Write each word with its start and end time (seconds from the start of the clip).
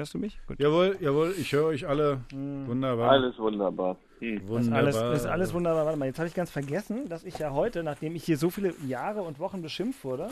Hörst 0.00 0.14
du 0.14 0.18
mich? 0.18 0.38
Gut. 0.46 0.58
Jawohl, 0.58 0.96
jawohl, 1.02 1.34
ich 1.38 1.52
höre 1.52 1.66
euch 1.66 1.86
alle. 1.86 2.22
Hm. 2.32 2.66
Wunderbar. 2.66 3.10
Alles 3.10 3.38
wunderbar. 3.38 3.98
Hm. 4.20 4.36
Das 4.36 4.44
ist 4.44 4.48
Wunderbar. 4.48 4.78
alles, 4.78 4.96
das 4.96 5.18
ist 5.20 5.26
alles 5.26 5.52
wunderbar. 5.52 5.84
Warte 5.84 5.98
mal, 5.98 6.06
jetzt 6.06 6.18
habe 6.18 6.26
ich 6.26 6.34
ganz 6.34 6.50
vergessen, 6.50 7.06
dass 7.10 7.22
ich 7.22 7.38
ja 7.38 7.50
heute, 7.52 7.82
nachdem 7.82 8.16
ich 8.16 8.24
hier 8.24 8.38
so 8.38 8.48
viele 8.48 8.72
Jahre 8.86 9.20
und 9.20 9.38
Wochen 9.38 9.60
beschimpft 9.60 10.02
wurde, 10.02 10.28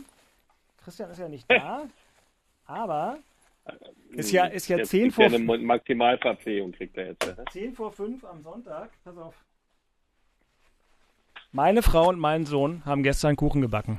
Christian 0.83 1.11
ist 1.11 1.19
ja 1.19 1.29
nicht 1.29 1.45
da, 1.51 1.83
aber 2.67 3.19
ist 4.12 4.33
ja, 4.33 4.46
ist 4.46 4.69
ja 4.69 4.79
Jetzt 4.79 4.89
10 4.89 5.01
kriegt 5.03 5.15
vor, 5.17 5.25
er 5.25 5.35
eine 5.35 5.38
Mo- 5.40 5.58
Maximalverpflegung 5.58 6.72
kriegt 6.72 6.96
er 6.96 7.08
jetzt. 7.08 7.26
Ja. 7.26 7.37
10 7.53 7.74
vor 7.74 7.92
5 7.92 8.24
am 8.24 8.42
Sonntag. 8.42 8.88
Pass 9.04 9.19
auf. 9.19 9.35
Meine 11.53 11.82
Frau 11.82 12.08
und 12.08 12.19
mein 12.19 12.46
Sohn 12.46 12.82
haben 12.87 13.03
gestern 13.03 13.37
Kuchen 13.37 13.60
gebacken. 13.60 13.98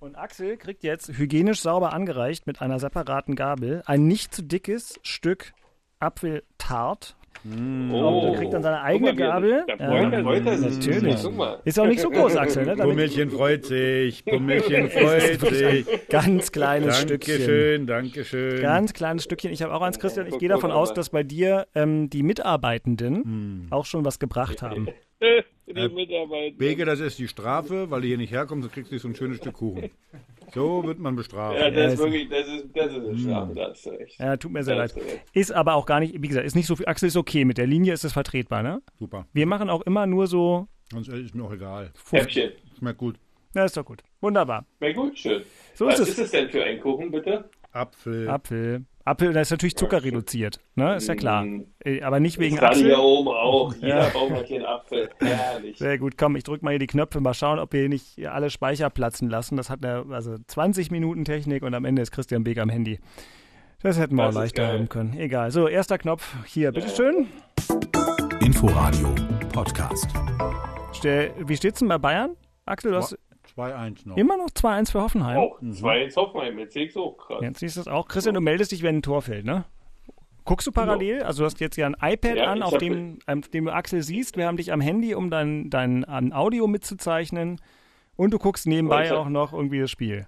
Oh, 0.00 0.06
Und 0.06 0.16
Axel 0.16 0.56
kriegt 0.56 0.82
jetzt 0.82 1.08
hygienisch 1.16 1.60
sauber 1.60 1.92
angereicht 1.92 2.46
mit 2.46 2.60
einer 2.62 2.78
separaten 2.78 3.34
Gabel 3.36 3.82
ein 3.86 4.06
nicht 4.06 4.34
zu 4.34 4.42
dickes 4.42 4.98
Stück 5.02 5.52
Apfeltart. 5.98 7.16
oh. 7.92 8.22
Der 8.30 8.34
kriegt 8.38 8.52
dann 8.54 8.62
seine 8.62 8.80
eigene 8.82 9.10
Guck 9.10 9.18
mal, 9.18 9.24
er 9.24 9.30
Gabel. 9.32 9.64
Da 9.66 9.76
freut, 9.76 10.12
Ja, 10.12 10.22
freut 10.22 10.46
er 10.46 10.58
sich. 10.58 10.76
natürlich. 10.78 11.24
Ist 11.64 11.78
auch 11.78 11.86
nicht 11.86 12.00
so 12.00 12.10
groß, 12.10 12.36
Axel, 12.36 12.64
ne? 12.66 12.76
Pummelchen 12.82 13.30
freut 13.30 13.66
sich, 13.66 14.24
Pummelchen 14.24 14.88
freut 14.90 15.40
sich. 15.40 15.86
ganz 16.08 16.50
kleines 16.52 16.98
Stückchen. 17.00 17.36
Dankeschön, 17.36 17.86
Dankeschön. 17.86 18.62
Ganz 18.62 18.92
kleines 18.94 19.24
Stückchen. 19.24 19.52
Ich 19.52 19.62
habe 19.62 19.74
auch 19.74 19.82
eins, 19.82 19.98
Christian. 19.98 20.26
Ich 20.26 20.38
gehe 20.38 20.48
davon 20.48 20.70
aus, 20.70 20.94
dass 20.94 21.10
bei 21.10 21.22
dir 21.22 21.66
ähm, 21.74 22.08
die 22.10 22.22
Mitarbeitenden 22.22 23.16
Hm. 23.24 23.66
auch 23.70 23.84
schon 23.84 24.04
was 24.04 24.18
gebracht 24.18 24.62
haben. 24.62 24.88
Die 25.66 25.74
Mitarbeiter. 25.74 26.56
Beke, 26.56 26.84
das 26.84 26.98
ist 26.98 27.18
die 27.20 27.28
Strafe, 27.28 27.88
weil 27.90 28.00
du 28.00 28.08
hier 28.08 28.16
nicht 28.16 28.32
herkommst, 28.32 28.66
dann 28.66 28.72
kriegst 28.72 28.90
du 28.90 28.98
so 28.98 29.06
ein 29.06 29.14
schönes 29.14 29.36
Stück 29.38 29.52
Kuchen. 29.54 29.90
So 30.52 30.82
wird 30.84 30.98
man 30.98 31.14
bestraft. 31.14 31.56
Ja, 31.60 31.70
das 31.70 31.92
ist 31.92 31.98
Ja, 32.00 32.04
wirklich, 32.06 32.28
das 32.28 32.48
ist, 32.48 32.66
das 32.74 32.86
ist 32.92 32.98
eine 33.06 33.18
Strafe, 33.18 33.54
da 33.54 33.68
hast 33.70 33.86
du 33.86 33.90
recht. 33.90 34.18
Ja, 34.18 34.36
tut 34.36 34.50
mir 34.50 34.64
sehr 34.64 34.74
leid. 34.76 34.96
recht. 34.96 35.20
Ist 35.32 35.52
aber 35.52 35.74
auch 35.74 35.86
gar 35.86 36.00
nicht, 36.00 36.20
wie 36.20 36.26
gesagt, 36.26 36.44
ist 36.44 36.56
nicht 36.56 36.66
so 36.66 36.74
viel. 36.74 36.86
Axel 36.86 37.06
ist 37.06 37.16
okay. 37.16 37.44
Mit 37.44 37.56
der 37.58 37.68
Linie 37.68 37.92
ist 37.92 38.04
es 38.04 38.12
vertretbar, 38.12 38.64
ne? 38.64 38.82
Super. 38.98 39.26
Wir 39.32 39.46
machen 39.46 39.70
auch 39.70 39.82
immer 39.82 40.06
nur 40.08 40.26
so. 40.26 40.66
Sonst 40.90 41.06
ist 41.08 41.36
mir 41.36 41.44
auch 41.44 41.52
egal. 41.52 41.92
Häppchen. 42.10 42.50
Schmeckt 42.76 42.98
gut. 42.98 43.14
Na, 43.54 43.64
ist 43.64 43.76
doch 43.76 43.84
gut. 43.84 44.02
Wunderbar. 44.20 44.66
Na 44.80 44.92
gut, 44.92 45.16
schön. 45.16 45.42
So 45.74 45.86
Was 45.86 46.00
ist 46.00 46.08
ist 46.08 46.18
es. 46.18 46.24
es 46.24 46.30
denn 46.32 46.50
für 46.50 46.64
ein 46.64 46.80
Kuchen, 46.80 47.12
bitte? 47.12 47.48
Apfel. 47.70 48.28
Apfel. 48.28 48.84
Apfel, 49.10 49.32
da 49.32 49.40
ist 49.40 49.50
natürlich 49.50 49.76
Zucker 49.76 50.02
reduziert, 50.02 50.60
ne? 50.74 50.96
Ist 50.96 51.08
ja 51.08 51.14
klar. 51.14 51.44
Mm. 51.44 51.66
Äh, 51.84 52.02
Aber 52.02 52.20
nicht 52.20 52.38
wegen 52.38 52.56
Gerade 52.56 52.76
hier 52.78 52.94
Apfel. 52.94 53.04
oben 53.04 53.28
auch. 53.28 53.74
Jeder 53.74 53.88
Ja. 54.04 54.08
Baum 54.08 54.32
hat 54.34 54.46
hier 54.46 54.56
einen 54.58 54.66
Apfel. 54.66 55.10
Herrlich. 55.20 55.78
Sehr 55.78 55.98
gut, 55.98 56.16
komm, 56.16 56.36
ich 56.36 56.44
drück 56.44 56.62
mal 56.62 56.70
hier 56.70 56.78
die 56.78 56.86
Knöpfe, 56.86 57.20
mal 57.20 57.34
schauen, 57.34 57.58
ob 57.58 57.72
wir 57.72 57.80
hier 57.80 57.88
nicht 57.88 58.26
alle 58.26 58.50
Speicher 58.50 58.88
platzen 58.90 59.28
lassen. 59.28 59.56
Das 59.56 59.68
hat 59.70 59.84
eine, 59.84 60.04
also 60.10 60.36
20 60.46 60.90
Minuten 60.90 61.24
Technik 61.24 61.62
und 61.62 61.74
am 61.74 61.84
Ende 61.84 62.02
ist 62.02 62.10
Christian 62.12 62.44
Beek 62.44 62.58
am 62.58 62.68
Handy. 62.70 62.98
Das 63.82 63.98
hätten 63.98 64.14
wir 64.16 64.26
Das 64.26 64.36
auch 64.36 64.40
leichter 64.40 64.62
geil. 64.66 64.78
haben 64.78 64.88
können. 64.88 65.14
Egal. 65.18 65.50
So, 65.50 65.66
erster 65.68 65.96
Knopf 65.98 66.34
hier, 66.46 66.70
bitteschön. 66.72 67.26
Inforadio 68.40 69.14
Podcast. 69.52 70.06
Wie 71.02 71.56
steht's 71.56 71.78
denn 71.78 71.88
bei 71.88 71.98
Bayern? 71.98 72.36
Axel, 72.66 72.90
du 72.92 72.98
hast 72.98 73.16
2-1 73.56 74.08
noch. 74.08 74.16
immer 74.16 74.36
noch 74.36 74.50
2-1 74.50 74.92
für 74.92 75.00
Hoffenheim. 75.02 75.38
Auch 75.38 75.58
zwei 75.72 76.02
ins 76.04 76.16
Hoffenheim. 76.16 76.58
Jetzt 76.58 76.74
sehe 76.74 76.86
ich 76.86 76.92
so 76.92 77.10
krass. 77.12 77.38
Jetzt 77.42 77.60
siehst 77.60 77.76
du 77.76 77.80
es 77.80 77.88
auch. 77.88 78.08
Christian, 78.08 78.34
du 78.34 78.40
meldest 78.40 78.72
dich, 78.72 78.82
wenn 78.82 78.96
ein 78.98 79.02
Tor 79.02 79.22
fällt, 79.22 79.44
ne? 79.44 79.64
Guckst 80.44 80.66
du 80.66 80.72
parallel? 80.72 81.22
Also 81.22 81.42
du 81.42 81.46
hast 81.46 81.60
jetzt 81.60 81.76
ja 81.76 81.86
ein 81.86 81.96
iPad 82.00 82.36
Ja, 82.36 82.44
an, 82.46 82.62
auf 82.62 82.78
dem, 82.78 83.18
auf 83.26 83.48
dem 83.48 83.66
du 83.66 83.72
Axel 83.72 84.02
siehst. 84.02 84.36
Wir 84.36 84.46
haben 84.46 84.56
dich 84.56 84.72
am 84.72 84.80
Handy, 84.80 85.14
um 85.14 85.30
dein, 85.30 85.70
dein 85.70 86.04
an 86.04 86.32
Audio 86.32 86.66
mitzuzeichnen. 86.66 87.60
Und 88.16 88.32
du 88.32 88.38
guckst 88.38 88.66
nebenbei 88.66 89.08
hab- 89.10 89.18
auch 89.18 89.28
noch 89.28 89.52
irgendwie 89.52 89.80
das 89.80 89.90
Spiel. 89.90 90.26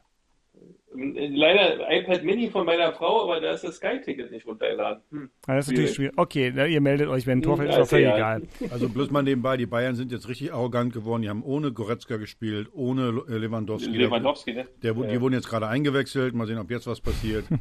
Leider 0.94 1.90
iPad 1.90 2.22
Mini 2.22 2.50
von 2.50 2.66
meiner 2.66 2.92
Frau, 2.92 3.22
aber 3.22 3.40
da 3.40 3.52
ist 3.52 3.64
das 3.64 3.76
Sky-Ticket 3.76 4.30
nicht 4.30 4.46
runtergeladen. 4.46 5.02
Hm. 5.10 5.30
Das 5.46 5.66
ist 5.66 5.72
natürlich 5.72 5.94
schwierig. 5.94 6.12
Okay, 6.16 6.52
na, 6.54 6.66
ihr 6.66 6.82
meldet 6.82 7.08
euch, 7.08 7.26
wenn 7.26 7.38
ein 7.38 7.42
Tor 7.42 7.56
fällt, 7.56 7.70
ist 7.70 7.78
auch 7.78 7.86
völlig 7.86 8.08
ja. 8.08 8.16
egal. 8.16 8.42
Also 8.70 8.88
bloß 8.88 9.10
mal 9.10 9.22
nebenbei, 9.22 9.56
die 9.56 9.66
Bayern 9.66 9.94
sind 9.94 10.10
jetzt 10.12 10.28
richtig 10.28 10.52
arrogant 10.52 10.92
geworden. 10.92 11.22
Die 11.22 11.30
haben 11.30 11.42
ohne 11.42 11.72
Goretzka 11.72 12.18
gespielt, 12.18 12.68
ohne 12.72 13.22
äh, 13.28 13.38
Lewandowski. 13.38 13.90
Lewandowski, 13.90 14.52
ne? 14.52 14.66
Der, 14.82 14.94
der, 14.94 15.08
die 15.08 15.20
wurden 15.20 15.34
jetzt 15.34 15.48
gerade 15.48 15.68
eingewechselt. 15.68 16.34
Mal 16.34 16.46
sehen, 16.46 16.58
ob 16.58 16.70
jetzt 16.70 16.86
was 16.86 17.00
passiert. 17.00 17.44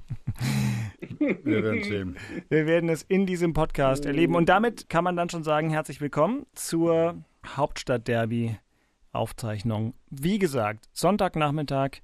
Wir 1.19 1.63
werden 1.63 1.83
sehen. 1.83 2.17
Wir 2.49 2.65
werden 2.65 2.89
es 2.89 3.03
in 3.03 3.25
diesem 3.25 3.53
Podcast 3.53 4.05
erleben. 4.05 4.35
Und 4.35 4.49
damit 4.49 4.89
kann 4.89 5.03
man 5.03 5.15
dann 5.15 5.29
schon 5.29 5.43
sagen, 5.43 5.69
herzlich 5.69 6.01
willkommen 6.01 6.47
zur 6.53 7.23
Hauptstadt-Derby-Aufzeichnung. 7.45 9.93
Wie 10.09 10.39
gesagt, 10.39 10.89
Sonntagnachmittag, 10.93 12.01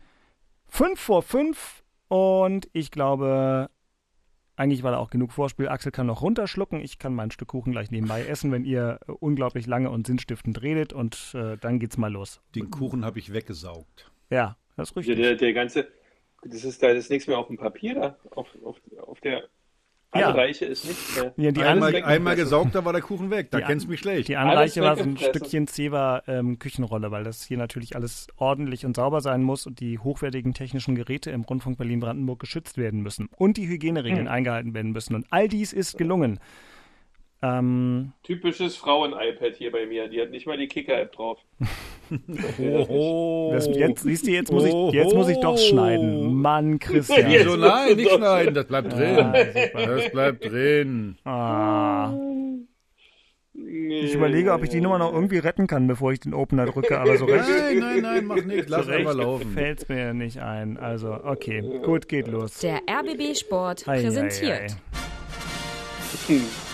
5 0.70 1.00
vor 1.00 1.22
5. 1.22 1.84
Und 2.10 2.70
ich 2.74 2.92
glaube, 2.92 3.70
eigentlich 4.56 4.84
war 4.84 4.92
da 4.92 4.98
auch 4.98 5.10
genug 5.10 5.32
Vorspiel. 5.32 5.68
Axel 5.68 5.92
kann 5.92 6.08
noch 6.08 6.22
runterschlucken. 6.22 6.82
Ich 6.82 7.00
kann 7.00 7.14
mein 7.14 7.32
Stück 7.32 7.50
Kuchen 7.50 7.72
gleich 7.72 7.92
nebenbei 7.92 8.26
essen, 8.28 8.52
wenn 8.52 8.66
ihr 8.66 9.00
äh, 9.08 9.12
unglaublich 9.12 9.68
lange 9.68 9.90
und 9.90 10.08
sinnstiftend 10.08 10.62
redet. 10.62 10.94
Und 10.94 11.34
äh, 11.36 11.58
dann 11.58 11.80
geht's 11.80 11.98
mal 11.98 12.12
los. 12.12 12.42
Den 12.56 12.72
Kuchen 12.72 13.06
habe 13.06 13.20
ich 13.20 13.34
weggesaugt. 13.34 14.12
Ja, 14.30 14.58
das 14.76 14.90
ist 14.90 14.96
Der, 14.96 15.02
richtig. 15.02 15.18
der, 15.18 15.36
der 15.36 15.54
ganze, 15.54 15.88
das 16.44 16.64
ist 16.64 16.82
da 16.82 16.90
ist 16.90 17.10
nichts 17.10 17.28
mehr 17.28 17.38
auf 17.38 17.48
dem 17.48 17.58
Papier 17.58 17.96
da. 17.96 18.18
Auf, 18.32 18.48
auf, 18.64 18.78
auf 19.02 19.20
der 19.22 19.44
Ja. 20.16 20.30
Anreiche 20.30 20.66
ist 20.66 20.86
nichts 20.86 21.16
mehr. 21.18 21.34
Ja, 21.36 21.52
die 21.52 21.64
Einmal, 21.64 21.94
einmal 22.04 22.36
gesaugt, 22.38 22.74
da 22.76 22.86
war 22.86 22.94
der 22.94 23.02
Kuchen 23.02 23.30
weg. 23.30 23.52
Da 23.52 23.58
Die 23.58 23.66
kennst 23.66 23.86
du 23.88 23.92
mich 23.92 24.00
schlecht. 24.00 24.30
Die 24.30 24.38
Anreiche 24.38 24.82
war 24.82 24.96
so 24.96 25.04
ein. 25.04 25.18
Stückchen 25.18 25.68
Zewa 25.68 26.24
ähm, 26.28 26.60
Küchenrolle, 26.60 27.12
weil 27.12 27.26
das 27.26 27.44
hier 27.44 27.58
natürlich 27.58 27.96
alles 27.96 28.28
ordentlich 28.38 28.86
und 28.86 28.96
sauber 28.96 29.20
sein 29.20 29.44
muss 29.44 29.68
und 29.68 29.82
die 29.82 30.00
hochwertigen 30.00 30.54
technischen 30.54 30.96
Geräte 30.96 31.32
im 31.32 31.42
Rundfunk 31.42 31.78
Berlin-Brandenburg 31.78 32.40
geschützt 32.40 32.78
werden 32.78 33.02
müssen 33.02 33.28
und 33.36 33.58
die 33.58 33.68
Hygieneregeln 33.68 34.28
eingehalten 34.30 34.74
werden 34.74 34.94
müssen. 34.94 35.14
Und 35.14 35.28
all 35.30 35.50
dies 35.50 35.74
ist 35.74 35.98
gelungen. 35.98 36.40
Ähm, 37.42 38.14
Typisches 38.24 38.76
Frauen-iPad 38.78 39.56
hier 39.56 39.72
bei 39.72 39.86
mir. 39.86 40.08
Die 40.08 40.20
hat 40.22 40.32
nicht 40.32 40.48
mal 40.48 40.58
die 40.58 40.68
Kicker-App 40.68 41.12
drauf. 41.12 41.38
Oho. 42.60 43.52
das, 43.54 43.68
jetzt, 43.68 44.04
siehst 44.04 44.26
du, 44.26 44.32
jetzt 44.32 44.52
muss, 44.52 44.64
ich, 44.66 44.74
jetzt 44.94 45.14
muss 45.14 45.30
ich 45.30 45.40
doch 45.40 45.58
schneiden. 45.58 46.34
Mann, 46.36 46.80
Christian. 46.80 47.30
Wieso 47.30 47.56
nein, 47.56 47.96
nicht 47.96 48.12
schneiden, 48.12 48.54
das 48.54 48.66
bleibt 48.66 48.94
drin. 48.94 49.18
Ah. 49.20 49.34
Das 49.74 50.12
bleibt 50.12 50.46
drin. 50.46 51.18
Ah. 51.26 52.14
Ich 53.54 54.14
überlege, 54.14 54.54
ob 54.54 54.64
ich 54.64 54.70
die 54.70 54.82
Nummer 54.82 55.00
noch 55.00 55.12
irgendwie 55.12 55.40
retten 55.40 55.68
kann, 55.68 55.88
bevor 55.88 56.12
ich 56.12 56.20
den 56.20 56.34
Opener 56.34 56.66
drücke, 56.66 57.00
aber 57.00 57.18
so 57.18 57.26
recht. 57.26 57.50
Nein, 57.50 57.80
nein, 57.80 58.02
nein, 58.02 58.26
mach 58.26 58.44
nichts. 58.44 58.70
Lass 58.70 58.88
einfach 58.88 59.16
laufen. 59.16 59.52
Fällt 59.52 59.90
mir 59.90 60.14
nicht 60.14 60.40
ein. 60.40 60.78
Also, 60.78 61.14
okay, 61.24 61.62
gut, 61.84 62.08
geht 62.08 62.28
los. 62.28 62.60
Der 62.60 62.82
RBB 62.88 63.36
Sport 63.36 63.88
Ei, 63.88 63.98
ei, 63.98 64.02
präsentiert. 64.02 64.78
ei. 66.30 66.40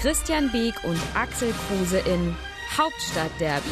Christian 0.00 0.50
Beek 0.50 0.82
und 0.84 0.98
Axel 1.14 1.52
Kruse 1.68 1.98
in 1.98 2.34
Hauptstadtderby, 2.74 3.68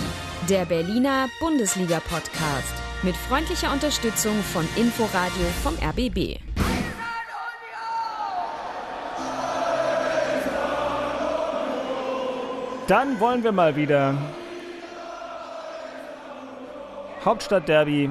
der 0.50 0.66
Berliner 0.66 1.26
Bundesliga-Podcast. 1.40 2.74
Mit 3.02 3.16
freundlicher 3.16 3.72
Unterstützung 3.72 4.34
von 4.42 4.68
Inforadio 4.76 5.46
vom 5.62 5.74
RBB. 5.76 6.38
Dann 12.88 13.18
wollen 13.20 13.42
wir 13.42 13.52
mal 13.52 13.74
wieder 13.74 14.14
Hauptstadtderby 17.24 18.10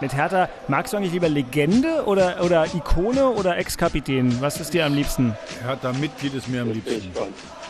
mit 0.00 0.14
Hertha. 0.14 0.48
Magst 0.68 0.92
du 0.92 0.96
eigentlich 0.96 1.12
lieber 1.12 1.28
Legende 1.28 2.04
oder, 2.06 2.42
oder 2.44 2.66
Ikone 2.74 3.28
oder 3.30 3.56
Ex-Kapitän? 3.58 4.40
Was 4.40 4.60
ist 4.60 4.74
dir 4.74 4.86
am 4.86 4.94
liebsten? 4.94 5.34
Hertha 5.62 5.92
Mitglied 5.92 6.34
ist 6.34 6.48
mir 6.48 6.62
am 6.62 6.72
liebsten. 6.72 7.10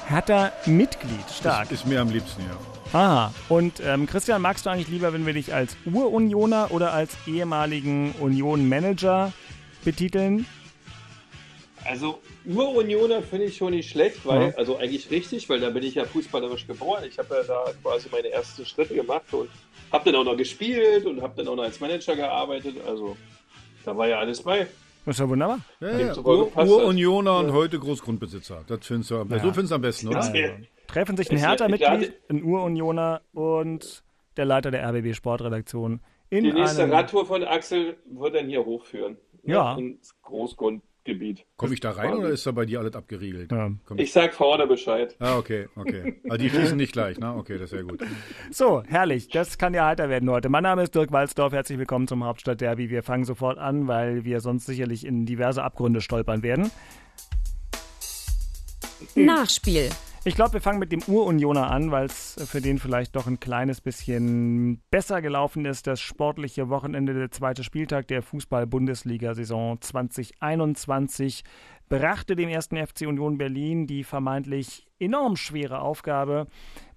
Hertha 0.07 0.53
Mitglied, 0.67 1.25
stark. 1.37 1.71
Ist 1.71 1.87
mir 1.87 2.01
am 2.01 2.11
liebsten, 2.11 2.43
ja. 2.43 2.99
Aha. 2.99 3.35
Und 3.51 3.81
ähm, 3.85 4.07
Christian, 4.07 4.41
magst 4.41 4.65
du 4.65 4.71
eigentlich 4.71 4.89
lieber, 4.89 5.13
wenn 5.13 5.27
wir 5.27 5.35
dich 5.35 5.53
als 5.53 5.77
Urunioner 5.85 6.69
oder 6.71 6.93
als 6.95 7.17
ehemaligen 7.27 8.13
Union-Manager 8.21 9.33
betiteln? 9.85 10.47
Also 11.85 12.19
Urunioner 12.47 13.23
finde 13.23 13.47
ich 13.47 13.57
schon 13.59 13.71
nicht 13.73 13.91
schlecht, 13.91 14.25
weil, 14.25 14.49
Ja. 14.49 14.55
also 14.57 14.79
eigentlich 14.79 15.11
richtig, 15.11 15.49
weil 15.49 15.61
da 15.61 15.71
bin 15.71 15.83
ich 15.83 15.95
ja 15.95 16.05
fußballerisch 16.05 16.67
geboren. 16.67 17.05
Ich 17.07 17.19
habe 17.19 17.35
ja 17.35 17.43
da 17.43 17.65
quasi 17.83 18.09
meine 18.11 18.31
ersten 18.31 18.65
Schritte 18.65 18.95
gemacht 18.95 19.33
und 19.33 19.49
habe 19.93 20.11
dann 20.13 20.21
auch 20.21 20.25
noch 20.25 20.37
gespielt 20.37 21.07
und 21.07 21.23
habe 21.23 21.35
dann 21.37 21.49
auch 21.49 21.57
noch 21.57 21.63
als 21.65 21.81
Manager 21.81 22.15
gearbeitet. 22.17 22.77
Also 22.87 23.17
da 23.85 23.97
war 23.97 24.09
ja 24.09 24.19
alles 24.19 24.43
bei. 24.43 24.67
Das 25.05 25.15
ist 25.17 25.21
ja 25.21 25.29
wunderbar. 25.29 25.61
ja, 25.81 25.99
ja. 25.99 26.17
Ur, 26.19 26.45
gepasst 26.47 26.57
hat. 26.57 26.69
Urunioner 26.69 27.39
und 27.39 27.53
heute 27.53 27.79
Großgrundbesitzer. 27.79 28.65
Das 28.67 28.87
findest 28.87 29.11
du, 29.11 29.19
am- 29.21 29.31
Ja. 29.31 29.39
So 29.39 29.53
findest 29.53 29.71
du 29.71 29.75
am 29.77 29.81
besten, 29.81 30.09
oder? 30.09 30.19
Also, 30.19 30.35
Ja. 30.35 30.51
treffen 30.87 31.17
sich 31.17 31.31
ein 31.31 31.39
Hertha-Mitglied, 31.39 32.13
ein 32.29 32.43
Urunioner 32.43 33.23
und 33.33 34.03
der 34.37 34.45
Leiter 34.45 34.71
der 34.71 34.83
RBB 34.87 35.15
Sportredaktion 35.15 36.01
in 36.31 36.45
Die 36.45 36.53
nächste 36.53 36.91
Radtour 36.91 37.25
von 37.25 37.43
Axel 37.45 37.97
wird 38.05 38.35
dann 38.35 38.47
hier 38.49 38.65
hochführen. 38.65 39.17
Ja. 39.45 39.77
Ins 39.79 40.15
Großgrundgebiet. 40.23 40.88
Gebiet. 41.09 41.47
Komme 41.57 41.73
ich 41.73 41.81
da 41.81 41.93
rein 41.93 42.13
oder 42.13 42.29
ist 42.29 42.47
da 42.47 42.53
bei 42.53 42.67
dir 42.67 42.81
alles 42.81 42.95
abgeriegelt? 42.95 43.51
Ja. 43.51 43.71
Komm 43.87 43.99
Ich 43.99 44.13
sag 44.13 44.35
vorne 44.35 44.67
Bescheid. 44.67 45.17
Ah, 45.19 45.39
okay, 45.39 45.67
okay. 45.75 46.21
Also 46.25 46.37
die 46.37 46.51
schließen 46.51 46.77
nicht 46.77 46.93
gleich, 46.93 47.19
ne? 47.19 47.35
Okay, 47.35 47.57
das 47.59 47.73
ist 47.73 47.79
ja 47.79 47.83
gut. 47.83 48.05
So, 48.51 48.83
herrlich. 48.87 49.29
Das 49.29 49.57
kann 49.57 49.73
ja 49.73 49.87
heiter 49.87 50.11
werden 50.11 50.29
heute. 50.29 50.51
Mein 50.51 50.65
Name 50.65 50.83
ist 50.83 50.95
Dirk 50.95 51.11
Walzdorf. 51.11 51.55
Herzlich 51.55 51.79
willkommen 51.79 52.07
zum 52.07 52.25
Hauptstadtderby. 52.25 52.91
Wir 52.91 53.03
fangen 53.03 53.25
sofort 53.25 53.57
an, 53.57 53.89
weil 53.89 54.27
wir 54.27 54.41
sonst 54.41 54.67
sicherlich 54.67 55.07
in 55.07 55.25
diverse 55.25 55.65
Abgründe 55.65 56.03
stolpern 56.03 56.43
werden. 56.43 56.71
Nachspiel. 59.15 59.89
Ich 60.25 60.35
glaube, 60.35 60.55
wir 60.55 60.61
fangen 60.61 60.81
mit 60.81 60.91
dem 60.91 61.03
Urunioner 61.07 61.71
an, 61.71 61.91
weil 61.91 62.07
es 62.07 62.37
für 62.49 62.61
den 62.61 62.79
vielleicht 62.79 63.15
doch 63.15 63.27
ein 63.27 63.39
kleines 63.39 63.81
bisschen 63.81 64.83
besser 64.91 65.23
gelaufen 65.23 65.65
ist. 65.65 65.87
Das 65.87 66.01
sportliche 66.01 66.69
Wochenende, 66.69 67.15
der 67.15 67.31
zweite 67.31 67.63
Spieltag 67.63 68.09
der 68.09 68.23
Fußball-Bundesliga-Saison 68.23 69.81
2021 69.81 71.45
brachte 71.89 72.37
dem 72.37 72.49
ersten 72.49 72.77
FC 72.77 73.03
Union 73.03 73.39
Berlin 73.39 73.87
die 73.87 74.05
vermeintlich 74.05 74.87
enorm 74.99 75.37
schwere 75.37 75.81
Aufgabe, 75.81 76.49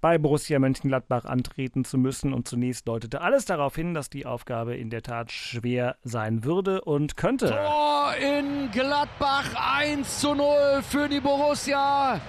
bei 0.02 0.18
Borussia 0.18 0.58
Mönchengladbach 0.58 1.26
antreten 1.26 1.86
zu 1.86 2.00
müssen. 2.00 2.34
Und 2.34 2.48
zunächst 2.48 2.88
deutete 2.88 3.22
alles 3.22 3.46
darauf 3.46 3.76
hin, 3.76 3.94
dass 3.94 4.10
die 4.10 4.26
Aufgabe 4.26 4.76
in 4.76 4.90
der 4.90 5.04
Tat 5.04 5.32
schwer 5.32 5.96
sein 6.04 6.44
würde 6.44 6.82
und 6.82 7.16
könnte. 7.18 7.50
Tor 7.50 8.16
in 8.20 8.72
Gladbach 8.72 9.54
1 9.80 10.20
zu 10.20 10.34
0 10.34 10.82
für 10.82 11.08
die 11.08 11.20
Borussia. 11.20 12.20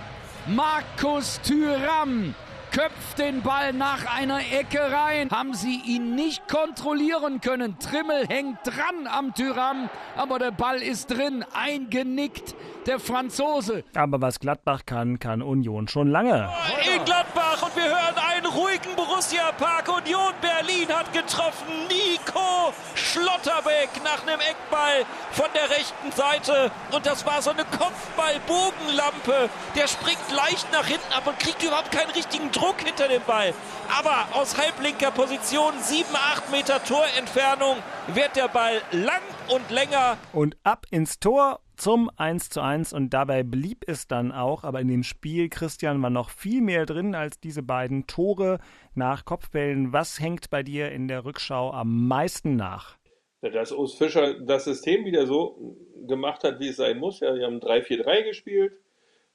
Markus 0.49 1.41
Thüram 1.43 2.35
köpft 2.73 3.19
den 3.19 3.43
Ball 3.43 3.73
nach 3.73 4.12
einer 4.12 4.41
Ecke 4.41 4.81
rein. 4.81 5.31
Haben 5.31 5.55
sie 5.55 5.81
ihn 5.87 6.17
nicht 6.17 6.49
kontrollieren 6.49 7.41
können. 7.41 7.79
Trimmel 7.79 8.27
hängt 8.29 8.59
dran 8.65 9.06
am 9.06 9.35
Thüram, 9.35 9.89
aber 10.17 10.41
der 10.41 10.50
Ball 10.50 10.83
ist 10.83 11.12
drin. 11.12 11.44
Eingenickt 11.53 12.56
der 12.87 12.99
Franzose. 12.99 13.84
Aber 13.94 14.20
was 14.20 14.40
Gladbach 14.40 14.82
kann, 14.87 15.19
kann 15.19 15.43
Union 15.43 15.88
schon 15.88 16.08
lange. 16.08 16.49
in 16.94 17.05
Gladbach 17.05 17.62
und 17.62 17.76
wir 17.76 17.84
hören 17.84 18.17
einen 18.17 18.46
ruhigen 18.46 18.94
Borussia 18.96 19.52
Park. 19.52 19.88
Union 19.88 20.32
Berlin 20.40 20.88
hat 20.88 21.12
getroffen. 21.12 21.67
Nico 21.88 22.73
Schlotterbeck 22.94 23.90
nach 24.05 24.23
einem 24.23 24.40
Eckball 24.40 25.05
von 25.32 25.46
der 25.55 25.70
rechten 25.70 26.12
Seite. 26.12 26.70
Und 26.93 27.06
das 27.06 27.25
war 27.26 27.43
so 27.43 27.50
eine 27.50 27.64
Kopfball-Bogenlampe. 27.64 29.49
Der 29.76 29.88
springt 29.88 30.31
leicht 30.35 30.70
nach 30.73 30.87
hinten 30.87 31.12
ab 31.12 31.26
und 31.26 31.38
kriegt 31.38 31.62
überhaupt 31.62 31.90
keinen 31.93 32.11
richtigen 32.11 32.50
Druck 32.50 32.81
hinter 32.82 33.08
dem 33.08 33.23
Ball. 33.23 33.55
Aber 33.99 34.26
aus 34.32 34.56
halblinker 34.56 35.11
Position, 35.11 35.75
7, 35.81 36.06
8 36.14 36.50
Meter 36.50 36.82
Torentfernung, 36.82 37.76
wird 38.08 38.37
der 38.37 38.49
Ball 38.49 38.82
lang 38.90 39.20
und 39.49 39.70
länger. 39.70 40.17
Und 40.32 40.56
ab 40.62 40.87
ins 40.90 41.19
Tor 41.19 41.61
zum 41.82 42.12
1 42.17 42.49
zu 42.50 42.61
1 42.61 42.93
und 42.93 43.11
dabei 43.11 43.43
blieb 43.43 43.82
es 43.88 44.06
dann 44.06 44.31
auch, 44.31 44.62
aber 44.62 44.81
in 44.81 44.87
dem 44.87 45.02
Spiel, 45.02 45.49
Christian, 45.49 46.00
war 46.00 46.11
noch 46.11 46.31
viel 46.31 46.61
mehr 46.61 46.87
drin 46.87 47.17
als 47.17 47.40
diese 47.40 47.64
beiden 47.64 48.06
Tore 48.06 48.61
nach 48.94 49.25
Kopfbällen. 49.25 49.93
Was 49.93 50.20
hängt 50.20 50.49
bei 50.49 50.62
dir 50.62 50.93
in 50.93 51.08
der 51.08 51.25
Rückschau 51.25 51.73
am 51.73 52.06
meisten 52.06 52.55
nach? 52.55 52.99
Dass 53.40 53.73
Urs 53.73 53.94
Fischer 53.94 54.34
das 54.34 54.67
System 54.67 55.05
wieder 55.05 55.26
so 55.26 55.76
gemacht 56.06 56.44
hat, 56.44 56.61
wie 56.61 56.69
es 56.69 56.76
sein 56.76 57.00
muss. 57.00 57.19
Ja, 57.19 57.34
die 57.34 57.43
haben 57.43 57.58
3-4-3 57.58 58.26
gespielt. 58.26 58.75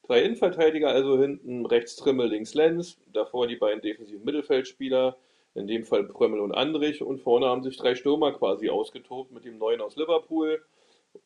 Drei 0.03 0.21
Innenverteidiger, 0.21 0.87
also 0.87 1.19
hinten 1.19 1.65
rechts 1.65 1.97
Trimmel, 1.97 2.29
links 2.29 2.53
Lenz. 2.53 2.97
Davor 3.11 3.47
die 3.47 3.57
beiden 3.57 3.81
defensiven 3.81 4.23
Mittelfeldspieler, 4.23 5.17
in 5.53 5.67
dem 5.67 5.83
Fall 5.83 6.05
Prömmel 6.05 6.39
und 6.39 6.53
Andrich. 6.53 7.01
Und 7.01 7.19
vorne 7.19 7.47
haben 7.47 7.63
sich 7.63 7.75
drei 7.75 7.93
Stürmer 7.93 8.31
quasi 8.31 8.69
ausgetobt 8.69 9.33
mit 9.33 9.43
dem 9.43 9.57
Neuen 9.57 9.81
aus 9.81 9.97
Liverpool. 9.97 10.63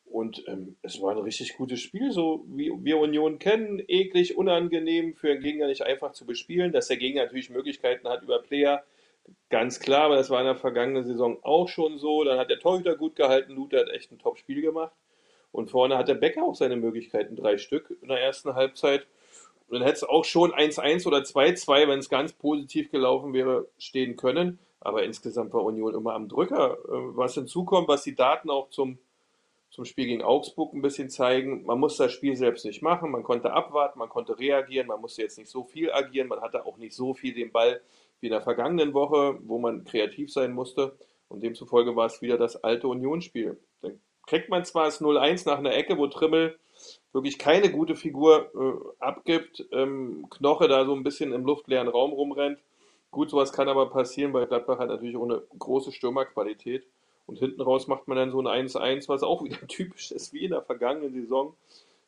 Und 0.05 0.43
ähm, 0.47 0.75
es 0.81 1.01
war 1.01 1.11
ein 1.11 1.23
richtig 1.23 1.55
gutes 1.57 1.79
Spiel, 1.79 2.11
so 2.11 2.45
wie 2.47 2.71
wir 2.79 2.97
Union 2.97 3.39
kennen. 3.39 3.81
Eklig, 3.88 4.38
unangenehm, 4.38 5.15
für 5.15 5.31
einen 5.31 5.41
Gegner 5.41 5.67
nicht 5.67 5.83
einfach 5.83 6.11
zu 6.11 6.25
bespielen. 6.25 6.71
Dass 6.71 6.88
der 6.88 6.97
Gegner 6.97 7.23
natürlich 7.23 7.49
Möglichkeiten 7.49 8.07
hat 8.07 8.23
über 8.23 8.41
Player, 8.41 8.83
ganz 9.49 9.79
klar, 9.79 10.03
aber 10.03 10.15
das 10.15 10.29
war 10.29 10.39
in 10.39 10.47
der 10.47 10.55
vergangenen 10.55 11.05
Saison 11.05 11.38
auch 11.43 11.67
schon 11.67 11.97
so. 11.97 12.23
Dann 12.23 12.39
hat 12.39 12.49
der 12.49 12.59
Torhüter 12.59 12.95
gut 12.95 13.15
gehalten, 13.15 13.53
Luther 13.53 13.79
hat 13.79 13.89
echt 13.89 14.11
ein 14.11 14.19
Top-Spiel 14.19 14.61
gemacht. 14.61 14.93
Und 15.51 15.69
vorne 15.69 15.97
hat 15.97 16.07
der 16.07 16.15
Becker 16.15 16.43
auch 16.43 16.55
seine 16.55 16.77
Möglichkeiten, 16.77 17.35
drei 17.35 17.57
Stück 17.57 17.95
in 18.01 18.07
der 18.07 18.21
ersten 18.21 18.55
Halbzeit. 18.55 19.05
Und 19.67 19.79
dann 19.79 19.83
hätte 19.83 19.97
es 19.97 20.03
auch 20.03 20.25
schon 20.25 20.51
1-1 20.51 21.07
oder 21.07 21.19
2-2, 21.19 21.88
wenn 21.88 21.99
es 21.99 22.09
ganz 22.09 22.33
positiv 22.33 22.91
gelaufen 22.91 23.33
wäre, 23.33 23.67
stehen 23.77 24.15
können. 24.15 24.59
Aber 24.79 25.03
insgesamt 25.03 25.53
war 25.53 25.63
Union 25.63 25.93
immer 25.93 26.13
am 26.13 26.27
Drücker. 26.27 26.77
Äh, 26.85 27.15
Was 27.15 27.35
hinzukommt, 27.35 27.88
was 27.88 28.03
die 28.03 28.15
Daten 28.15 28.49
auch 28.49 28.69
zum, 28.69 28.97
zum 29.71 29.85
Spiel 29.85 30.06
gegen 30.06 30.21
Augsburg 30.21 30.73
ein 30.73 30.81
bisschen 30.81 31.09
zeigen, 31.09 31.65
man 31.65 31.79
muss 31.79 31.95
das 31.95 32.12
Spiel 32.12 32.35
selbst 32.35 32.65
nicht 32.65 32.81
machen. 32.81 33.09
Man 33.09 33.23
konnte 33.23 33.53
abwarten, 33.53 34.00
man 34.00 34.09
konnte 34.09 34.38
reagieren, 34.38 34.88
man 34.88 35.00
musste 35.00 35.21
jetzt 35.21 35.38
nicht 35.38 35.50
so 35.50 35.63
viel 35.63 35.91
agieren. 35.91 36.27
Man 36.27 36.41
hatte 36.41 36.65
auch 36.65 36.77
nicht 36.77 36.94
so 36.94 37.13
viel 37.13 37.33
den 37.33 37.51
Ball 37.51 37.81
wie 38.19 38.27
in 38.27 38.33
der 38.33 38.41
vergangenen 38.41 38.94
Woche, 38.94 39.39
wo 39.44 39.57
man 39.57 39.85
kreativ 39.85 40.31
sein 40.31 40.51
musste. 40.51 40.97
Und 41.29 41.41
demzufolge 41.41 41.95
war 41.95 42.07
es 42.07 42.21
wieder 42.21 42.38
das 42.38 42.62
alte 42.62 42.89
Unionsspiel. 42.89 43.57
Dann 43.81 44.00
kriegt 44.27 44.50
man 44.50 44.65
zwar 44.65 44.85
das 44.85 45.01
0-1 45.01 45.47
nach 45.47 45.57
einer 45.57 45.74
Ecke, 45.74 45.97
wo 45.97 46.07
Trimmel 46.07 46.59
wirklich 47.13 47.39
keine 47.39 47.71
gute 47.71 47.95
Figur 47.95 48.51
äh, 48.53 49.03
abgibt, 49.03 49.65
ähm, 49.71 50.27
Knoche 50.29 50.67
da 50.67 50.85
so 50.85 50.94
ein 50.94 51.03
bisschen 51.03 51.31
im 51.31 51.45
luftleeren 51.45 51.88
Raum 51.88 52.12
rumrennt. 52.12 52.59
Gut, 53.09 53.29
sowas 53.29 53.53
kann 53.53 53.69
aber 53.69 53.89
passieren, 53.89 54.33
weil 54.33 54.47
Gladbach 54.47 54.79
hat 54.79 54.89
natürlich 54.89 55.15
auch 55.15 55.24
eine 55.24 55.41
große 55.57 55.91
Stürmerqualität. 55.94 56.85
Und 57.25 57.39
hinten 57.39 57.62
raus 57.62 57.88
macht 57.88 58.07
man 58.07 58.18
dann 58.18 58.31
so 58.31 58.41
ein 58.41 58.68
1-1, 58.68 59.07
was 59.09 59.23
auch 59.23 59.44
wieder 59.44 59.68
typisch 59.68 60.12
ist 60.12 60.33
wie 60.33 60.45
in 60.45 60.51
der 60.51 60.62
vergangenen 60.62 61.13
Saison. 61.13 61.56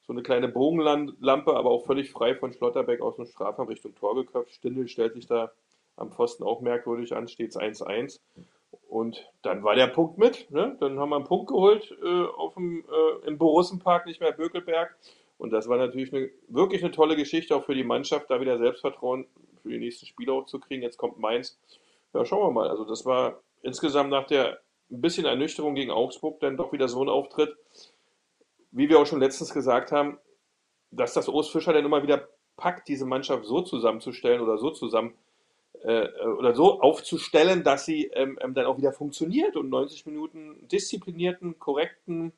So 0.06 0.14
eine 0.14 0.22
kleine 0.22 0.50
Bogenlampe, 0.50 1.56
aber 1.56 1.70
auch 1.70 1.86
völlig 1.86 2.12
frei 2.12 2.36
von 2.36 2.52
Schlotterbeck 2.52 3.02
aus 3.02 3.16
dem 3.16 3.26
Strafraum 3.26 3.68
Richtung 3.68 3.96
Tor 3.96 4.16
geköpft. 4.16 4.54
Stindl 4.54 4.88
stellt 4.88 5.14
sich 5.14 5.28
da 5.28 5.52
am 5.96 6.12
Pfosten 6.12 6.44
auch 6.44 6.62
merkwürdig 6.62 7.16
an, 7.16 7.28
steht 7.28 7.56
1-1. 7.56 8.20
Und 8.90 9.28
dann 9.42 9.64
war 9.64 9.76
der 9.76 9.88
Punkt 9.88 10.18
mit. 10.18 10.52
Ne? 10.52 10.76
Dann 10.80 11.00
haben 11.00 11.10
wir 11.10 11.16
einen 11.16 11.26
Punkt 11.26 11.48
geholt 11.48 11.96
äh, 12.04 12.26
auf 12.26 12.56
dem, 12.56 12.84
äh, 12.84 13.28
im 13.28 13.38
Borussenpark, 13.38 14.06
nicht 14.06 14.20
mehr 14.20 14.32
Bökelberg. 14.34 14.96
Und 15.38 15.52
das 15.52 15.68
war 15.68 15.78
natürlich 15.78 16.14
eine, 16.14 16.30
wirklich 16.48 16.84
eine 16.84 16.92
tolle 16.92 17.16
Geschichte, 17.16 17.56
auch 17.56 17.64
für 17.64 17.76
die 17.76 17.84
Mannschaft, 17.84 18.30
da 18.30 18.40
wieder 18.40 18.58
Selbstvertrauen 18.58 19.26
für 19.62 19.70
die 19.70 19.80
nächsten 19.80 20.06
Spiele 20.06 20.34
auch 20.34 20.46
zu 20.46 20.60
kriegen. 20.60 20.84
Jetzt 20.84 20.98
kommt 20.98 21.18
Mainz. 21.18 21.58
Ja, 22.14 22.26
schauen 22.26 22.48
wir 22.48 22.52
mal. 22.52 22.70
Also 22.70 22.86
das 22.86 23.06
war 23.06 23.40
insgesamt 23.62 24.10
nach 24.10 24.28
der 24.28 24.60
ein 24.94 25.02
bisschen 25.02 25.26
Ernüchterung 25.26 25.76
gegen 25.76 25.92
Augsburg 25.92 26.40
dann 26.40 26.58
doch 26.58 26.72
wieder 26.72 26.88
so 26.88 27.04
ein 27.04 27.10
Auftritt, 27.10 27.56
wie 28.72 28.90
wir 28.90 29.00
auch 29.00 29.06
schon 29.06 29.20
letztens 29.20 29.54
gesagt 29.54 29.92
haben, 29.92 30.20
dass 30.92 31.14
das 31.14 31.28
Urs 31.28 31.50
Fischer 31.50 31.74
dann 31.74 31.86
immer 31.86 32.04
wieder 32.04 32.30
packt, 32.56 32.88
diese 32.88 33.06
Mannschaft 33.06 33.46
so 33.46 33.62
zusammenzustellen 33.62 34.42
oder 34.42 34.58
so 34.58 34.70
zusammen 34.70 35.16
äh, 35.84 36.08
oder 36.38 36.54
so 36.54 36.80
aufzustellen, 36.82 37.64
dass 37.64 37.86
sie 37.86 38.06
ähm, 38.14 38.38
ähm, 38.42 38.54
dann 38.54 38.66
auch 38.66 38.78
wieder 38.78 38.94
funktioniert 38.94 39.56
und 39.56 39.70
90 39.70 40.06
Minuten 40.06 40.68
disziplinierten, 40.68 41.58
korrekten, 41.58 42.32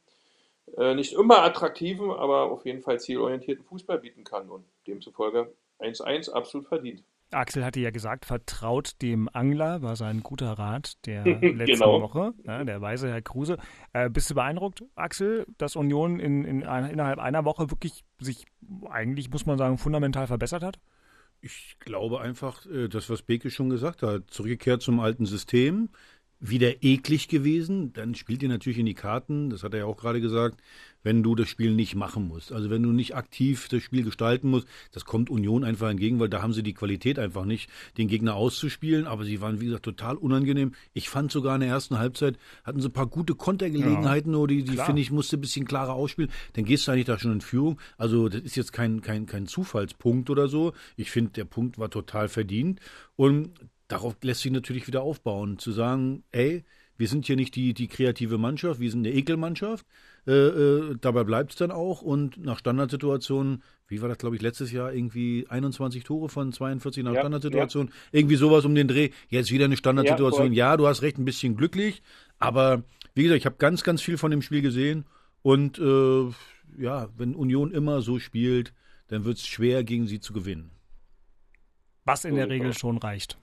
äh, 0.77 0.95
nicht 0.95 1.13
immer 1.13 1.43
attraktiven, 1.43 2.11
aber 2.11 2.51
auf 2.51 2.65
jeden 2.65 2.81
Fall 2.81 2.99
zielorientierten 2.99 3.65
Fußball 3.65 3.99
bieten 3.99 4.23
kann 4.23 4.49
und 4.49 4.65
demzufolge 4.87 5.53
1-1 5.79 6.31
absolut 6.31 6.67
verdient. 6.67 7.03
Axel 7.31 7.65
hatte 7.65 7.79
ja 7.79 7.89
gesagt, 7.89 8.25
vertraut 8.25 9.01
dem 9.01 9.29
Angler, 9.33 9.81
war 9.81 9.95
sein 9.95 10.21
guter 10.21 10.53
Rat 10.53 10.93
der 11.05 11.23
letzten 11.41 11.65
Genau. 11.65 12.01
Woche, 12.01 12.33
ja, 12.45 12.63
der 12.63 12.81
weise 12.81 13.09
Herr 13.09 13.21
Kruse. 13.21 13.57
Äh, 13.93 14.09
bist 14.09 14.29
du 14.29 14.35
beeindruckt, 14.35 14.83
Axel, 14.95 15.45
dass 15.57 15.75
Union 15.75 16.19
in, 16.19 16.45
in 16.45 16.63
ein, 16.63 16.89
innerhalb 16.89 17.19
einer 17.19 17.43
Woche 17.45 17.71
wirklich 17.71 18.03
sich 18.19 18.45
eigentlich, 18.89 19.29
muss 19.29 19.45
man 19.45 19.57
sagen, 19.57 19.77
fundamental 19.77 20.27
verbessert 20.27 20.63
hat? 20.63 20.79
Ich 21.41 21.77
glaube 21.79 22.21
einfach, 22.21 22.65
äh, 22.67 22.87
das, 22.87 23.09
was 23.09 23.21
Beke 23.21 23.49
schon 23.49 23.69
gesagt 23.69 24.01
hat, 24.03 24.29
zurückgekehrt 24.31 24.81
zum 24.81 24.99
alten 24.99 25.25
System, 25.25 25.89
wieder 26.39 26.83
eklig 26.83 27.27
gewesen, 27.27 27.93
dann 27.93 28.13
spielt 28.15 28.43
ihr 28.43 28.49
natürlich 28.49 28.77
in 28.77 28.85
die 28.85 28.93
Karten, 28.93 29.49
das 29.49 29.63
hat 29.63 29.73
er 29.73 29.79
ja 29.81 29.85
auch 29.85 29.97
gerade 29.97 30.21
gesagt, 30.21 30.61
wenn 31.05 31.21
du 31.21 31.35
das 31.35 31.47
Spiel 31.47 31.71
nicht 31.71 31.95
machen 31.95 32.27
musst. 32.27 32.51
Also 32.51 32.71
wenn 32.71 32.81
du 32.81 32.91
nicht 32.91 33.15
aktiv 33.15 33.69
das 33.69 33.83
Spiel 33.83 34.03
gestalten 34.03 34.49
musst, 34.49 34.67
das 34.91 35.05
kommt 35.05 35.29
Union 35.29 35.63
einfach 35.63 35.89
entgegen, 35.89 36.19
weil 36.19 36.29
da 36.29 36.41
haben 36.41 36.51
sie 36.51 36.63
die 36.63 36.73
Qualität 36.73 37.19
einfach 37.19 37.45
nicht, 37.45 37.69
den 37.97 38.07
Gegner 38.07 38.33
auszuspielen, 38.35 39.05
aber 39.05 39.23
sie 39.23 39.39
waren, 39.39 39.61
wie 39.61 39.65
gesagt, 39.65 39.85
total 39.85 40.15
unangenehm. 40.15 40.73
Ich 40.93 41.09
fand 41.09 41.31
sogar 41.31 41.53
in 41.55 41.61
der 41.61 41.69
ersten 41.69 41.99
Halbzeit, 41.99 42.37
hatten 42.63 42.81
sie 42.81 42.89
ein 42.89 42.93
paar 42.93 43.05
gute 43.05 43.35
Kontergelegenheiten, 43.35 44.31
nur 44.31 44.47
die, 44.47 44.63
die 44.63 44.77
finde 44.77 45.01
ich, 45.01 45.11
musste 45.11 45.37
ein 45.37 45.41
bisschen 45.41 45.65
klarer 45.65 45.93
ausspielen. 45.93 46.31
Dann 46.53 46.65
gehst 46.65 46.87
du 46.87 46.91
eigentlich 46.91 47.05
da 47.05 47.19
schon 47.19 47.33
in 47.33 47.41
Führung. 47.41 47.79
Also 47.97 48.27
das 48.27 48.41
ist 48.41 48.55
jetzt 48.55 48.73
kein, 48.73 49.01
kein, 49.01 49.27
kein 49.27 49.45
Zufallspunkt 49.45 50.31
oder 50.31 50.47
so. 50.47 50.73
Ich 50.97 51.11
finde, 51.11 51.31
der 51.33 51.45
Punkt 51.45 51.77
war 51.77 51.91
total 51.91 52.29
verdient. 52.29 52.79
Und 53.15 53.51
darauf 53.87 54.15
lässt 54.23 54.41
sich 54.41 54.51
natürlich 54.51 54.87
wieder 54.87 55.03
aufbauen, 55.03 55.59
zu 55.59 55.71
sagen, 55.71 56.23
ey, 56.31 56.63
wir 56.97 57.07
sind 57.07 57.25
hier 57.25 57.35
nicht 57.35 57.55
die, 57.55 57.73
die 57.73 57.87
kreative 57.87 58.37
Mannschaft, 58.37 58.79
wir 58.79 58.89
sind 58.89 59.05
eine 59.05 59.15
Ekelmannschaft. 59.15 59.85
Äh, 60.27 60.31
äh, 60.31 60.95
dabei 60.99 61.23
bleibt 61.23 61.51
es 61.51 61.57
dann 61.57 61.71
auch. 61.71 62.01
Und 62.01 62.37
nach 62.37 62.57
Standardsituationen, 62.57 63.63
wie 63.87 64.01
war 64.01 64.09
das, 64.09 64.17
glaube 64.17 64.35
ich, 64.35 64.41
letztes 64.41 64.71
Jahr 64.71 64.93
irgendwie 64.93 65.45
21 65.49 66.03
Tore 66.03 66.29
von 66.29 66.51
42 66.51 67.03
nach 67.03 67.13
Ja, 67.13 67.19
Standardsituationen. 67.21 67.93
Irgendwie 68.11 68.35
sowas 68.35 68.65
um 68.65 68.73
den 68.75 68.87
Dreh. 68.87 69.09
Jetzt 69.29 69.51
wieder 69.51 69.65
eine 69.65 69.77
Standardsituation. 69.77 70.47
voll. 70.47 70.55
Ja, 70.55 70.77
du 70.77 70.87
hast 70.87 71.01
recht, 71.01 71.17
ein 71.17 71.25
bisschen 71.25 71.57
glücklich. 71.57 72.01
Aber 72.39 72.83
wie 73.13 73.23
gesagt, 73.23 73.39
ich 73.39 73.45
habe 73.45 73.57
ganz, 73.57 73.83
ganz 73.83 74.01
viel 74.01 74.17
von 74.17 74.31
dem 74.31 74.41
Spiel 74.41 74.61
gesehen. 74.61 75.05
Und 75.41 75.77
äh, 75.77 76.25
ja, 76.77 77.09
wenn 77.17 77.35
Union 77.35 77.71
immer 77.71 78.01
so 78.01 78.19
spielt, 78.19 78.73
dann 79.07 79.25
wird 79.25 79.37
es 79.37 79.45
schwer, 79.45 79.83
gegen 79.83 80.07
sie 80.07 80.19
zu 80.19 80.33
gewinnen. 80.33 80.71
Was 82.05 82.25
in 82.25 82.35
der 82.35 82.49
Regel 82.49 82.73
schon 82.73 82.97
reicht. 82.97 83.37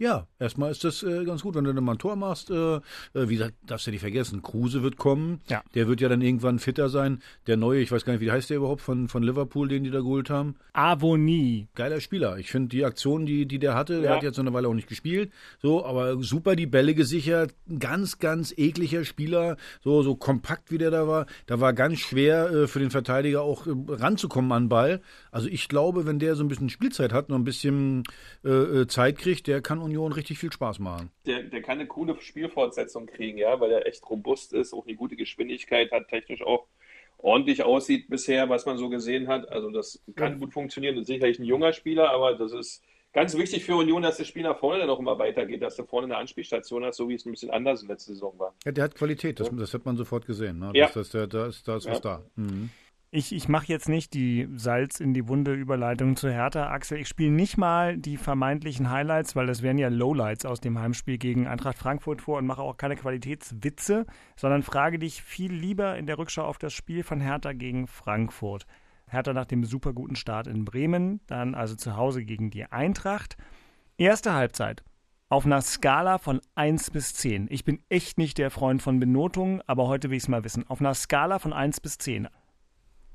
Ja, 0.00 0.28
erstmal 0.38 0.70
ist 0.70 0.84
das 0.84 1.02
äh, 1.02 1.24
ganz 1.24 1.42
gut, 1.42 1.56
wenn 1.56 1.64
du 1.64 1.74
dann 1.74 1.82
mal 1.82 1.92
ein 1.92 1.98
Tor 1.98 2.14
machst. 2.14 2.50
Äh, 2.50 2.76
äh, 2.76 2.80
wie 3.14 3.34
gesagt, 3.34 3.54
darfst 3.66 3.88
du 3.88 3.90
nicht 3.90 4.00
vergessen, 4.00 4.42
Kruse 4.42 4.84
wird 4.84 4.96
kommen. 4.96 5.40
Ja. 5.48 5.60
Der 5.74 5.88
wird 5.88 6.00
ja 6.00 6.08
dann 6.08 6.22
irgendwann 6.22 6.60
fitter 6.60 6.88
sein. 6.88 7.20
Der 7.48 7.56
neue, 7.56 7.80
ich 7.80 7.90
weiß 7.90 8.04
gar 8.04 8.12
nicht, 8.12 8.22
wie 8.22 8.30
heißt 8.30 8.48
der 8.48 8.58
überhaupt 8.58 8.80
von, 8.80 9.08
von 9.08 9.24
Liverpool, 9.24 9.66
den 9.66 9.82
die 9.82 9.90
da 9.90 9.98
geholt 9.98 10.30
haben. 10.30 10.54
Avonie. 10.72 11.66
Geiler 11.74 12.00
Spieler. 12.00 12.38
Ich 12.38 12.50
finde 12.52 12.68
die 12.68 12.84
Aktion, 12.84 13.26
die, 13.26 13.46
die 13.46 13.58
der 13.58 13.74
hatte, 13.74 14.00
der 14.00 14.10
Ja. 14.10 14.16
hat 14.16 14.22
jetzt 14.22 14.38
eine 14.38 14.52
Weile 14.52 14.68
auch 14.68 14.74
nicht 14.74 14.88
gespielt. 14.88 15.32
So, 15.60 15.84
aber 15.84 16.22
super 16.22 16.54
die 16.54 16.66
Bälle 16.66 16.94
gesichert. 16.94 17.54
Ein 17.68 17.80
Ganz, 17.80 18.20
ganz 18.20 18.54
ekliger 18.56 19.04
Spieler. 19.04 19.56
So, 19.82 20.02
so 20.02 20.14
kompakt 20.14 20.70
wie 20.70 20.78
der 20.78 20.92
da 20.92 21.08
war. 21.08 21.26
Da 21.46 21.58
war 21.58 21.72
ganz 21.72 21.98
schwer 21.98 22.50
äh, 22.50 22.66
für 22.68 22.78
den 22.78 22.90
Verteidiger 22.92 23.42
auch 23.42 23.66
äh, 23.66 23.72
ranzukommen 23.88 24.52
an 24.52 24.68
Ball. 24.68 25.00
Also 25.32 25.48
ich 25.48 25.68
glaube, 25.68 26.06
wenn 26.06 26.20
der 26.20 26.36
so 26.36 26.44
ein 26.44 26.48
bisschen 26.48 26.68
Spielzeit 26.70 27.12
hat, 27.12 27.30
noch 27.30 27.36
ein 27.36 27.44
bisschen 27.44 28.04
äh, 28.44 28.86
Zeit 28.86 29.18
kriegt, 29.18 29.48
der 29.48 29.60
kann 29.60 29.87
Union 29.88 30.12
richtig 30.12 30.38
viel 30.38 30.52
Spaß 30.52 30.78
machen. 30.78 31.10
Der, 31.26 31.42
der 31.42 31.62
kann 31.62 31.78
eine 31.78 31.88
coole 31.88 32.20
Spielfortsetzung 32.20 33.06
kriegen, 33.06 33.38
ja, 33.38 33.58
weil 33.60 33.72
er 33.72 33.86
echt 33.86 34.08
robust 34.08 34.52
ist, 34.52 34.72
auch 34.72 34.86
eine 34.86 34.96
gute 34.96 35.16
Geschwindigkeit 35.16 35.90
hat, 35.90 36.08
technisch 36.08 36.42
auch 36.42 36.66
ordentlich 37.18 37.64
aussieht 37.64 38.08
bisher, 38.08 38.48
was 38.48 38.66
man 38.66 38.78
so 38.78 38.88
gesehen 38.88 39.28
hat. 39.28 39.48
Also 39.48 39.70
das 39.70 40.02
kann 40.14 40.38
gut 40.38 40.52
funktionieren. 40.52 40.94
Das 40.94 41.02
ist 41.02 41.08
sicherlich 41.08 41.38
ein 41.38 41.44
junger 41.44 41.72
Spieler, 41.72 42.10
aber 42.10 42.34
das 42.34 42.52
ist 42.52 42.84
ganz 43.12 43.36
wichtig 43.36 43.64
für 43.64 43.74
Union, 43.74 44.02
dass 44.02 44.18
das 44.18 44.28
Spiel 44.28 44.42
nach 44.42 44.58
vorne 44.58 44.80
dann 44.80 44.90
auch 44.90 45.00
immer 45.00 45.18
weitergeht, 45.18 45.62
dass 45.62 45.76
du 45.76 45.84
vorne 45.84 46.06
eine 46.06 46.16
Anspielstation 46.16 46.84
hast, 46.84 46.96
so 46.96 47.08
wie 47.08 47.14
es 47.14 47.26
ein 47.26 47.32
bisschen 47.32 47.50
anders 47.50 47.82
in 47.82 47.88
letzter 47.88 48.12
Saison 48.12 48.38
war. 48.38 48.54
Ja, 48.64 48.72
der 48.72 48.84
hat 48.84 48.94
Qualität, 48.94 49.40
das, 49.40 49.50
das 49.50 49.74
hat 49.74 49.84
man 49.84 49.96
sofort 49.96 50.26
gesehen. 50.26 50.58
Ne? 50.58 50.70
Ja. 50.74 50.86
Das, 50.86 50.94
das, 50.94 51.10
der, 51.10 51.26
da 51.26 51.46
ist, 51.46 51.66
was 51.66 52.00
da. 52.00 52.22
Mhm. 52.36 52.70
Ich, 53.10 53.34
ich 53.34 53.48
mache 53.48 53.68
jetzt 53.68 53.88
nicht 53.88 54.12
die 54.12 54.46
Salz 54.56 55.00
in 55.00 55.14
die 55.14 55.28
Wunde 55.28 55.54
Überleitung 55.54 56.14
zu 56.14 56.30
Hertha, 56.30 56.68
Axel. 56.68 56.98
Ich 56.98 57.08
spiele 57.08 57.30
nicht 57.30 57.56
mal 57.56 57.96
die 57.96 58.18
vermeintlichen 58.18 58.90
Highlights, 58.90 59.34
weil 59.34 59.46
das 59.46 59.62
wären 59.62 59.78
ja 59.78 59.88
Lowlights 59.88 60.44
aus 60.44 60.60
dem 60.60 60.78
Heimspiel 60.78 61.16
gegen 61.16 61.46
Eintracht 61.46 61.78
Frankfurt 61.78 62.20
vor 62.20 62.36
und 62.36 62.46
mache 62.46 62.60
auch 62.60 62.76
keine 62.76 62.96
Qualitätswitze, 62.96 64.04
sondern 64.36 64.62
frage 64.62 64.98
dich 64.98 65.22
viel 65.22 65.54
lieber 65.54 65.96
in 65.96 66.04
der 66.04 66.18
Rückschau 66.18 66.44
auf 66.44 66.58
das 66.58 66.74
Spiel 66.74 67.02
von 67.02 67.18
Hertha 67.18 67.54
gegen 67.54 67.86
Frankfurt. 67.86 68.66
Hertha 69.06 69.32
nach 69.32 69.46
dem 69.46 69.64
super 69.64 69.94
guten 69.94 70.14
Start 70.14 70.46
in 70.46 70.66
Bremen, 70.66 71.20
dann 71.28 71.54
also 71.54 71.76
zu 71.76 71.96
Hause 71.96 72.26
gegen 72.26 72.50
die 72.50 72.66
Eintracht. 72.66 73.38
Erste 73.96 74.34
Halbzeit. 74.34 74.84
Auf 75.30 75.46
einer 75.46 75.62
Skala 75.62 76.18
von 76.18 76.42
1 76.56 76.90
bis 76.90 77.14
10. 77.14 77.46
Ich 77.48 77.64
bin 77.64 77.82
echt 77.88 78.18
nicht 78.18 78.36
der 78.36 78.50
Freund 78.50 78.82
von 78.82 79.00
Benotungen, 79.00 79.62
aber 79.66 79.86
heute 79.86 80.10
will 80.10 80.18
ich 80.18 80.24
es 80.24 80.28
mal 80.28 80.44
wissen. 80.44 80.68
Auf 80.68 80.80
einer 80.80 80.92
Skala 80.92 81.38
von 81.38 81.54
1 81.54 81.80
bis 81.80 81.96
10. 81.96 82.28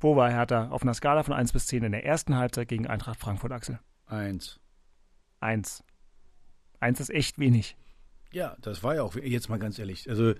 Wo 0.04 0.18
war 0.18 0.30
Hertha 0.30 0.68
auf 0.68 0.82
einer 0.82 0.94
Skala 0.94 1.24
von 1.24 1.34
1 1.34 1.54
bis 1.54 1.68
10 1.68 1.86
in 1.86 1.94
der 1.94 2.06
ersten 2.06 2.36
Halbzeit 2.36 2.68
gegen 2.68 2.88
Eintracht 2.88 3.18
Frankfurt, 3.22 3.54
Axel? 3.54 3.80
Eins. 4.06 4.60
1. 5.40 5.82
1 6.82 7.00
ist 7.00 7.10
echt 7.10 7.40
wenig. 7.40 7.78
Ja, 8.34 8.58
das 8.60 8.84
war 8.84 8.96
ja 8.96 9.04
auch, 9.04 9.16
jetzt 9.16 9.48
mal 9.48 9.60
ganz 9.60 9.80
ehrlich, 9.80 10.10
also, 10.10 10.34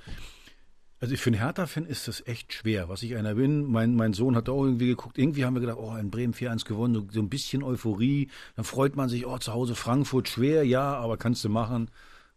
also 1.00 1.16
für 1.16 1.30
einen 1.30 1.40
Hertha-Fan 1.40 1.86
ist 1.86 2.10
das 2.10 2.28
echt 2.28 2.52
schwer, 2.52 2.90
was 2.90 3.04
ich 3.04 3.16
einer 3.16 3.36
bin. 3.36 3.64
Mein, 3.64 3.96
mein 3.96 4.12
Sohn 4.12 4.36
hat 4.36 4.50
auch 4.50 4.66
irgendwie 4.66 4.88
geguckt, 4.88 5.18
irgendwie 5.18 5.46
haben 5.46 5.54
wir 5.54 5.62
gedacht, 5.62 5.80
oh, 5.80 5.96
in 5.96 6.12
Bremen 6.12 6.34
4-1 6.34 6.66
gewonnen, 6.66 6.96
so, 6.96 7.08
so 7.10 7.22
ein 7.22 7.30
bisschen 7.30 7.64
Euphorie, 7.64 8.30
dann 8.58 8.66
freut 8.66 8.98
man 8.98 9.08
sich, 9.08 9.26
oh, 9.26 9.38
zu 9.38 9.54
Hause 9.54 9.76
Frankfurt, 9.76 10.28
schwer, 10.28 10.66
ja, 10.66 10.94
aber 10.94 11.16
kannst 11.16 11.42
du 11.46 11.48
machen. 11.48 11.90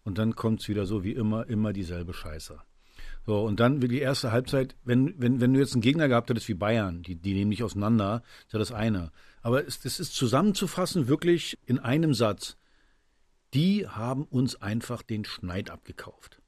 Und 0.04 0.18
dann 0.18 0.36
kommt 0.36 0.60
es 0.60 0.68
wieder 0.68 0.86
so 0.86 1.02
wie 1.02 1.10
immer, 1.10 1.48
immer 1.48 1.72
dieselbe 1.72 2.14
Scheiße. 2.14 2.60
So, 3.26 3.40
und 3.40 3.58
dann 3.58 3.80
die 3.80 3.98
erste 3.98 4.30
Halbzeit, 4.30 4.76
wenn, 4.84 5.20
wenn, 5.20 5.40
wenn 5.40 5.52
du 5.52 5.58
jetzt 5.58 5.74
einen 5.74 5.82
Gegner 5.82 6.06
gehabt 6.06 6.30
hättest 6.30 6.48
wie 6.48 6.54
Bayern, 6.54 7.02
die, 7.02 7.16
die 7.16 7.34
nehmen 7.34 7.50
dich 7.50 7.64
auseinander, 7.64 8.22
ist 8.46 8.52
ja 8.52 8.60
das 8.60 8.70
eine. 8.70 9.10
Aber 9.42 9.66
es, 9.66 9.80
das 9.80 9.98
ist 9.98 10.14
zusammenzufassen 10.14 11.08
wirklich 11.08 11.58
in 11.66 11.80
einem 11.80 12.14
Satz. 12.14 12.56
Die 13.52 13.88
haben 13.88 14.24
uns 14.24 14.62
einfach 14.62 15.02
den 15.02 15.24
Schneid 15.24 15.70
abgekauft. 15.70 16.40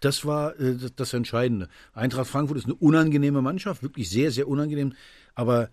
Das 0.00 0.26
war 0.26 0.60
äh, 0.60 0.76
das, 0.76 0.94
das 0.94 1.14
Entscheidende. 1.14 1.70
Eintracht 1.94 2.28
Frankfurt 2.28 2.58
ist 2.58 2.66
eine 2.66 2.74
unangenehme 2.74 3.40
Mannschaft, 3.40 3.82
wirklich 3.82 4.10
sehr, 4.10 4.30
sehr 4.30 4.48
unangenehm. 4.48 4.92
Aber 5.34 5.70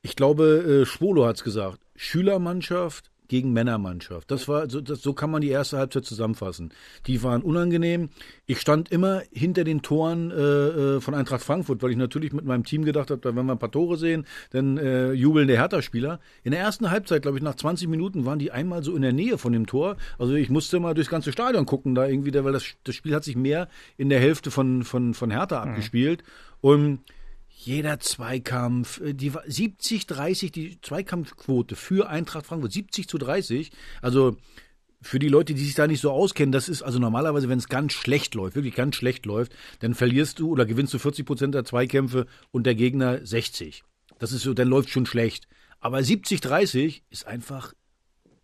ich 0.00 0.16
glaube, 0.16 0.82
äh, 0.82 0.86
Schwolo 0.86 1.26
hat 1.26 1.36
es 1.36 1.44
gesagt, 1.44 1.80
Schülermannschaft 1.94 3.10
gegen 3.28 3.52
Männermannschaft. 3.52 4.30
Das 4.30 4.48
war 4.48 4.68
so, 4.68 4.80
das, 4.80 5.02
so 5.02 5.12
kann 5.12 5.30
man 5.30 5.42
die 5.42 5.50
erste 5.50 5.78
Halbzeit 5.78 6.04
zusammenfassen. 6.04 6.72
Die 7.06 7.22
waren 7.22 7.42
unangenehm. 7.42 8.08
Ich 8.46 8.60
stand 8.60 8.90
immer 8.90 9.22
hinter 9.32 9.64
den 9.64 9.82
Toren 9.82 10.30
äh, 10.30 10.34
äh, 10.34 11.00
von 11.00 11.14
Eintracht 11.14 11.42
Frankfurt, 11.42 11.82
weil 11.82 11.90
ich 11.90 11.96
natürlich 11.96 12.32
mit 12.32 12.44
meinem 12.44 12.64
Team 12.64 12.84
gedacht 12.84 13.10
habe, 13.10 13.20
da 13.20 13.36
wenn 13.36 13.46
wir 13.46 13.52
ein 13.52 13.58
paar 13.58 13.70
Tore 13.70 13.96
sehen, 13.96 14.26
dann 14.50 14.78
äh, 14.78 15.12
jubeln 15.12 15.46
der 15.46 15.58
Hertha-Spieler. 15.58 16.20
In 16.42 16.52
der 16.52 16.60
ersten 16.60 16.90
Halbzeit, 16.90 17.22
glaube 17.22 17.36
ich, 17.36 17.44
nach 17.44 17.54
20 17.54 17.88
Minuten 17.88 18.24
waren 18.24 18.38
die 18.38 18.50
einmal 18.50 18.82
so 18.82 18.96
in 18.96 19.02
der 19.02 19.12
Nähe 19.12 19.38
von 19.38 19.52
dem 19.52 19.66
Tor. 19.66 19.96
Also 20.18 20.34
ich 20.34 20.48
musste 20.48 20.80
mal 20.80 20.94
durchs 20.94 21.10
ganze 21.10 21.30
Stadion 21.32 21.66
gucken, 21.66 21.94
da 21.94 22.06
irgendwie, 22.06 22.32
weil 22.42 22.52
das, 22.52 22.64
das 22.84 22.94
Spiel 22.94 23.14
hat 23.14 23.24
sich 23.24 23.36
mehr 23.36 23.68
in 23.96 24.08
der 24.08 24.20
Hälfte 24.20 24.50
von, 24.50 24.84
von, 24.84 25.14
von 25.14 25.30
Hertha 25.30 25.62
abgespielt. 25.62 26.24
Und 26.60 27.00
jeder 27.58 27.98
Zweikampf, 27.98 29.00
äh, 29.00 29.14
die 29.14 29.34
war 29.34 29.42
70, 29.46 30.06
30, 30.06 30.52
die 30.52 30.80
Zweikampfquote 30.80 31.74
für 31.74 32.08
Eintracht 32.08 32.46
Frankfurt, 32.46 32.72
70 32.72 33.08
zu 33.08 33.18
30. 33.18 33.72
Also 34.00 34.36
für 35.02 35.18
die 35.18 35.28
Leute, 35.28 35.54
die 35.54 35.64
sich 35.64 35.74
da 35.74 35.86
nicht 35.86 36.00
so 36.00 36.12
auskennen, 36.12 36.52
das 36.52 36.68
ist 36.68 36.82
also 36.82 36.98
normalerweise, 36.98 37.48
wenn 37.48 37.58
es 37.58 37.68
ganz 37.68 37.92
schlecht 37.92 38.34
läuft, 38.34 38.54
wirklich 38.54 38.74
ganz 38.74 38.96
schlecht 38.96 39.26
läuft, 39.26 39.52
dann 39.80 39.94
verlierst 39.94 40.38
du 40.38 40.50
oder 40.50 40.66
gewinnst 40.66 40.94
du 40.94 40.98
40 40.98 41.26
Prozent 41.26 41.54
der 41.54 41.64
Zweikämpfe 41.64 42.26
und 42.52 42.64
der 42.64 42.74
Gegner 42.76 43.24
60. 43.26 43.82
Das 44.18 44.32
ist 44.32 44.42
so, 44.42 44.54
dann 44.54 44.68
läuft 44.68 44.90
schon 44.90 45.06
schlecht. 45.06 45.48
Aber 45.80 46.02
70, 46.02 46.40
30 46.40 47.04
ist 47.10 47.26
einfach, 47.26 47.74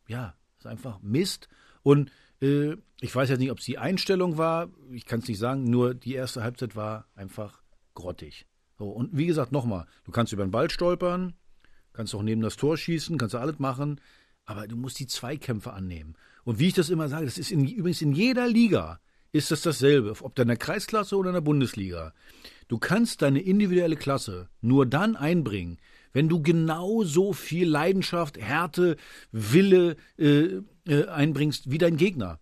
ja, 0.08 0.34
ist 0.58 0.66
einfach 0.66 1.00
Mist. 1.02 1.48
Und 1.82 2.10
äh, 2.40 2.76
ich 3.00 3.14
weiß 3.14 3.28
jetzt 3.28 3.38
nicht, 3.38 3.50
ob 3.50 3.58
es 3.58 3.64
die 3.64 3.78
Einstellung 3.78 4.38
war, 4.38 4.68
ich 4.92 5.04
kann 5.04 5.20
es 5.20 5.28
nicht 5.28 5.38
sagen, 5.38 5.64
nur 5.64 5.94
die 5.94 6.14
erste 6.14 6.42
Halbzeit 6.42 6.74
war 6.74 7.06
einfach 7.14 7.62
grottig. 7.94 8.46
So, 8.78 8.88
und 8.88 9.16
wie 9.16 9.26
gesagt, 9.26 9.52
nochmal, 9.52 9.86
du 10.04 10.12
kannst 10.12 10.32
über 10.32 10.44
den 10.44 10.50
Ball 10.50 10.70
stolpern, 10.70 11.34
kannst 11.92 12.14
auch 12.14 12.22
neben 12.22 12.42
das 12.42 12.56
Tor 12.56 12.76
schießen, 12.76 13.18
kannst 13.18 13.34
du 13.34 13.38
alles 13.38 13.58
machen, 13.58 14.00
aber 14.44 14.66
du 14.66 14.76
musst 14.76 14.98
die 14.98 15.06
Zweikämpfe 15.06 15.72
annehmen. 15.72 16.14
Und 16.44 16.58
wie 16.58 16.68
ich 16.68 16.74
das 16.74 16.90
immer 16.90 17.08
sage, 17.08 17.24
das 17.24 17.38
ist 17.38 17.50
in, 17.50 17.66
übrigens 17.66 18.02
in 18.02 18.12
jeder 18.12 18.46
Liga 18.46 19.00
ist 19.32 19.50
das 19.50 19.62
dasselbe, 19.62 20.14
ob 20.20 20.34
da 20.34 20.42
in 20.42 20.48
der 20.48 20.56
Kreisklasse 20.56 21.16
oder 21.16 21.30
in 21.30 21.34
der 21.34 21.40
Bundesliga. 21.40 22.12
Du 22.68 22.78
kannst 22.78 23.22
deine 23.22 23.40
individuelle 23.40 23.96
Klasse 23.96 24.48
nur 24.60 24.86
dann 24.86 25.16
einbringen, 25.16 25.78
wenn 26.12 26.28
du 26.28 26.40
genau 26.40 27.02
so 27.02 27.32
viel 27.32 27.68
Leidenschaft, 27.68 28.38
Härte, 28.38 28.96
Wille 29.32 29.96
äh, 30.16 30.60
äh, 30.86 31.06
einbringst 31.06 31.70
wie 31.70 31.78
dein 31.78 31.96
Gegner. 31.96 32.38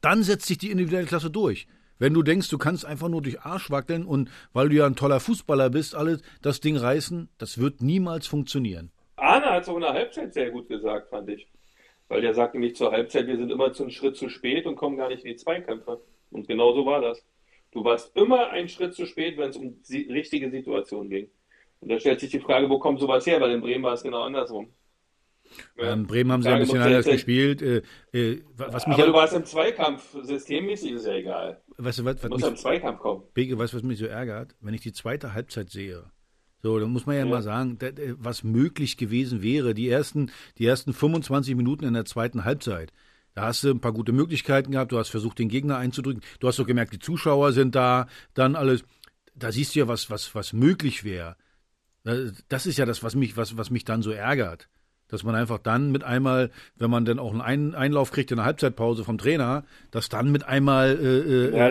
Dann 0.00 0.22
setzt 0.22 0.46
sich 0.46 0.58
die 0.58 0.70
individuelle 0.70 1.06
Klasse 1.06 1.30
durch. 1.30 1.66
Wenn 1.98 2.14
du 2.14 2.22
denkst, 2.22 2.48
du 2.48 2.58
kannst 2.58 2.84
einfach 2.84 3.08
nur 3.08 3.22
durch 3.22 3.40
Arsch 3.42 3.70
wackeln 3.70 4.04
und 4.04 4.30
weil 4.52 4.68
du 4.68 4.76
ja 4.76 4.86
ein 4.86 4.96
toller 4.96 5.20
Fußballer 5.20 5.70
bist, 5.70 5.94
alles 5.94 6.22
das 6.42 6.60
Ding 6.60 6.76
reißen, 6.76 7.28
das 7.38 7.58
wird 7.58 7.80
niemals 7.82 8.26
funktionieren. 8.26 8.90
Arne 9.16 9.50
hat 9.50 9.62
es 9.62 9.68
auch 9.68 9.76
in 9.76 9.82
der 9.82 9.92
Halbzeit 9.92 10.34
sehr 10.34 10.50
gut 10.50 10.68
gesagt, 10.68 11.10
fand 11.10 11.28
ich. 11.28 11.46
Weil 12.08 12.20
der 12.20 12.34
sagt 12.34 12.54
nämlich 12.54 12.76
zur 12.76 12.92
Halbzeit, 12.92 13.26
wir 13.26 13.36
sind 13.36 13.50
immer 13.50 13.72
zu 13.72 13.84
einem 13.84 13.90
Schritt 13.90 14.16
zu 14.16 14.28
spät 14.28 14.66
und 14.66 14.76
kommen 14.76 14.96
gar 14.96 15.08
nicht 15.08 15.24
in 15.24 15.30
die 15.30 15.36
Zweikämpfe. 15.36 16.00
Und 16.30 16.48
genau 16.48 16.74
so 16.74 16.84
war 16.84 17.00
das. 17.00 17.24
Du 17.70 17.84
warst 17.84 18.14
immer 18.16 18.50
einen 18.50 18.68
Schritt 18.68 18.94
zu 18.94 19.06
spät, 19.06 19.38
wenn 19.38 19.50
es 19.50 19.56
um 19.56 19.80
richtige 19.90 20.50
Situation 20.50 21.08
ging. 21.08 21.30
Und 21.80 21.90
da 21.90 21.98
stellt 21.98 22.20
sich 22.20 22.30
die 22.30 22.40
Frage, 22.40 22.68
wo 22.68 22.78
kommt 22.78 23.00
sowas 23.00 23.26
her? 23.26 23.40
Weil 23.40 23.52
in 23.52 23.60
Bremen 23.60 23.82
war 23.82 23.94
es 23.94 24.02
genau 24.02 24.22
andersrum. 24.22 24.72
Ja. 25.76 25.92
Ähm, 25.92 26.06
Bremen 26.06 26.32
haben 26.32 26.42
sie 26.42 26.48
ein 26.48 26.60
bisschen 26.60 26.80
anders 26.80 27.04
gespielt. 27.06 27.62
Äh, 27.62 27.82
äh, 28.12 28.42
was 28.56 28.86
mich 28.86 28.94
Aber 28.96 29.06
du 29.06 29.12
ja, 29.12 29.14
warst 29.14 29.34
im 29.34 29.44
Zweikampf, 29.44 30.16
systemmäßig 30.22 30.92
ist 30.92 31.06
ja 31.06 31.14
egal. 31.14 31.60
weißt 31.78 31.98
du, 32.00 32.04
was, 32.04 32.16
Du 32.16 32.22
was 32.24 32.30
musst 32.30 32.42
mich, 32.44 32.50
im 32.52 32.56
Zweikampf 32.56 32.98
kommen. 33.00 33.22
Beke, 33.34 33.58
weißt 33.58 33.72
du, 33.72 33.76
was 33.78 33.82
mich 33.84 33.98
so 33.98 34.06
ärgert? 34.06 34.54
Wenn 34.60 34.74
ich 34.74 34.80
die 34.82 34.92
zweite 34.92 35.34
Halbzeit 35.34 35.70
sehe, 35.70 36.04
so, 36.62 36.78
dann 36.78 36.90
muss 36.90 37.06
man 37.06 37.16
ja, 37.16 37.24
Ja. 37.24 37.28
mal 37.30 37.42
sagen, 37.42 37.78
was 38.18 38.44
möglich 38.44 38.96
gewesen 38.96 39.42
wäre. 39.42 39.74
Die 39.74 39.88
ersten, 39.88 40.30
die 40.58 40.66
ersten 40.66 40.92
25 40.92 41.56
Minuten 41.56 41.84
in 41.84 41.94
der 41.94 42.04
zweiten 42.04 42.44
Halbzeit. 42.44 42.92
Da 43.34 43.46
hast 43.46 43.64
du 43.64 43.70
ein 43.70 43.80
paar 43.80 43.92
gute 43.92 44.12
Möglichkeiten 44.12 44.72
gehabt, 44.72 44.92
du 44.92 44.98
hast 44.98 45.08
versucht, 45.08 45.38
den 45.38 45.48
Gegner 45.48 45.78
einzudrücken. 45.78 46.22
Du 46.38 46.48
hast 46.48 46.58
doch 46.58 46.66
gemerkt, 46.66 46.92
die 46.92 46.98
Zuschauer 46.98 47.52
sind 47.52 47.74
da, 47.74 48.06
dann 48.34 48.54
alles. 48.56 48.84
Da 49.34 49.50
siehst 49.50 49.74
du 49.74 49.80
ja, 49.80 49.88
was, 49.88 50.10
was, 50.10 50.34
was 50.34 50.52
möglich 50.52 51.02
wäre. 51.02 51.36
Das 52.48 52.66
ist 52.66 52.78
ja 52.78 52.84
das, 52.84 53.02
was 53.02 53.14
mich, 53.14 53.36
was, 53.36 53.56
was 53.56 53.70
mich 53.70 53.84
dann 53.84 54.02
so 54.02 54.10
ärgert. 54.10 54.68
Dass 55.12 55.24
man 55.24 55.34
einfach 55.34 55.58
dann 55.58 55.92
mit 55.92 56.04
einmal, 56.04 56.50
wenn 56.78 56.90
man 56.90 57.04
dann 57.04 57.18
auch 57.18 57.30
einen 57.32 57.42
Ein- 57.42 57.74
Einlauf 57.74 58.10
kriegt 58.12 58.30
in 58.30 58.38
der 58.38 58.46
Halbzeitpause 58.46 59.04
vom 59.04 59.18
Trainer, 59.18 59.64
dass 59.90 60.08
dann 60.08 60.32
mit 60.32 60.44
einmal 60.44 60.98
äh, 60.98 61.18
äh, 61.50 61.56
Ja, 61.56 61.64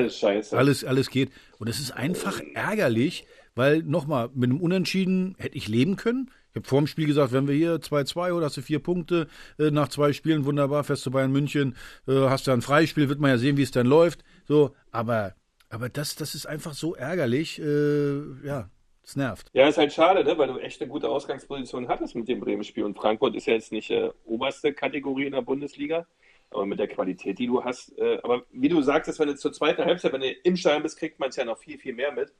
alles, 0.59 0.85
alles 0.85 1.09
geht. 1.09 1.31
Und 1.57 1.67
es 1.67 1.79
ist 1.79 1.89
einfach 1.91 2.39
ärgerlich, 2.53 3.25
weil 3.55 3.81
nochmal, 3.81 4.29
mit 4.35 4.51
einem 4.51 4.61
Unentschieden 4.61 5.33
hätte 5.39 5.57
ich 5.57 5.67
leben 5.67 5.95
können. 5.95 6.29
Ich 6.51 6.55
habe 6.57 6.67
vor 6.67 6.81
dem 6.81 6.87
Spiel 6.87 7.07
gesagt, 7.07 7.31
wenn 7.33 7.47
wir 7.47 7.55
hier 7.55 7.81
2-2 7.81 8.33
oder 8.33 8.45
hast 8.45 8.57
du 8.57 8.61
vier 8.61 8.77
Punkte 8.79 9.27
äh, 9.57 9.71
nach 9.71 9.87
zwei 9.89 10.13
Spielen, 10.13 10.45
wunderbar, 10.45 10.83
fährst 10.83 11.03
du 11.07 11.11
Bayern 11.11 11.31
München, 11.31 11.75
äh, 12.07 12.13
hast 12.29 12.45
du 12.45 12.51
ein 12.51 12.61
Freispiel, 12.61 13.09
wird 13.09 13.19
man 13.19 13.31
ja 13.31 13.37
sehen, 13.39 13.57
wie 13.57 13.63
es 13.63 13.71
dann 13.71 13.87
läuft. 13.87 14.23
So, 14.47 14.75
aber, 14.91 15.33
aber 15.69 15.89
das, 15.89 16.15
das 16.15 16.35
ist 16.35 16.45
einfach 16.45 16.73
so 16.75 16.93
ärgerlich. 16.93 17.59
Äh, 17.59 18.19
ja, 18.45 18.69
Das 19.03 19.15
nervt. 19.15 19.49
Ja, 19.53 19.67
ist 19.67 19.77
halt 19.77 19.93
schade, 19.93 20.23
ne? 20.23 20.37
weil 20.37 20.47
du 20.47 20.57
echt 20.59 20.81
eine 20.81 20.89
gute 20.89 21.09
Ausgangsposition 21.09 21.87
hattest 21.87 22.15
mit 22.15 22.27
dem 22.27 22.39
Bremen-Spiel. 22.39 22.83
Und 22.83 22.95
Frankfurt 22.95 23.35
ist 23.35 23.47
ja 23.47 23.53
jetzt 23.53 23.71
nicht 23.71 23.89
äh, 23.89 24.11
oberste 24.25 24.73
Kategorie 24.73 25.25
in 25.25 25.33
der 25.33 25.41
Bundesliga, 25.41 26.05
aber 26.51 26.65
mit 26.65 26.79
der 26.79 26.87
Qualität, 26.87 27.39
die 27.39 27.47
du 27.47 27.63
hast. 27.63 27.97
Äh, 27.97 28.19
aber 28.23 28.43
wie 28.51 28.69
du 28.69 28.81
sagtest, 28.81 29.19
wenn 29.19 29.27
du 29.27 29.35
zur 29.35 29.53
zweiten 29.53 29.83
Halbzeit, 29.83 30.13
wenn 30.13 30.21
du 30.21 30.31
im 30.31 30.55
Stadion 30.55 30.83
bist, 30.83 30.97
kriegt 30.97 31.19
man 31.19 31.29
es 31.29 31.35
ja 31.35 31.45
noch 31.45 31.57
viel, 31.57 31.79
viel 31.79 31.93
mehr 31.93 32.11
mit. 32.11 32.31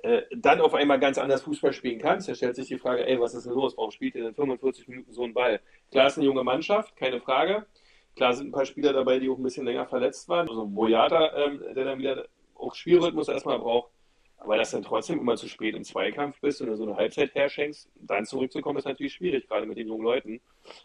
Äh, 0.00 0.22
dann 0.36 0.60
auf 0.60 0.74
einmal 0.74 1.00
ganz 1.00 1.16
anders 1.16 1.42
Fußball 1.42 1.72
spielen 1.72 1.98
kannst, 1.98 2.28
da 2.28 2.34
stellt 2.34 2.54
sich 2.54 2.68
die 2.68 2.78
Frage, 2.78 3.06
ey, 3.06 3.18
was 3.18 3.34
ist 3.34 3.46
denn 3.46 3.54
los? 3.54 3.76
Warum 3.76 3.90
spielt 3.90 4.14
ihr 4.14 4.28
in 4.28 4.34
45 4.34 4.86
Minuten 4.88 5.12
so 5.12 5.24
einen 5.24 5.32
Ball? 5.32 5.60
Klar 5.90 6.08
ist 6.08 6.18
eine 6.18 6.26
junge 6.26 6.44
Mannschaft, 6.44 6.96
keine 6.96 7.20
Frage. 7.20 7.64
Klar 8.14 8.34
sind 8.34 8.48
ein 8.48 8.52
paar 8.52 8.66
Spieler 8.66 8.92
dabei, 8.92 9.18
die 9.18 9.28
auch 9.28 9.36
ein 9.36 9.42
bisschen 9.42 9.66
länger 9.66 9.86
verletzt 9.86 10.28
waren. 10.28 10.48
Also 10.48 10.66
Boyata, 10.66 11.36
ähm, 11.36 11.62
der 11.74 11.84
dann 11.84 11.98
wieder 11.98 12.26
auch 12.54 12.74
Spielrhythmus 12.74 13.28
erstmal 13.28 13.58
braucht. 13.58 13.90
Aber 14.38 14.56
dass 14.56 14.70
dann 14.70 14.82
trotzdem 14.82 15.18
immer 15.18 15.36
zu 15.36 15.48
spät 15.48 15.74
im 15.74 15.84
Zweikampf 15.84 16.40
bist 16.40 16.60
und 16.60 16.68
du 16.68 16.76
so 16.76 16.84
eine 16.84 16.96
Halbzeit 16.96 17.34
herschenkst, 17.34 17.88
dann 17.96 18.26
zurückzukommen, 18.26 18.78
ist 18.78 18.84
natürlich 18.84 19.14
schwierig, 19.14 19.48
gerade 19.48 19.66
mit 19.66 19.78
den 19.78 19.88
jungen 19.88 20.04
Leuten. 20.04 20.40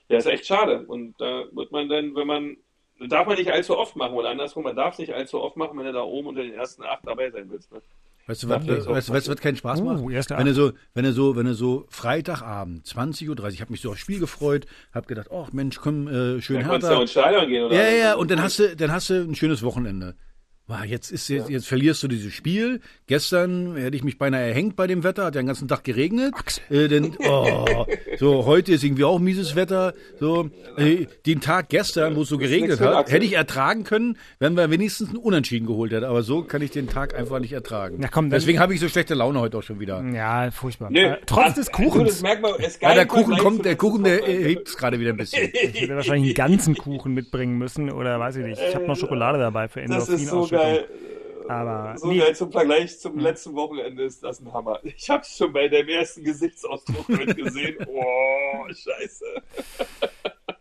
Ja, 0.08 0.18
ist 0.18 0.26
echt 0.26 0.46
schade. 0.46 0.86
Und 0.88 1.20
da 1.20 1.46
wird 1.52 1.72
man 1.72 1.90
dann, 1.90 2.16
wenn 2.16 2.28
man, 2.28 2.58
darf 3.08 3.28
man 3.28 3.38
nicht 3.38 3.52
allzu 3.52 3.78
oft 3.78 3.96
machen 3.96 4.16
oder 4.16 4.30
andersrum, 4.30 4.64
man 4.64 4.76
darf 4.76 4.94
es 4.94 5.00
nicht 5.00 5.14
allzu 5.14 5.42
oft 5.42 5.58
machen, 5.58 5.78
wenn 5.78 5.86
du 5.86 5.94
da 5.94 6.02
oben 6.02 6.30
unter 6.30 6.44
den 6.44 6.54
ersten 6.54 6.84
acht 6.84 7.06
dabei 7.06 7.30
sein 7.30 7.50
willst. 7.50 7.72
Ne? 7.72 7.82
Weißt 8.28 8.44
du, 8.44 8.50
was, 8.50 8.68
weißt, 8.68 9.10
du, 9.10 9.14
weißt, 9.14 9.30
was 9.30 9.42
keinen 9.42 9.58
Spaß 9.58 9.82
macht? 9.82 10.00
Uh, 10.00 10.10
wenn 10.10 10.46
du 10.46 10.54
so, 10.54 10.72
wenn 10.94 11.04
du 11.04 11.12
so, 11.12 11.36
wenn 11.36 11.46
du 11.46 11.54
so 11.54 11.86
Freitagabend, 11.90 12.86
20.30 12.86 13.30
Uhr, 13.30 13.48
ich 13.50 13.62
habe 13.62 13.72
mich 13.72 13.82
so 13.82 13.90
aufs 13.90 14.00
Spiel 14.00 14.20
gefreut, 14.20 14.68
habe 14.94 15.08
gedacht, 15.08 15.30
ach 15.32 15.52
Mensch, 15.54 15.78
komm, 15.80 16.08
äh, 16.08 16.40
schön 16.40 16.58
Dann 16.58 16.70
härter. 16.70 16.70
kannst 16.70 16.88
du 16.88 16.94
ja 16.94 17.02
ins 17.02 17.12
Stadion 17.12 17.48
gehen, 17.48 17.64
oder? 17.66 17.76
Ja, 17.76 17.90
ja, 17.90 18.16
und 18.16 18.32
dann 18.32 18.42
hast 18.42 18.60
du, 18.60 18.76
dann 18.76 18.92
hast 18.92 19.10
du 19.10 19.16
ein 19.16 19.36
schönes 19.36 19.64
Wochenende. 19.64 20.16
Jetzt 20.86 21.12
ist 21.12 21.28
jetzt, 21.28 21.50
jetzt 21.50 21.68
verlierst 21.68 22.02
du 22.04 22.08
dieses 22.08 22.34
Spiel. 22.34 22.82
Gestern 23.08 23.76
hätte 23.76 23.96
ich 23.98 24.04
mich 24.04 24.18
beinahe 24.18 24.48
erhängt 24.48 24.76
bei 24.76 24.88
dem 24.88 25.04
Wetter, 25.04 25.26
hat 25.26 25.36
ja 25.36 25.42
den 25.42 25.48
ganzen 25.48 25.68
Tag 25.68 25.84
geregnet. 25.84 26.34
Äh, 26.70 26.88
denn, 26.88 27.16
oh, 27.28 27.86
so 28.20 28.46
heute 28.46 28.72
ist 28.74 28.84
irgendwie 28.84 29.04
auch 29.04 29.20
mieses 29.20 29.56
Wetter. 29.56 29.94
So 30.20 30.50
äh, 30.78 31.06
den 31.26 31.42
Tag 31.42 31.70
gestern, 31.70 32.16
wo 32.16 32.22
es 32.22 32.30
so 32.30 32.38
geregnet 32.38 32.80
hat, 32.80 33.12
hätte 33.12 33.26
ich 33.26 33.34
ertragen 33.34 33.84
können, 33.84 34.18
wenn 34.40 34.56
wir 34.56 34.70
wenigstens 34.72 35.10
einen 35.10 35.18
Unentschieden 35.18 35.68
geholt 35.68 35.92
hätten. 35.92 36.06
Aber 36.06 36.24
so 36.24 36.44
kann 36.44 36.62
ich 36.62 36.72
den 36.72 36.88
Tag 36.88 37.16
einfach 37.16 37.40
nicht 37.40 37.54
ertragen. 37.54 37.98
Na 38.00 38.08
komm, 38.08 38.30
Deswegen 38.30 38.60
habe 38.60 38.74
ich 38.74 38.80
so 38.80 38.88
schlechte 38.90 39.14
Laune 39.14 39.40
heute 39.40 39.58
auch 39.58 39.64
schon 39.64 39.80
wieder. 39.80 40.04
Ja, 40.14 40.52
furchtbar. 40.52 40.90
Nee, 40.92 41.04
Äh, 41.04 41.18
trotz 41.26 41.56
des 41.56 41.68
Also, 41.70 41.90
Kuchens. 41.90 42.24
ist 42.58 42.82
Ja, 42.82 42.94
der 42.94 43.04
im 43.04 43.08
Kuchen 43.08 43.38
kommt, 43.38 43.66
der 43.66 43.76
Kuchen, 43.76 44.04
der 44.04 44.20
Wochenende. 44.20 44.44
hebt 44.48 44.68
es 44.68 44.78
gerade 44.78 45.00
wieder 45.00 45.10
ein 45.12 45.18
bisschen. 45.18 45.50
Ich 45.54 45.82
hätte 45.82 45.96
wahrscheinlich 45.96 46.40
einen 46.40 46.50
ganzen 46.50 46.76
Kuchen 46.78 47.14
mitbringen 47.14 47.58
müssen 47.58 47.92
oder 47.92 48.20
weiß 48.20 48.38
ich 48.38 48.46
nicht. 48.46 48.62
Ich 48.70 48.76
habe 48.76 48.86
noch 48.88 48.96
Schokolade 48.96 49.38
dabei 49.40 49.68
für 49.68 49.82
Das 49.86 50.08
ist 50.10 50.28
so. 50.28 50.48
Geil. 50.64 50.88
Aber 51.50 51.98
So 51.98 52.08
nee. 52.08 52.20
geil 52.20 52.36
zum 52.36 52.52
Vergleich 52.52 53.00
zum 53.00 53.18
letzten 53.20 53.56
Wochenende 53.56 54.04
ist 54.04 54.24
das 54.24 54.40
ein 54.40 54.54
Hammer. 54.54 54.80
Ich 54.84 55.10
hab's 55.10 55.36
schon 55.38 55.52
bei 55.52 55.68
deinem 55.68 55.90
ersten 55.90 56.24
Gesichtsausdruck 56.24 57.10
mitgesehen. 57.10 57.78
Oh, 57.88 58.68
scheiße. 58.68 59.26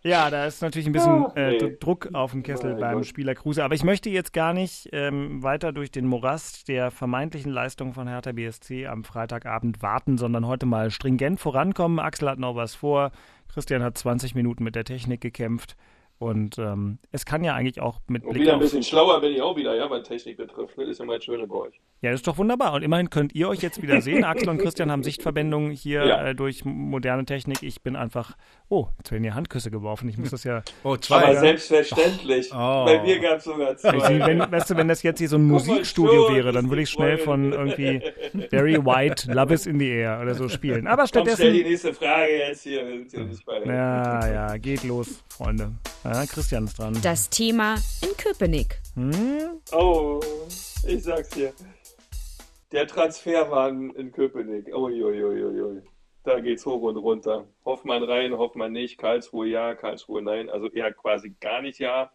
Ja, 0.03 0.31
da 0.31 0.47
ist 0.47 0.63
natürlich 0.63 0.87
ein 0.87 0.93
bisschen 0.93 1.27
Ah, 1.27 1.33
äh, 1.37 1.51
nee. 1.53 1.59
D- 1.59 1.77
Druck 1.79 2.09
auf 2.15 2.31
dem 2.31 2.43
Kessel 2.43 2.73
Mein 2.73 2.81
beim 2.81 2.95
Gott. 2.99 3.07
Spieler 3.07 3.35
Kruse. 3.35 3.63
Aber 3.65 3.75
ich 3.75 3.85
möchte 3.85 4.09
jetzt 4.09 4.33
gar 4.33 4.55
nicht 4.55 4.89
ähm, 4.93 5.43
weiter 5.43 5.73
durch 5.73 5.91
den 5.91 6.07
Morast 6.07 6.69
der 6.69 6.91
vermeintlichen 6.91 7.53
Leistung 7.53 7.93
von 7.93 8.09
Hertha 8.09 8.33
BSC 8.33 8.87
am 8.87 9.05
Freitagabend 9.05 9.83
warten, 9.83 10.17
sondern 10.17 10.47
heute 10.47 10.65
mal 10.65 10.91
stringent 10.91 11.39
vorankommen. 11.41 11.99
Axel 11.99 12.31
hat 12.31 12.39
noch 12.39 12.55
was 12.57 12.75
vor. 12.75 13.11
Christian 13.53 13.83
hat 13.83 13.99
20 13.99 14.35
Minuten 14.35 14.65
mit 14.65 14.75
der 14.75 14.85
Technik 14.85 15.21
gekämpft. 15.21 15.77
Und 16.21 16.59
ähm, 16.59 16.99
es 17.13 17.25
kann 17.25 17.43
ja 17.45 17.55
eigentlich 17.55 17.81
auch 17.81 17.99
mit 18.07 18.23
Und 18.25 18.33
Blick 18.33 18.43
wieder 18.43 18.53
ein 18.53 18.57
auf 18.57 18.63
bisschen 18.63 18.83
schlauer 18.83 19.23
bin 19.23 19.33
ich 19.33 19.41
auch 19.41 19.57
wieder, 19.57 19.75
ja, 19.75 19.89
was 19.89 20.07
Technik 20.07 20.37
betrifft. 20.37 20.77
Ne? 20.77 20.85
Das 20.85 20.93
ist 20.93 20.99
ja 20.99 21.07
das 21.07 21.25
Schöne 21.25 21.47
bei 21.47 21.55
euch. 21.57 21.81
Ja, 22.03 22.11
das 22.13 22.21
ist 22.21 22.27
doch 22.27 22.39
wunderbar. 22.39 22.73
Und 22.73 22.83
immerhin 22.83 23.11
könnt 23.11 23.35
ihr 23.35 23.49
euch 23.49 23.61
jetzt 23.61 23.83
wieder 23.83 24.01
sehen. 24.03 24.25
Axel 24.25 24.49
und 24.49 24.59
Christian 24.59 24.91
haben 24.91 25.03
Sichtverbindungen 25.03 25.71
hier 25.73 26.07
Ja. 26.07 26.27
äh, 26.29 26.35
durch 26.35 26.65
moderne 26.65 27.27
Technik. 27.27 27.63
Ich 27.63 27.83
bin 27.83 27.95
einfach. 27.97 28.37
Oh, 28.71 28.87
jetzt 28.99 29.11
werden 29.11 29.23
hier 29.25 29.35
Handküsse 29.35 29.71
geworfen. 29.71 30.09
Ich 30.09 30.17
muss 30.17 30.31
das 30.31 30.45
ja. 30.45 30.63
Oh, 30.85 30.91
Aber 30.93 31.01
zwei. 31.01 31.35
selbstverständlich. 31.37 32.51
Oh. 32.53 32.85
Bei 32.87 33.03
mir 33.03 33.19
gab 33.19 33.39
es 33.39 33.45
sogar 33.45 33.77
zwei. 33.77 34.19
Wenn, 34.27 34.39
weißt 34.39 34.71
du, 34.71 34.77
wenn 34.77 34.89
das 34.89 35.03
jetzt 35.03 35.19
hier 35.19 35.29
so 35.29 35.37
ein 35.37 35.43
Musikstudio 35.47 36.27
schon, 36.29 36.37
wäre, 36.37 36.53
dann 36.53 36.69
würde 36.71 36.83
ich 36.83 36.91
schnell 36.91 37.19
von 37.19 37.53
irgendwie 37.53 38.01
Barry 38.51 38.77
White, 38.85 39.33
Love 39.33 39.53
is 39.55 39.67
in 39.67 39.79
the 39.79 39.89
Air 39.89 40.21
oder 40.23 40.35
so 40.35 40.49
spielen. 40.49 40.87
Aber 40.87 41.03
Komm, 41.03 41.07
stell 41.09 41.25
die 41.25 41.31
stattdessen. 41.33 41.63
nächste 41.69 41.95
Frage 41.95 42.33
jetzt 42.39 42.63
hier. 42.63 42.83
Ja, 43.67 44.27
ja, 44.33 44.57
geht 44.57 44.85
los, 44.85 45.23
Freunde. 45.29 45.73
Ja, 46.05 46.25
Christian 46.27 46.65
ist 46.65 46.79
dran. 46.79 46.97
Das 47.03 47.29
Thema 47.29 47.75
in 48.03 48.17
Köpenick. 48.17 48.81
Oh, 49.73 50.21
ich 50.87 51.03
sag's 51.03 51.31
dir. 51.31 51.53
Der 52.73 52.87
Transferwagen 52.87 53.95
in 53.97 54.13
Köpenick. 54.13 54.69
Uiuiuiui. 54.75 55.83
Da 56.23 56.41
geht's 56.41 56.67
hoch 56.67 56.83
und 56.83 56.97
runter. 56.97 57.47
Hoffmann 57.65 58.05
rein, 58.05 58.37
Hoffmann 58.37 58.73
nicht. 58.73 58.99
Karlsruhe 58.99 59.49
ja, 59.49 59.75
Karlsruhe 59.75 60.23
nein. 60.23 60.51
Also 60.51 60.69
eher 60.69 60.93
quasi 60.93 61.35
gar 61.41 61.63
nicht 61.63 61.79
ja. 61.79 62.13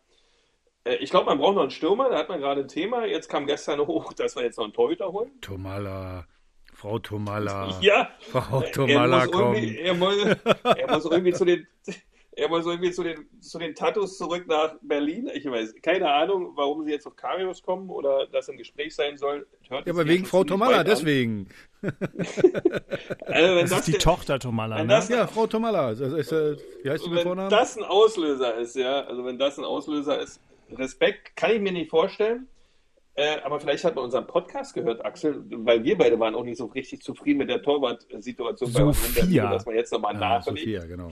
Äh, 0.84 0.96
Ich 0.98 1.10
glaube, 1.10 1.26
man 1.26 1.40
braucht 1.40 1.56
noch 1.56 1.64
einen 1.64 1.72
Stürmer. 1.72 2.10
Da 2.10 2.18
hat 2.20 2.30
man 2.30 2.40
gerade 2.40 2.62
ein 2.62 2.68
Thema. 2.68 3.06
Jetzt 3.06 3.30
kam 3.30 3.48
gestern 3.48 3.80
hoch, 3.88 4.14
dass 4.14 4.36
wir 4.36 4.44
jetzt 4.44 4.58
noch 4.58 4.66
einen 4.66 4.74
Torhüter 4.74 5.12
holen. 5.12 5.32
Tomala. 5.42 6.26
Frau 6.74 7.00
Tomala. 7.00 7.78
Ja, 7.82 8.10
Frau 8.20 8.62
er 8.62 8.72
Tomala, 8.72 9.20
muss, 9.26 9.32
komm. 9.32 9.56
irgendwie, 9.56 9.78
er, 9.78 9.94
muss, 9.94 10.18
er 10.26 10.92
muss 10.94 11.06
irgendwie 11.06 11.32
zu 11.34 11.46
den 11.46 11.66
er 12.38 12.50
muss 12.50 12.66
irgendwie 12.66 12.92
zu 12.92 13.04
den, 13.04 13.26
zu 13.42 13.60
den 13.60 13.74
Tattoos 13.76 14.18
zurück 14.18 14.46
nach 14.48 14.76
Berlin. 14.82 15.30
Ich 15.34 15.46
weiß, 15.46 15.74
keine 15.82 16.12
Ahnung, 16.12 16.52
warum 16.56 16.84
sie 16.84 16.92
jetzt 16.92 17.06
auf 17.08 17.16
Karius 17.16 17.62
kommen 17.64 17.90
oder 17.90 18.28
das 18.28 18.48
im 18.50 18.58
Gespräch 18.58 18.94
sein 18.96 19.18
soll. 19.18 19.48
Hört 19.70 19.88
Ja, 19.88 19.94
aber 19.94 20.06
wegen 20.08 20.26
Frau 20.26 20.42
an. 20.42 20.86
deswegen. 20.86 21.48
Also, 23.28 23.56
wenn 23.56 23.68
Das 23.68 23.72
ist 23.80 23.88
die 23.88 23.92
der- 23.92 24.00
Tochter 24.00 24.40
Tomala, 24.40 24.78
wenn 24.78 24.88
ne? 24.88 24.94
das- 24.94 25.10
Ja, 25.10 25.28
Frau 25.28 25.48
Tomala. 25.48 25.88
Also 25.88 26.06
ist, 26.16 26.32
äh, 26.32 26.56
wie 26.84 26.90
heißt 26.90 27.06
die 27.06 27.10
mit 27.10 27.20
wenn 27.20 27.24
Vornamen? 27.28 27.50
das 27.50 27.78
ein 27.78 27.84
Auslöser 27.84 28.56
ist, 28.56 28.76
ja, 28.76 29.02
also 29.02 29.24
wenn 29.26 29.38
das 29.38 29.58
ein 29.60 29.66
Auslöser 29.66 30.20
ist, 30.20 30.40
Respekt 30.72 31.36
kann 31.36 31.52
ich 31.52 31.62
mir 31.62 31.72
nicht 31.72 31.90
vorstellen. 31.90 32.48
Äh, 33.18 33.38
aber 33.44 33.60
vielleicht 33.62 33.84
hat 33.86 33.96
man 33.96 34.04
unseren 34.06 34.28
Podcast 34.28 34.74
gehört, 34.74 35.06
Axel, 35.06 35.42
weil 35.50 35.84
wir 35.84 35.98
beide 35.98 36.20
waren 36.20 36.36
auch 36.36 36.44
nicht 36.44 36.58
so 36.58 36.66
richtig 36.66 37.02
zufrieden 37.02 37.38
mit 37.38 37.50
der 37.50 37.62
Torwart-Situation 37.62 38.74
bei 38.74 38.84
uns, 38.84 39.16
dass 39.16 39.66
man 39.66 39.76
jetzt 39.76 39.94
nochmal 39.94 40.14
ja, 40.16 40.20
nachlegt. 40.20 40.60
Sophia, 40.60 40.86
genau. 40.86 41.10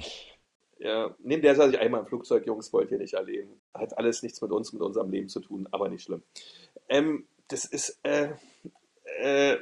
Ja, 0.83 1.15
neben 1.19 1.41
der 1.41 1.55
saß 1.55 1.71
ich 1.71 1.79
einmal 1.79 2.01
im 2.01 2.07
Flugzeug, 2.07 2.45
Jungs, 2.45 2.73
wollt 2.73 2.91
ihr 2.91 2.97
nicht 2.97 3.13
erleben. 3.13 3.61
Hat 3.73 3.97
alles 3.97 4.21
nichts 4.21 4.41
mit 4.41 4.51
uns, 4.51 4.73
mit 4.73 4.81
unserem 4.81 5.09
Leben 5.09 5.29
zu 5.29 5.39
tun, 5.39 5.65
aber 5.71 5.87
nicht 5.87 6.03
schlimm. 6.03 6.23
Ähm, 6.89 7.25
das 7.47 7.63
ist, 7.63 8.01
äh, 8.03 8.31
äh, 9.21 9.57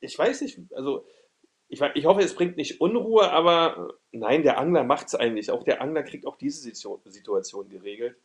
ich 0.00 0.18
weiß 0.18 0.40
nicht, 0.40 0.58
also 0.74 1.04
ich, 1.68 1.82
ich 1.82 2.06
hoffe, 2.06 2.22
es 2.22 2.34
bringt 2.34 2.56
nicht 2.56 2.80
Unruhe, 2.80 3.30
aber 3.30 3.94
nein, 4.10 4.42
der 4.42 4.58
Angler 4.58 4.84
macht 4.84 5.08
es 5.08 5.14
eigentlich. 5.14 5.50
Auch 5.50 5.64
der 5.64 5.82
Angler 5.82 6.02
kriegt 6.02 6.26
auch 6.26 6.36
diese 6.36 6.62
Situ- 6.62 7.00
Situation 7.04 7.68
geregelt. 7.68 8.16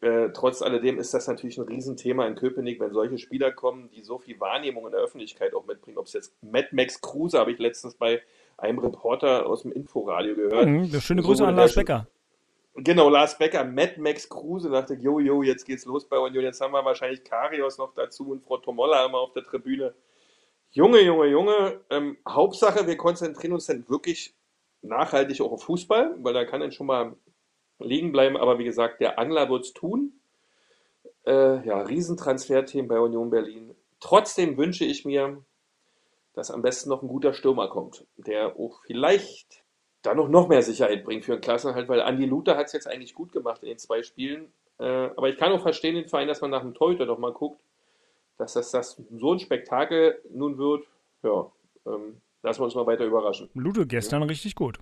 Äh, 0.00 0.30
trotz 0.32 0.62
alledem 0.62 0.98
ist 0.98 1.12
das 1.12 1.26
natürlich 1.26 1.58
ein 1.58 1.66
Riesenthema 1.66 2.26
in 2.26 2.34
Köpenick, 2.34 2.80
wenn 2.80 2.94
solche 2.94 3.18
Spieler 3.18 3.52
kommen, 3.52 3.90
die 3.90 4.02
so 4.02 4.18
viel 4.18 4.40
Wahrnehmung 4.40 4.86
in 4.86 4.92
der 4.92 5.02
Öffentlichkeit 5.02 5.52
auch 5.52 5.66
mitbringen. 5.66 5.98
Ob 5.98 6.06
es 6.06 6.14
jetzt 6.14 6.42
Mad 6.42 6.68
Max 6.72 7.02
Kruse, 7.02 7.38
habe 7.38 7.52
ich 7.52 7.58
letztens 7.58 7.96
bei 7.96 8.22
einem 8.60 8.78
Reporter 8.78 9.46
aus 9.46 9.62
dem 9.62 9.72
Inforadio 9.72 10.34
gehört. 10.34 10.66
Mhm, 10.66 11.00
schöne 11.00 11.22
Grüße 11.22 11.46
an 11.46 11.56
Lars 11.56 11.74
Becker. 11.74 12.06
Genau, 12.74 13.08
Lars 13.08 13.36
Becker, 13.36 13.64
Mad 13.64 13.94
Max 13.98 14.28
Kruse 14.28 14.70
dachte, 14.70 14.94
jo, 14.94 15.18
jo, 15.18 15.42
jetzt 15.42 15.64
geht's 15.64 15.84
los 15.84 16.08
bei 16.08 16.18
Union. 16.18 16.44
Jetzt 16.44 16.60
haben 16.60 16.72
wir 16.72 16.84
wahrscheinlich 16.84 17.24
Karios 17.24 17.78
noch 17.78 17.92
dazu 17.94 18.30
und 18.30 18.42
Frau 18.42 18.58
Tomolla 18.58 19.04
immer 19.04 19.18
auf 19.18 19.32
der 19.32 19.42
Tribüne. 19.42 19.94
Junge, 20.70 21.00
Junge, 21.00 21.26
Junge, 21.26 21.80
ähm, 21.90 22.16
Hauptsache, 22.28 22.86
wir 22.86 22.96
konzentrieren 22.96 23.54
uns 23.54 23.66
dann 23.66 23.88
wirklich 23.88 24.34
nachhaltig 24.82 25.40
auch 25.40 25.52
auf 25.52 25.64
Fußball, 25.64 26.14
weil 26.18 26.32
da 26.32 26.44
kann 26.44 26.60
dann 26.60 26.72
schon 26.72 26.86
mal 26.86 27.16
liegen 27.80 28.12
bleiben. 28.12 28.36
Aber 28.36 28.58
wie 28.58 28.64
gesagt, 28.64 29.00
der 29.00 29.18
Angler 29.18 29.48
wird's 29.50 29.72
tun. 29.72 30.12
Äh, 31.26 31.66
ja, 31.66 31.82
Riesentransferteam 31.82 32.86
bei 32.86 33.00
Union 33.00 33.30
Berlin. 33.30 33.74
Trotzdem 33.98 34.56
wünsche 34.56 34.84
ich 34.84 35.04
mir, 35.04 35.42
dass 36.40 36.50
am 36.50 36.62
besten 36.62 36.88
noch 36.88 37.02
ein 37.02 37.08
guter 37.08 37.34
Stürmer 37.34 37.68
kommt, 37.68 38.06
der 38.16 38.58
auch 38.58 38.80
vielleicht 38.86 39.62
dann 40.00 40.16
noch, 40.16 40.30
noch 40.30 40.48
mehr 40.48 40.62
Sicherheit 40.62 41.04
bringt 41.04 41.26
für 41.26 41.32
den 41.32 41.42
Klassenhalt, 41.42 41.86
weil 41.86 42.00
Andi 42.00 42.24
Luther 42.24 42.56
hat 42.56 42.68
es 42.68 42.72
jetzt 42.72 42.88
eigentlich 42.88 43.14
gut 43.14 43.30
gemacht 43.30 43.62
in 43.62 43.68
den 43.68 43.76
zwei 43.76 44.02
Spielen. 44.02 44.50
Äh, 44.78 44.84
aber 44.84 45.28
ich 45.28 45.36
kann 45.36 45.52
auch 45.52 45.60
verstehen, 45.60 45.96
den 45.96 46.08
Verein, 46.08 46.28
dass 46.28 46.40
man 46.40 46.50
nach 46.50 46.62
dem 46.62 46.72
Torhüter 46.72 47.04
doch 47.04 47.18
mal 47.18 47.34
guckt, 47.34 47.60
dass 48.38 48.54
das, 48.54 48.70
das 48.70 49.02
so 49.18 49.34
ein 49.34 49.38
Spektakel 49.38 50.18
nun 50.30 50.56
wird. 50.56 50.86
Ja, 51.22 51.52
ähm, 51.84 52.22
lassen 52.42 52.60
wir 52.60 52.64
uns 52.64 52.74
mal 52.74 52.86
weiter 52.86 53.04
überraschen. 53.04 53.50
Lute 53.52 53.86
gestern 53.86 54.22
richtig 54.22 54.54
gut. 54.54 54.78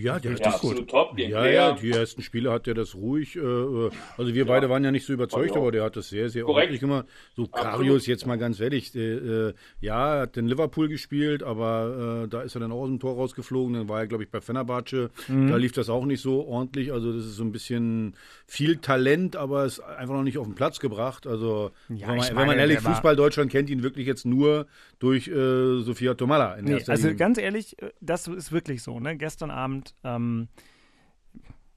Ja, 0.00 0.18
der 0.20 0.30
Ja, 0.32 0.36
ist 0.36 0.42
gut. 0.44 0.54
absolut 0.70 0.90
top. 0.90 1.16
Den 1.16 1.30
Ja, 1.30 1.40
Player. 1.40 1.52
ja, 1.52 1.72
die 1.72 1.90
ersten 1.90 2.22
Spiele 2.22 2.52
hat 2.52 2.68
er 2.68 2.74
das 2.74 2.94
ruhig. 2.94 3.34
Äh, 3.36 3.40
äh, 3.40 3.90
also 4.16 4.34
wir 4.34 4.46
beide 4.46 4.70
waren 4.70 4.84
ja 4.84 4.90
nicht 4.92 5.04
so 5.06 5.12
überzeugt, 5.12 5.56
aber 5.56 5.72
der 5.72 5.82
hat 5.82 5.96
das 5.96 6.08
sehr, 6.08 6.28
sehr 6.30 6.44
Korrekt. 6.44 6.66
ordentlich 6.66 6.80
gemacht. 6.80 7.06
So. 7.34 7.46
Karius 7.48 8.06
jetzt 8.06 8.24
mal 8.26 8.36
ganz 8.38 8.60
ehrlich, 8.60 8.94
äh, 8.94 9.48
äh, 9.48 9.54
ja, 9.80 10.14
er 10.16 10.20
hat 10.22 10.36
in 10.36 10.46
Liverpool 10.46 10.88
gespielt, 10.88 11.42
aber 11.42 12.24
äh, 12.24 12.28
da 12.28 12.42
ist 12.42 12.54
er 12.54 12.60
dann 12.60 12.70
auch 12.72 12.82
aus 12.82 12.88
dem 12.88 13.00
Tor 13.00 13.14
rausgeflogen. 13.16 13.74
Dann 13.74 13.88
war 13.88 14.00
er, 14.00 14.06
glaube 14.06 14.22
ich, 14.24 14.30
bei 14.30 14.40
Fenerbahce. 14.40 15.10
Mhm. 15.26 15.48
Da 15.48 15.56
lief 15.56 15.72
das 15.72 15.88
auch 15.88 16.04
nicht 16.04 16.20
so 16.20 16.46
ordentlich. 16.46 16.92
Also 16.92 17.12
das 17.12 17.24
ist 17.24 17.34
so 17.36 17.42
ein 17.42 17.50
bisschen 17.52 18.14
viel 18.46 18.76
Talent, 18.76 19.34
aber 19.36 19.64
es 19.64 19.80
einfach 19.80 20.14
noch 20.14 20.22
nicht 20.22 20.38
auf 20.38 20.46
den 20.46 20.54
Platz 20.54 20.78
gebracht. 20.80 21.26
Also 21.26 21.70
Ja, 21.88 22.08
wenn, 22.08 22.16
man, 22.16 22.18
ich 22.18 22.28
wenn 22.28 22.36
man 22.36 22.46
meine, 22.48 22.60
ehrlich, 22.60 22.78
Fußball 22.80 23.16
Deutschland 23.16 23.50
kennt 23.50 23.68
ihn 23.68 23.82
wirklich 23.82 24.06
jetzt 24.06 24.24
nur 24.26 24.66
durch 25.00 25.28
äh, 25.28 25.80
Sofia 25.82 26.14
Tomala. 26.14 26.54
In 26.54 26.66
Nee, 26.66 26.72
erster 26.74 26.92
also 26.92 27.08
Linie. 27.08 27.16
ganz 27.18 27.38
ehrlich, 27.38 27.76
das 28.00 28.28
ist 28.28 28.52
wirklich 28.52 28.82
so. 28.82 29.00
Ne? 29.00 29.16
Gestern 29.16 29.50
Abend, 29.50 29.87
ähm, 30.04 30.48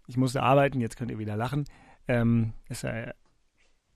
ich 0.08 0.18
musste 0.18 0.44
arbeiten, 0.44 0.82
jetzt 0.82 0.98
könnt 0.98 1.12
ihr 1.12 1.20
wieder 1.20 1.38
lachen. 1.38 1.66
Ähm, 2.08 2.54
ja, 2.70 3.14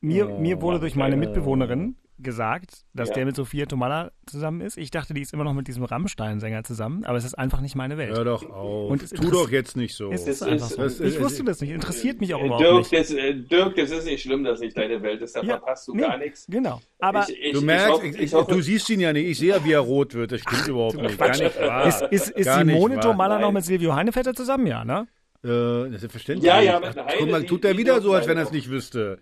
mir, 0.01 0.29
Oh, 0.29 0.39
mir 0.39 0.61
wurde 0.61 0.79
durch 0.79 0.95
meine 0.95 1.15
äh, 1.15 1.19
Mitbewohnerin 1.19 1.95
gesagt, 2.17 2.85
dass 2.93 3.09
Ja. 3.09 3.15
der 3.15 3.25
mit 3.25 3.35
Sophia 3.35 3.65
Tomala 3.65 4.11
zusammen 4.25 4.61
ist. 4.61 4.77
Ich 4.77 4.89
dachte, 4.89 5.13
die 5.13 5.21
ist 5.21 5.33
immer 5.33 5.43
noch 5.43 5.53
mit 5.53 5.67
diesem 5.67 5.83
Rammstein-Sänger 5.83 6.63
zusammen, 6.63 7.03
aber 7.05 7.17
es 7.17 7.25
ist 7.25 7.33
einfach 7.37 7.59
nicht 7.61 7.75
meine 7.75 7.97
Welt. 7.97 8.15
Hör 8.15 8.23
doch 8.23 8.49
auf. 8.49 8.89
Und 8.89 9.03
es 9.03 9.09
tu 9.09 9.29
doch 9.29 9.49
jetzt 9.51 9.75
nicht 9.75 9.95
so. 9.95 10.11
Es 10.11 10.21
ist 10.21 10.41
ist- 10.41 10.69
so. 10.69 10.77
das- 10.81 10.99
ich 11.01 11.19
wusste 11.19 11.43
das 11.43 11.59
nicht, 11.61 11.71
interessiert 11.71 12.21
mich 12.21 12.33
auch 12.33 12.41
Äh, 12.41 12.45
überhaupt 12.45 12.63
Dirk, 12.63 12.77
nicht. 12.77 12.93
das, 12.93 13.11
äh, 13.11 13.33
Dirk, 13.35 13.75
das 13.75 13.91
ist 13.91 14.05
nicht 14.05 14.21
schlimm, 14.23 14.43
dass 14.43 14.59
nicht 14.61 14.77
deine 14.77 15.01
Welt 15.01 15.21
ist. 15.21 15.35
Da 15.35 15.41
Ja, 15.41 15.57
verpasst 15.57 15.87
du 15.87 15.95
nee, 15.95 16.01
gar 16.03 16.17
nichts. 16.17 16.45
Genau. 16.49 16.81
Aber 16.99 17.25
ich, 17.29 17.37
ich, 17.39 17.51
Du 17.53 17.61
merkst, 17.61 17.89
hoffe- 17.89 18.07
ich, 18.07 18.17
ich 18.19 18.33
hoffe- 18.33 18.51
du 18.53 18.61
siehst 18.61 18.89
ihn 18.89 18.99
ja 19.01 19.11
nicht. 19.13 19.27
Ich 19.27 19.37
sehe 19.37 19.49
ja, 19.49 19.63
wie 19.65 19.73
er 19.73 19.79
rot 19.81 20.13
wird. 20.13 20.31
Das 20.31 20.41
stimmt 20.41 20.67
überhaupt 20.69 20.95
nicht. 21.01 21.17
Gar 21.17 21.29
nicht 21.29 21.59
wahr. 21.59 21.87
ist, 21.87 22.01
ist, 22.11 22.29
ist 22.29 22.53
Simone 22.53 22.95
wahr. 22.95 23.01
Tomala 23.03 23.39
noch 23.39 23.51
mit 23.51 23.65
Silvio 23.65 23.93
Heinevetter 23.93 24.33
zusammen? 24.33 24.67
Ja, 24.67 24.85
ne? 24.85 25.07
Äh, 25.43 25.91
das 25.91 26.01
ist 26.03 26.11
verständlich. 26.11 26.47
Ja, 26.47 26.59
ja, 26.61 26.81
Ach, 26.83 27.13
Guck 27.19 27.29
mal, 27.29 27.43
tut 27.45 27.65
er 27.65 27.77
wieder 27.77 28.01
so, 28.01 28.13
als 28.13 28.27
wenn 28.27 28.37
er 28.37 28.43
es 28.43 28.51
nicht 28.51 28.69
wüsste. 28.69 29.19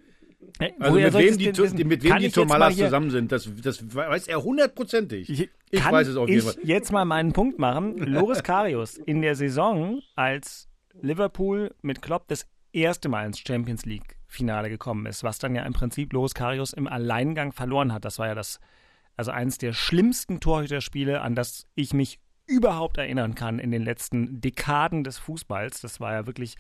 Hey, 0.59 0.73
Also 0.79 0.93
woher 0.95 1.11
mit 1.11 1.21
wem, 1.21 1.37
die, 1.37 1.51
die, 1.51 1.83
mit 1.83 2.03
wem 2.03 2.17
die 2.19 2.29
Tomalas 2.29 2.75
zusammen 2.77 3.09
sind, 3.09 3.31
das, 3.31 3.49
das 3.61 3.95
weiß 3.95 4.27
er 4.27 4.43
hundertprozentig. 4.43 5.29
Ich, 5.29 5.49
Ich 5.71 5.79
kann 5.81 5.93
weiß 5.93 6.07
es 6.07 6.15
auf 6.15 6.29
jeden 6.29 6.47
ich 6.47 6.53
Fall. 6.53 6.63
jetzt 6.63 6.91
mal 6.91 7.05
meinen 7.05 7.33
Punkt 7.33 7.59
machen. 7.59 7.97
Loris 7.97 8.43
Karius 8.43 8.97
in 8.97 9.21
der 9.21 9.35
Saison, 9.35 10.01
als 10.15 10.69
Liverpool 11.01 11.73
mit 11.81 12.01
Klopp 12.01 12.27
das 12.27 12.45
erste 12.71 13.09
Mal 13.09 13.25
ins 13.25 13.39
Champions 13.39 13.85
League 13.85 14.17
Finale 14.27 14.69
gekommen 14.69 15.05
ist, 15.05 15.23
was 15.23 15.37
dann 15.39 15.55
ja 15.55 15.63
im 15.63 15.73
Prinzip 15.73 16.13
Loris 16.13 16.33
Karius 16.33 16.73
im 16.73 16.87
Alleingang 16.87 17.51
verloren 17.51 17.93
hat. 17.93 18.05
Das 18.05 18.19
war 18.19 18.27
ja 18.27 18.35
das, 18.35 18.59
also 19.17 19.31
eines 19.31 19.57
der 19.57 19.73
schlimmsten 19.73 20.39
Torhüterspiele, 20.39 21.21
an 21.21 21.35
das 21.35 21.65
ich 21.75 21.93
mich 21.93 22.19
überhaupt 22.45 22.97
erinnern 22.97 23.35
kann 23.35 23.57
in 23.59 23.71
den 23.71 23.83
letzten 23.83 24.41
Dekaden 24.41 25.03
des 25.03 25.17
Fußballs. 25.17 25.81
Das 25.81 25.99
war 25.99 26.13
ja 26.13 26.25
wirklich 26.27 26.55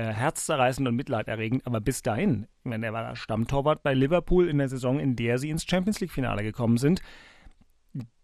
äh, 0.00 0.12
herzzerreißend 0.12 0.86
und 0.88 0.96
mitleiderregend, 0.96 1.66
aber 1.66 1.80
bis 1.80 2.02
dahin, 2.02 2.46
ich 2.64 2.70
meine, 2.70 2.86
er 2.86 2.92
war 2.92 3.16
Stammtorwart 3.16 3.82
bei 3.82 3.94
Liverpool 3.94 4.48
in 4.48 4.58
der 4.58 4.68
Saison, 4.68 4.98
in 4.98 5.16
der 5.16 5.38
sie 5.38 5.50
ins 5.50 5.64
Champions 5.64 6.00
League 6.00 6.12
Finale 6.12 6.42
gekommen 6.42 6.78
sind 6.78 7.02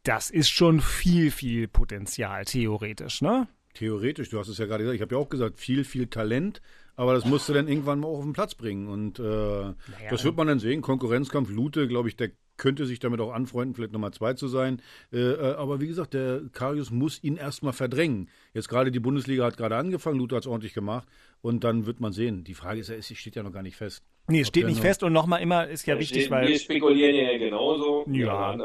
das 0.06 0.30
ist 0.30 0.48
schon 0.48 0.80
viel, 0.80 1.30
viel 1.30 1.66
Potenzial, 1.66 2.44
theoretisch, 2.44 3.22
ne? 3.22 3.48
Theoretisch, 3.74 4.30
du 4.30 4.38
hast 4.38 4.48
es 4.48 4.58
ja 4.58 4.66
gerade 4.66 4.84
gesagt, 4.84 4.96
ich 4.96 5.02
habe 5.02 5.14
ja 5.14 5.20
auch 5.20 5.28
gesagt, 5.28 5.58
viel, 5.58 5.84
viel 5.84 6.06
Talent, 6.06 6.62
aber 6.94 7.12
das 7.12 7.26
musst 7.26 7.48
du 7.48 7.52
dann 7.52 7.68
irgendwann 7.68 8.00
mal 8.00 8.08
auf 8.08 8.22
den 8.22 8.32
Platz 8.32 8.54
bringen. 8.54 8.88
Und 8.88 9.18
äh, 9.18 9.74
das 10.08 10.24
wird 10.24 10.36
man 10.36 10.46
dann 10.46 10.60
sehen. 10.60 10.80
Konkurrenzkampf 10.80 11.50
Lute, 11.50 11.88
glaube 11.88 12.08
ich, 12.08 12.16
der 12.16 12.30
könnte 12.56 12.86
sich 12.86 12.98
damit 12.98 13.20
auch 13.20 13.32
anfreunden, 13.32 13.74
vielleicht 13.74 13.92
Nummer 13.92 14.12
zwei 14.12 14.34
zu 14.34 14.48
sein. 14.48 14.82
Äh, 15.12 15.18
äh, 15.18 15.54
aber 15.54 15.80
wie 15.80 15.86
gesagt, 15.86 16.14
der 16.14 16.42
Karius 16.52 16.90
muss 16.90 17.22
ihn 17.22 17.36
erstmal 17.36 17.72
verdrängen. 17.72 18.28
Jetzt 18.54 18.68
gerade 18.68 18.90
die 18.90 19.00
Bundesliga 19.00 19.44
hat 19.44 19.56
gerade 19.56 19.76
angefangen, 19.76 20.18
Lute 20.18 20.36
hat 20.36 20.42
es 20.42 20.46
ordentlich 20.46 20.74
gemacht 20.74 21.08
und 21.42 21.64
dann 21.64 21.86
wird 21.86 22.00
man 22.00 22.12
sehen. 22.12 22.44
Die 22.44 22.54
Frage 22.54 22.80
ist 22.80 22.88
ja, 22.88 22.96
es 22.96 23.06
steht 23.16 23.36
ja 23.36 23.42
noch 23.42 23.52
gar 23.52 23.62
nicht 23.62 23.76
fest. 23.76 24.04
Nee, 24.28 24.40
es 24.40 24.48
steht 24.48 24.66
nicht 24.66 24.80
fest 24.80 25.04
und 25.04 25.12
nochmal 25.12 25.40
immer 25.40 25.68
ist 25.68 25.86
ja 25.86 25.96
wichtig, 26.00 26.24
wir, 26.24 26.30
weil. 26.30 26.48
wir 26.48 26.58
spekulieren 26.58 27.14
ja 27.14 27.38
genauso. 27.38 28.04
Ja. 28.10 28.56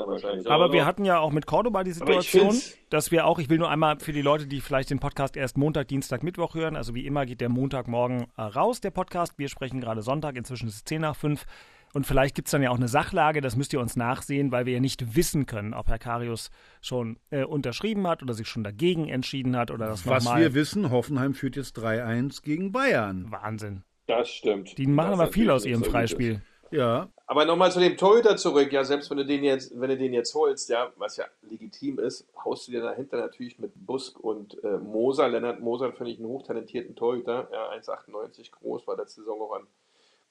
Aber 0.46 0.74
wir 0.74 0.86
hatten 0.86 1.06
ja 1.06 1.20
auch 1.20 1.32
mit 1.32 1.46
Cordoba 1.46 1.84
die 1.84 1.92
Situation, 1.92 2.60
dass 2.90 3.12
wir 3.12 3.28
auch, 3.28 3.38
ich 3.38 3.48
will 3.48 3.60
nur 3.60 3.70
einmal 3.70 4.00
für 4.00 4.12
die 4.12 4.24
Leute, 4.24 4.48
die 4.48 4.60
vielleicht 4.60 4.90
den 4.90 5.00
Podcast 5.00 5.38
erst 5.38 5.58
Montag, 5.58 5.88
Dienstag, 5.88 6.24
Mittwoch 6.24 6.56
hören, 6.56 6.76
also 6.76 6.96
wie 6.96 7.06
immer 7.06 7.28
geht 7.28 7.42
der 7.42 7.50
Montagmorgen 7.50 8.26
äh, 8.38 8.42
raus, 8.42 8.82
der 8.82 8.90
Podcast. 8.90 9.38
Wir 9.38 9.50
sprechen 9.50 9.82
gerade 9.82 10.02
Sonntag, 10.02 10.36
inzwischen 10.36 10.68
ist 10.68 10.76
es 10.76 10.84
10 10.86 11.02
nach 11.02 11.16
5. 11.16 11.46
Und 11.94 12.06
vielleicht 12.06 12.36
gibt 12.36 12.48
es 12.48 12.52
dann 12.52 12.62
ja 12.62 12.70
auch 12.70 12.78
eine 12.78 12.88
Sachlage, 12.88 13.42
das 13.42 13.56
müsst 13.56 13.74
ihr 13.74 13.80
uns 13.80 13.96
nachsehen, 13.96 14.52
weil 14.52 14.66
wir 14.66 14.74
ja 14.74 14.80
nicht 14.80 15.16
wissen 15.16 15.46
können, 15.46 15.74
ob 15.74 15.88
Herr 15.88 16.00
Karius 16.00 16.50
schon 16.82 17.18
äh, 17.30 17.44
unterschrieben 17.44 18.08
hat 18.08 18.24
oder 18.24 18.34
sich 18.34 18.48
schon 18.48 18.64
dagegen 18.64 19.10
entschieden 19.10 19.58
hat 19.58 19.72
oder 19.72 19.88
das 19.88 20.08
Was 20.08 20.26
wir 20.26 20.54
wissen, 20.54 20.92
Hoffenheim 20.92 21.34
führt 21.34 21.56
jetzt 21.56 21.78
3-1 21.78 22.44
gegen 22.44 22.72
Bayern. 22.72 23.28
Wahnsinn. 23.30 23.84
Das 24.08 24.30
stimmt. 24.30 24.78
Die 24.78 24.88
machen 24.88 25.12
Das 25.12 25.20
aber 25.20 25.32
viel 25.32 25.50
aus 25.50 25.66
ihrem 25.66 25.84
so. 25.84 25.92
Freispiel. 25.92 26.42
Ja, 26.72 27.10
Aber 27.28 27.44
nochmal 27.44 27.70
zu 27.70 27.82
dem 27.82 27.98
Torhüter 27.98 28.38
zurück, 28.38 28.72
ja, 28.72 28.86
selbst 28.86 29.10
wenn 29.10 29.18
du 29.18 29.26
den 29.26 29.44
jetzt, 29.44 29.78
wenn 29.78 29.90
du 29.90 29.98
den 29.98 30.14
jetzt 30.14 30.34
holst, 30.34 30.70
ja, 30.70 30.94
was 30.96 31.18
ja 31.18 31.26
legitim 31.42 32.00
ist, 32.00 32.26
haust 32.46 32.68
du 32.68 32.72
dir 32.72 32.82
dahinter 32.82 33.18
natürlich 33.18 33.60
mit 33.60 33.74
Busk 33.76 34.18
und 34.18 34.64
äh, 34.64 34.78
Moser. 34.78 35.28
Lennart 35.28 35.60
Moser 35.60 35.92
finde 35.92 36.14
ich 36.14 36.20
einen 36.20 36.30
hochtalentierten 36.30 36.96
Torhüter, 36.96 37.50
ja, 37.52 37.72
1,98 37.72 38.52
groß, 38.52 38.88
war 38.88 38.96
letzte 38.96 39.20
Saison 39.20 39.42
auch 39.42 39.54
an 39.54 39.68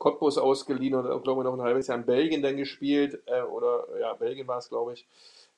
Cottbus 0.00 0.38
ausgeliehen 0.38 0.94
und 0.94 1.22
glaube 1.22 1.42
ich, 1.42 1.44
noch 1.44 1.52
ein 1.52 1.60
halbes 1.60 1.86
Jahr 1.86 1.98
in 1.98 2.06
Belgien 2.06 2.42
dann 2.42 2.56
gespielt, 2.56 3.22
äh, 3.26 3.42
oder 3.42 3.86
ja, 4.00 4.14
Belgien 4.14 4.48
war 4.48 4.58
es, 4.58 4.70
glaube 4.70 4.94
ich. 4.94 5.06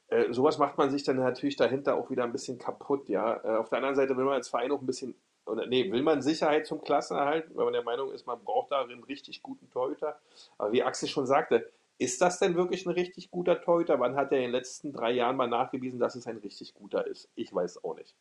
Äh, 0.09 0.33
sowas 0.33 0.59
macht 0.59 0.76
man 0.76 0.90
sich 0.90 1.05
dann 1.05 1.16
natürlich 1.16 1.55
dahinter 1.55 1.94
auch 1.94 2.11
wieder 2.11 2.24
ein 2.24 2.33
bisschen 2.33 2.59
kaputt, 2.59 3.09
ja. 3.09 3.40
Äh, 3.44 3.57
auf 3.57 3.68
der 3.68 3.78
anderen 3.78 3.94
Seite 3.94 4.16
will 4.16 4.24
man 4.24 4.35
als 4.35 4.48
Verein 4.48 4.72
auch 4.72 4.81
ein 4.81 4.87
bisschen, 4.87 5.14
oder 5.46 5.64
nee, 5.66 5.90
will 5.92 6.02
man 6.02 6.22
Sicherheit 6.22 6.66
zum 6.66 6.83
Klassenerhalt, 6.83 7.55
weil 7.55 7.64
man 7.64 7.72
der 7.72 7.85
Meinung 7.85 8.11
ist, 8.11 8.26
man 8.26 8.42
braucht 8.44 8.72
da 8.72 8.83
einen 8.83 9.05
richtig 9.05 9.42
guten 9.42 9.70
Torhüter. 9.70 10.18
Aber 10.59 10.72
wie 10.72 10.83
Axel 10.83 11.09
schon 11.09 11.26
sagte, 11.26 11.70
ist 11.98 12.20
das 12.20 12.40
denn 12.40 12.57
wirklich 12.57 12.85
ein 12.85 12.92
richtig 12.92 13.31
guter 13.31 13.61
Torhüter? 13.61 14.00
Wann 14.00 14.16
hat 14.16 14.33
er 14.33 14.38
in 14.38 14.44
den 14.46 14.50
letzten 14.50 14.92
drei 14.92 15.12
Jahren 15.12 15.37
mal 15.37 15.46
nachgewiesen, 15.46 16.00
dass 16.00 16.16
es 16.16 16.26
ein 16.26 16.38
richtig 16.38 16.74
guter 16.74 17.07
ist? 17.07 17.31
Ich 17.37 17.55
weiß 17.55 17.85
auch 17.85 17.94
nicht. 17.94 18.16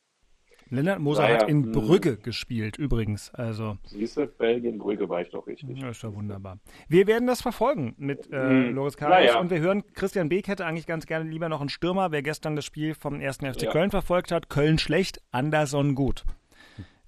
Lennart 0.72 1.00
Moser 1.00 1.24
Naja, 1.24 1.42
hat 1.42 1.50
in 1.50 1.66
hm. 1.66 1.72
Brügge 1.74 2.18
gespielt, 2.18 2.78
übrigens. 2.78 3.30
Also, 3.36 3.78
Siehst 3.86 4.18
du, 4.18 4.26
Belgien, 4.26 4.78
Brügge 4.78 5.08
war 5.10 5.22
ich 5.22 5.30
doch 5.30 5.46
richtig. 5.46 5.78
ja, 5.78 5.90
ist 5.90 6.02
ja 6.02 6.14
wunderbar. 6.16 6.58
Wir 6.88 7.08
werden 7.08 7.28
das 7.28 7.42
verfolgen 7.42 7.94
mit 7.98 8.32
äh, 8.32 8.40
Hm. 8.50 8.74
Loris 8.76 8.98
Karius 8.98 9.28
Naja. 9.32 9.40
und 9.40 9.50
wir 9.52 9.60
hören, 9.60 9.84
Christian 9.94 10.30
Beek 10.30 10.48
hätte 10.48 10.66
eigentlich 10.66 10.88
ganz 10.88 11.06
gerne 11.06 11.30
lieber 11.30 11.50
noch 11.50 11.60
einen 11.60 11.70
Stürmer. 11.70 12.12
Wer 12.12 12.22
gestern 12.24 12.56
das 12.56 12.66
Spiel 12.66 12.96
vom 12.96 13.20
1. 13.20 13.38
FC 13.40 13.64
Ja. 13.64 13.72
Köln 13.72 13.92
verfolgt 13.92 14.32
hat, 14.32 14.50
Köln 14.50 14.78
schlecht, 14.80 15.22
Anderson 15.32 15.94
gut. 15.94 16.24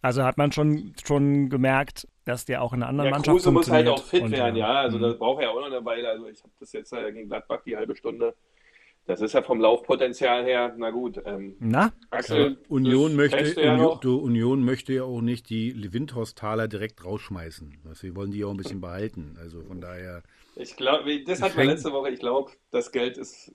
Also 0.02 0.24
hat 0.26 0.38
man 0.38 0.52
schon, 0.52 0.94
schon 1.06 1.50
gemerkt, 1.50 2.10
dass 2.26 2.44
der 2.44 2.62
auch 2.62 2.74
in 2.74 2.82
einer 2.84 2.90
anderen 2.90 3.06
Ja, 3.06 3.12
Mannschaft 3.16 3.38
Kruse 3.38 3.52
muss 3.52 3.72
halt 3.72 3.88
auch 3.88 4.04
fit 4.04 4.22
Und, 4.24 4.32
werden, 4.32 4.58
ja. 4.58 4.82
Also 4.82 4.98
hm. 4.98 5.04
das 5.04 5.18
braucht 5.18 5.42
er 5.42 5.52
auch 5.52 5.62
noch 5.62 5.68
eine 5.68 5.86
Weile. 5.86 6.10
Also 6.10 6.28
ich 6.28 6.40
habe 6.44 6.52
das 6.60 6.74
jetzt 6.74 6.92
äh, 6.92 7.10
gegen 7.14 7.30
Gladbach 7.30 7.62
die 7.66 7.78
halbe 7.78 7.96
Stunde. 7.96 8.36
Das 9.06 9.20
ist 9.20 9.34
ja 9.34 9.42
vom 9.42 9.60
Laufpotenzial 9.60 10.46
her, 10.46 10.74
na 10.78 10.90
gut. 10.92 11.22
Ähm, 11.26 11.56
Na? 11.60 11.92
Axel, 12.10 12.58
Union 12.70 13.16
möchte, 13.18 13.62
ja 13.62 13.74
Union, 13.74 13.98
du, 14.02 14.16
Union 14.18 14.64
möchte 14.64 14.94
ja 14.94 15.04
auch 15.04 15.20
nicht 15.20 15.50
die 15.50 15.92
Windhorst-Taler 15.92 16.70
direkt 16.70 17.04
rausschmeißen. 17.04 17.80
Also, 17.86 18.04
wir 18.04 18.16
wollen 18.16 18.32
die 18.32 18.46
auch 18.46 18.52
ein 18.52 18.58
bisschen 18.58 18.80
behalten. 18.80 19.36
Also 19.42 19.62
von 19.64 19.82
daher. 19.82 20.24
Ich 20.56 20.78
glaube, 20.78 21.22
das 21.26 21.42
hatten 21.42 21.58
wir 21.58 21.66
letzte 21.66 21.92
Woche. 21.92 22.12
Ich 22.12 22.20
glaube, 22.20 22.52
das 22.72 22.92
Geld 22.94 23.18
ist 23.18 23.52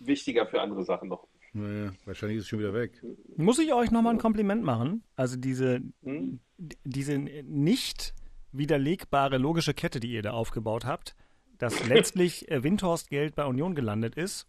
wichtiger 0.00 0.46
für 0.46 0.60
andere 0.60 0.84
Sachen 0.84 1.08
noch. 1.08 1.26
Naja, 1.54 1.92
wahrscheinlich 2.04 2.38
ist 2.38 2.44
es 2.44 2.48
schon 2.48 2.58
wieder 2.58 2.74
weg. 2.74 3.02
Muss 3.36 3.58
ich 3.58 3.72
euch 3.72 3.90
nochmal 3.90 4.14
ein 4.14 4.18
Kompliment 4.20 4.62
machen? 4.62 5.02
Also 5.16 5.36
diese, 5.36 5.80
Hm? 6.02 6.40
diese 6.84 7.18
nicht 7.18 8.14
widerlegbare 8.52 9.38
logische 9.38 9.72
Kette, 9.74 9.98
die 10.00 10.12
ihr 10.12 10.22
da 10.22 10.32
aufgebaut 10.32 10.84
habt, 10.84 11.14
dass 11.62 11.86
letztlich 11.86 12.50
äh, 12.50 12.62
Windhorst 12.64 13.08
Geld 13.08 13.36
bei 13.36 13.44
Union 13.44 13.74
gelandet 13.76 14.16
ist, 14.16 14.46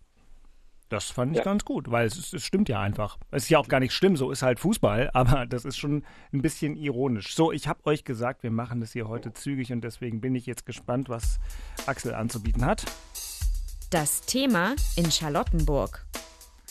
das 0.89 1.05
fand 1.11 1.31
ich 1.33 1.37
Ja. 1.37 1.43
ganz 1.43 1.63
gut, 1.63 1.89
weil 1.91 2.05
es, 2.07 2.33
es 2.33 2.43
stimmt 2.43 2.69
ja 2.69 2.79
einfach. 2.81 3.17
Es 3.31 3.43
ist 3.43 3.49
ja 3.49 3.59
auch 3.59 3.67
gar 3.67 3.79
nicht 3.79 3.93
schlimm, 3.93 4.17
so 4.17 4.31
ist 4.31 4.41
halt 4.41 4.59
Fußball, 4.59 5.11
aber 5.13 5.45
das 5.45 5.63
ist 5.65 5.77
schon 5.77 6.03
ein 6.33 6.41
bisschen 6.41 6.75
ironisch. 6.75 7.35
So, 7.35 7.51
ich 7.51 7.67
habe 7.67 7.85
euch 7.85 8.03
gesagt, 8.03 8.43
wir 8.43 8.51
machen 8.51 8.79
das 8.81 8.93
hier 8.93 9.07
heute 9.07 9.31
zügig 9.33 9.71
und 9.71 9.81
deswegen 9.83 10.21
bin 10.21 10.33
ich 10.35 10.45
jetzt 10.45 10.65
gespannt, 10.65 11.07
was 11.07 11.39
Axel 11.85 12.13
anzubieten 12.15 12.65
hat. 12.65 12.83
Das 13.91 14.21
Thema 14.21 14.75
in 14.95 15.11
Charlottenburg. 15.11 16.05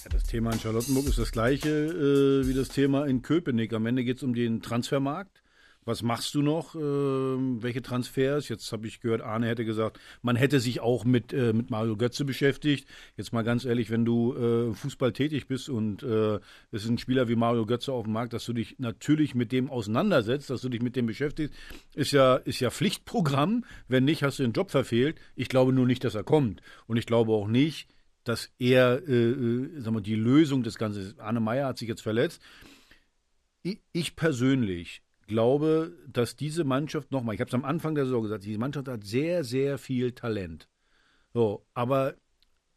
Ja, 0.04 0.10
das 0.10 0.24
Thema 0.24 0.52
in 0.52 0.58
Charlottenburg 0.58 1.06
ist 1.06 1.18
das 1.18 1.30
gleiche 1.30 1.68
äh, 1.68 2.46
wie 2.48 2.54
das 2.54 2.68
Thema 2.68 3.06
in 3.06 3.22
Köpenick. 3.22 3.72
Am 3.72 3.86
Ende 3.86 4.02
geht 4.02 4.16
es 4.16 4.24
um 4.24 4.34
den 4.34 4.60
Transfermarkt. 4.60 5.41
Was 5.84 6.02
machst 6.02 6.34
du 6.36 6.42
noch? 6.42 6.76
Ähm, 6.76 7.60
welche 7.60 7.82
Transfers? 7.82 8.48
Jetzt 8.48 8.70
habe 8.70 8.86
ich 8.86 9.00
gehört, 9.00 9.20
Arne 9.20 9.48
hätte 9.48 9.64
gesagt, 9.64 9.98
man 10.22 10.36
hätte 10.36 10.60
sich 10.60 10.80
auch 10.80 11.04
mit, 11.04 11.32
äh, 11.32 11.52
mit 11.52 11.70
Mario 11.70 11.96
Götze 11.96 12.24
beschäftigt. 12.24 12.86
Jetzt 13.16 13.32
mal 13.32 13.42
ganz 13.42 13.64
ehrlich, 13.64 13.90
wenn 13.90 14.04
du 14.04 14.34
äh, 14.34 14.74
Fußball 14.74 15.12
tätig 15.12 15.48
bist 15.48 15.68
und 15.68 16.04
äh, 16.04 16.36
es 16.70 16.84
ist 16.84 16.88
ein 16.88 16.98
Spieler 16.98 17.28
wie 17.28 17.34
Mario 17.34 17.66
Götze 17.66 17.92
auf 17.92 18.04
dem 18.04 18.12
Markt, 18.12 18.32
dass 18.32 18.44
du 18.44 18.52
dich 18.52 18.78
natürlich 18.78 19.34
mit 19.34 19.50
dem 19.50 19.70
auseinandersetzt, 19.70 20.50
dass 20.50 20.60
du 20.60 20.68
dich 20.68 20.82
mit 20.82 20.94
dem 20.94 21.06
beschäftigst, 21.06 21.52
ist 21.94 22.12
ja, 22.12 22.36
ist 22.36 22.60
ja 22.60 22.70
Pflichtprogramm. 22.70 23.64
Wenn 23.88 24.04
nicht, 24.04 24.22
hast 24.22 24.38
du 24.38 24.44
den 24.44 24.52
Job 24.52 24.70
verfehlt. 24.70 25.18
Ich 25.34 25.48
glaube 25.48 25.72
nur 25.72 25.86
nicht, 25.86 26.04
dass 26.04 26.14
er 26.14 26.22
kommt. 26.22 26.62
Und 26.86 26.96
ich 26.96 27.06
glaube 27.06 27.32
auch 27.32 27.48
nicht, 27.48 27.88
dass 28.22 28.52
er 28.60 29.02
äh, 29.08 29.30
äh, 29.30 29.80
sag 29.80 29.92
mal, 29.92 30.00
die 30.00 30.14
Lösung 30.14 30.62
des 30.62 30.78
Ganzen 30.78 31.02
ist. 31.02 31.18
Arne 31.18 31.40
Meyer 31.40 31.66
hat 31.66 31.78
sich 31.78 31.88
jetzt 31.88 32.02
verletzt. 32.02 32.40
ich, 33.64 33.80
ich 33.92 34.14
persönlich 34.14 35.02
glaube, 35.26 35.96
dass 36.08 36.36
diese 36.36 36.64
Mannschaft 36.64 37.10
nochmal, 37.10 37.34
ich 37.34 37.40
habe 37.40 37.48
es 37.48 37.54
am 37.54 37.64
Anfang 37.64 37.94
der 37.94 38.04
Saison 38.04 38.22
gesagt, 38.22 38.44
diese 38.44 38.58
Mannschaft 38.58 38.88
hat 38.88 39.04
sehr, 39.04 39.44
sehr 39.44 39.78
viel 39.78 40.12
Talent. 40.12 40.68
So, 41.32 41.66
aber 41.74 42.14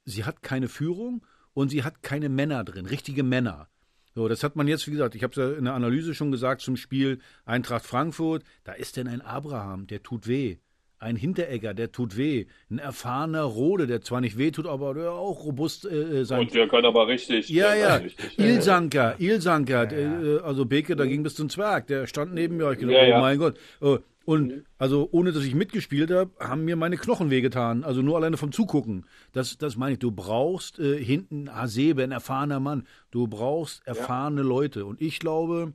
sie 0.05 0.23
hat 0.23 0.41
keine 0.41 0.67
Führung 0.67 1.25
und 1.53 1.69
sie 1.69 1.84
hat 1.84 2.03
keine 2.03 2.29
Männer 2.29 2.63
drin, 2.63 2.86
richtige 2.86 3.23
Männer. 3.23 3.69
So, 4.13 4.29
das 4.29 4.43
hat 4.43 4.55
man 4.55 4.67
jetzt, 4.67 4.88
wie 4.88 4.91
gesagt, 4.91 5.13
ich 5.15 5.23
habe 5.23 5.31
es 5.31 5.38
ja 5.38 5.58
in 5.58 5.65
der 5.65 5.73
Analyse 5.73 6.15
schon 6.15 6.31
gesagt 6.31 6.62
zum 6.62 6.77
Spiel 6.77 7.19
Eintracht 7.43 7.86
Frankfurt. 7.86 8.45
Da 8.63 8.71
ist 8.71 8.95
denn 8.95 9.10
ein 9.10 9.21
Abraham, 9.21 9.88
der 9.88 10.03
tut 10.03 10.25
weh. 10.25 10.58
Ein 10.97 11.15
Hinteregger, 11.17 11.73
der 11.73 11.91
tut 11.91 12.17
weh. 12.17 12.45
Ein 12.69 12.79
erfahrener 12.79 13.43
Rode, 13.43 13.86
der 13.86 14.01
zwar 14.01 14.21
nicht 14.21 14.38
weh 14.38 14.51
tut, 14.51 14.65
aber 14.65 14.93
der 14.93 15.12
auch 15.12 15.43
robust 15.43 15.86
äh, 15.86 16.23
sein. 16.25 16.41
Und 16.41 16.53
der 16.53 16.67
kann 16.67 16.86
aber 16.86 17.08
richtig. 17.08 17.49
Ja, 17.49 17.75
ja. 17.75 17.95
Richtig, 17.97 18.38
ja. 18.38 18.45
Ilsanker, 18.45 19.15
Ilsanker, 19.19 19.91
äh, 19.91 20.39
also 20.39 20.65
Beke, 20.65 20.95
da 20.95 21.05
ging 21.05 21.21
bis 21.23 21.36
zum 21.36 21.49
Zwerg. 21.49 21.88
Der 21.88 22.08
stand 22.08 22.34
neben 22.34 22.58
mir. 22.58 22.71
Ich 22.71 22.79
gedacht, 22.79 22.95
Ja, 22.95 23.03
oh 23.03 23.10
ja. 23.10 23.19
mein 23.19 23.38
Gott. 23.38 23.58
Äh, 23.81 23.97
Und 24.23 24.63
also 24.79 25.08
ohne 25.12 25.31
dass 25.34 25.43
ich 25.43 25.53
mitgespielt 25.53 26.10
habe, 26.12 26.31
haben 26.39 26.65
mir 26.65 26.75
meine 26.77 26.97
Knochen 26.97 27.29
wehgetan. 27.29 27.84
Also 27.84 28.01
nur 28.01 28.15
alleine 28.15 28.38
vom 28.38 28.51
Zugucken. 28.51 29.05
Das, 29.34 29.58
das 29.58 29.75
meine 29.75 29.93
ich. 29.93 29.99
Du 29.99 30.12
brauchst 30.12 30.79
äh, 30.79 30.97
hinten 30.97 31.53
Hasebe, 31.53 32.03
ein 32.03 32.12
erfahrener 32.12 32.60
Mann. 32.60 32.88
Du 33.12 33.27
brauchst 33.27 33.86
erfahrene 33.86 34.41
Leute. 34.41 34.86
Und 34.86 34.99
ich 35.01 35.19
glaube, 35.19 35.73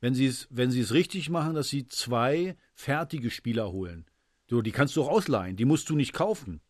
wenn 0.00 0.12
sie 0.14 0.26
es, 0.26 0.48
wenn 0.50 0.70
sie 0.70 0.80
es 0.80 0.92
richtig 0.92 1.30
machen, 1.30 1.54
dass 1.54 1.68
sie 1.68 1.86
zwei 1.86 2.56
fertige 2.74 3.30
Spieler 3.30 3.72
holen. 3.72 4.04
So, 4.48 4.62
die 4.62 4.72
kannst 4.72 4.96
du 4.96 5.02
auch 5.02 5.08
ausleihen. 5.08 5.56
Die 5.56 5.64
musst 5.64 5.88
du 5.90 5.96
nicht 5.96 6.12
kaufen. 6.12 6.60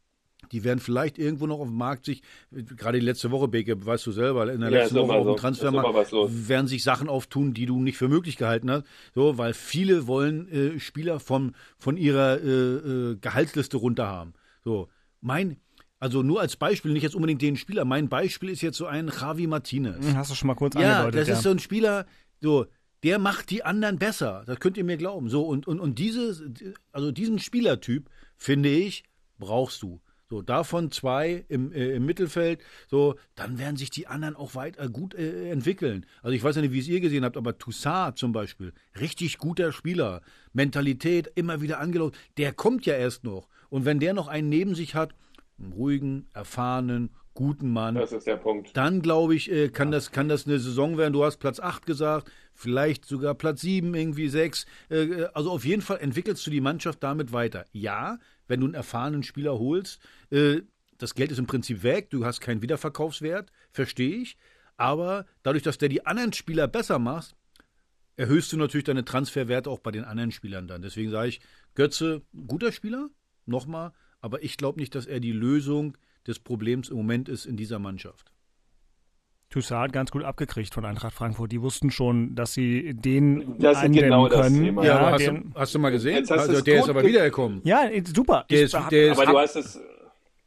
Die 0.53 0.65
werden 0.65 0.79
vielleicht 0.79 1.19
irgendwo 1.19 1.47
noch 1.47 1.59
auf 1.59 1.67
dem 1.69 1.77
Markt 1.77 2.05
sich, 2.05 2.23
gerade 2.53 3.01
die 3.01 3.05
letzte 3.05 3.31
Woche, 3.33 3.49
Beke, 3.49 3.85
weißt 3.85 4.07
du 4.07 4.13
selber, 4.13 4.53
in 4.53 4.61
der 4.61 4.71
Ja, 4.71 4.81
letzten 4.81 4.97
Woche 4.97 5.15
auf 5.15 5.27
dem 5.27 5.37
Transfermarkt 5.37 6.13
werden 6.13 6.69
sich 6.69 6.85
Sachen 6.85 7.09
auftun, 7.09 7.53
die 7.53 7.67
du 7.67 7.81
nicht 7.81 7.97
für 7.99 8.09
möglich 8.09 8.37
gehalten 8.37 8.71
hast. 8.71 8.85
So, 9.15 9.39
weil 9.39 9.55
viele 9.55 10.07
wollen 10.07 10.49
äh, 10.49 10.79
Spieler 10.79 11.19
von, 11.21 11.55
von 11.79 11.97
ihrer 11.97 12.39
äh, 12.41 12.49
äh, 13.13 13.17
Gehaltsliste 13.17 13.77
runter 13.77 14.07
haben. 14.07 14.35
So, 14.63 14.89
mein, 15.21 15.57
also 15.99 16.23
nur 16.23 16.41
als 16.41 16.57
Beispiel, 16.57 16.93
nicht 16.93 17.03
jetzt 17.03 17.17
unbedingt 17.17 17.43
den 17.43 17.57
Spieler, 17.57 17.85
mein 17.85 18.09
Beispiel 18.09 18.51
ist 18.51 18.63
jetzt 18.63 18.77
so 18.77 18.87
ein 18.87 19.09
Javi 19.09 19.47
Martinez. 19.49 20.07
Hm, 20.07 20.17
Hast 20.17 20.31
du 20.31 20.35
schon 20.37 20.47
mal 20.47 20.55
kurz 20.55 20.77
Ja, 20.77 21.01
angedeutet. 21.01 21.23
das 21.29 21.39
ist 21.39 21.43
so 21.43 21.51
ein 21.51 21.59
Spieler, 21.59 22.07
so, 22.41 22.67
der 23.07 23.21
macht 23.21 23.51
die 23.51 23.63
anderen 23.63 24.01
besser. 24.01 24.43
Das 24.47 24.59
könnt 24.59 24.77
ihr 24.77 24.83
mir 24.83 24.97
glauben. 24.97 25.29
So, 25.29 25.45
und, 25.45 25.69
und, 25.69 25.79
und 25.79 26.01
diese, 26.01 26.53
also 26.91 27.13
diesen 27.13 27.39
Spielertyp, 27.39 28.11
finde 28.37 28.69
ich, 28.69 29.05
brauchst 29.39 29.81
du. 29.83 30.01
So, 30.29 30.43
davon 30.43 30.91
zwei 30.91 31.45
im, 31.49 31.71
äh, 31.71 31.93
im 31.93 32.05
Mittelfeld, 32.05 32.61
so, 32.89 33.15
dann 33.37 33.61
werden 33.61 33.77
sich 33.77 33.91
die 33.91 34.09
anderen 34.09 34.35
auch 34.35 34.57
weiter 34.57 34.89
gut 34.89 35.15
äh, 35.15 35.51
entwickeln. 35.51 36.05
Also 36.21 36.35
ich 36.35 36.43
weiß 36.43 36.57
ja 36.57 36.63
nicht, 36.63 36.73
wie 36.73 36.81
es 36.81 36.89
ihr 36.89 36.99
gesehen 36.99 37.25
habt, 37.25 37.37
aber 37.37 37.59
Toussaint 37.59 38.19
zum 38.19 38.33
Beispiel, 38.33 38.73
richtig 38.99 39.39
guter 39.39 39.71
Spieler, 39.71 40.21
Mentalität 40.53 41.31
immer 41.37 41.61
wieder 41.61 41.79
angelaufen, 41.79 42.17
der 42.39 42.53
kommt 42.53 42.87
ja 42.87 42.95
erst 42.95 43.23
noch. 43.23 43.47
Und 43.69 43.85
wenn 43.85 44.01
der 44.01 44.15
noch 44.15 44.27
einen 44.27 44.49
neben 44.49 44.75
sich 44.75 44.97
hat, 44.97 45.15
einen 45.61 45.73
ruhigen, 45.75 46.27
erfahrenen, 46.33 47.11
guten 47.35 47.73
Mann, 47.73 47.95
Das 47.95 48.11
ist 48.11 48.27
der 48.27 48.37
Punkt. 48.37 48.77
dann 48.77 49.03
glaube 49.03 49.37
ich, 49.37 49.49
äh, 49.53 49.69
kann, 49.69 49.93
das, 49.93 50.11
kann 50.11 50.29
das 50.29 50.47
eine 50.49 50.59
Saison 50.59 50.99
werden. 50.99 51.13
Du 51.13 51.25
hast 51.25 51.37
Platz 51.37 51.61
8 51.61 51.87
gesagt, 51.87 52.33
vielleicht 52.57 53.05
sogar 53.05 53.35
Platz 53.35 53.61
7, 53.61 53.95
irgendwie 53.95 54.29
6. 54.29 54.67
Äh, 54.89 55.25
also 55.35 55.51
auf 55.51 55.65
jeden 55.65 55.83
Fall 55.83 55.99
entwickelst 55.99 56.47
du 56.47 56.51
die 56.51 56.61
Mannschaft 56.61 57.03
damit 57.03 57.33
weiter. 57.33 57.67
Ja, 57.73 58.19
wenn 58.49 58.61
du 58.61 58.67
einen 58.67 58.75
erfahrenen 58.75 59.23
Spieler 59.23 59.59
holst, 59.59 60.01
äh, 60.31 60.63
das 60.99 61.15
Geld 61.15 61.31
ist 61.31 61.39
im 61.39 61.47
Prinzip 61.47 61.83
weg, 61.83 62.11
du 62.11 62.25
hast 62.25 62.41
keinen 62.41 62.63
Wiederverkaufswert, 62.63 63.53
verstehe 63.71 64.17
ich. 64.17 64.37
Aber 64.77 65.27
dadurch, 65.43 65.63
dass 65.63 65.79
der 65.79 65.89
die 65.89 66.07
anderen 66.07 66.33
Spieler 66.33 66.69
besser 66.69 66.99
macht, 66.99 67.35
erhöhst 68.17 68.53
du 68.53 68.57
natürlich 68.57 68.85
deine 68.85 69.05
Transferwerte 69.05 69.71
auch 69.71 69.81
bei 69.81 69.91
den 69.91 70.05
anderen 70.05 70.33
Spielern 70.33 70.69
dann. 70.69 70.83
Deswegen 70.83 71.11
sage 71.11 71.29
ich, 71.29 71.41
Götze, 71.75 72.23
guter 72.47 72.73
Spieler, 72.73 73.11
nochmal, 73.45 73.93
aber 74.21 74.43
ich 74.43 74.57
glaube 74.57 74.81
nicht, 74.81 74.95
dass 74.95 75.07
er 75.07 75.21
die 75.21 75.33
Lösung 75.33 75.97
des 76.27 76.39
Problems 76.39 76.89
im 76.89 76.97
Moment 76.97 77.29
ist 77.29 77.47
in 77.47 77.57
dieser 77.57 77.79
Mannschaft. 77.79 78.33
Toussaint 79.51 79.85
hat 79.85 79.93
ganz 79.93 80.11
gut 80.11 80.25
abgekriegt 80.25 80.75
von 80.75 80.85
Eintracht 80.85 81.15
Frankfurt. 81.15 81.53
Die 81.53 81.63
wussten 81.63 81.91
schon, 81.91 82.35
dass 82.35 82.53
sie 82.53 82.95
den 82.95 83.59
Das 83.61 83.81
genau 83.83 84.29
das 84.29 84.41
können. 84.43 84.65
Thema. 84.65 84.85
Ja, 84.85 84.95
Ja, 85.03 85.11
hast, 85.13 85.21
den, 85.27 85.53
du, 85.53 85.61
hast 85.61 85.75
du 85.75 85.79
mal 85.79 85.91
gesehen? 85.91 86.29
Also 86.31 86.61
der 86.61 86.81
ist 86.81 86.89
aber 86.89 87.03
ge- 87.03 87.11
wiedergekommen. 87.11 87.61
ja 87.65 87.89
super. 88.15 88.45
Der 88.51 88.63
ist- 88.63 88.77
der 88.91 89.13
ist- 89.13 89.19
Aber 89.19 89.31
du 89.31 89.39
hast 89.39 89.57
es, 89.57 89.81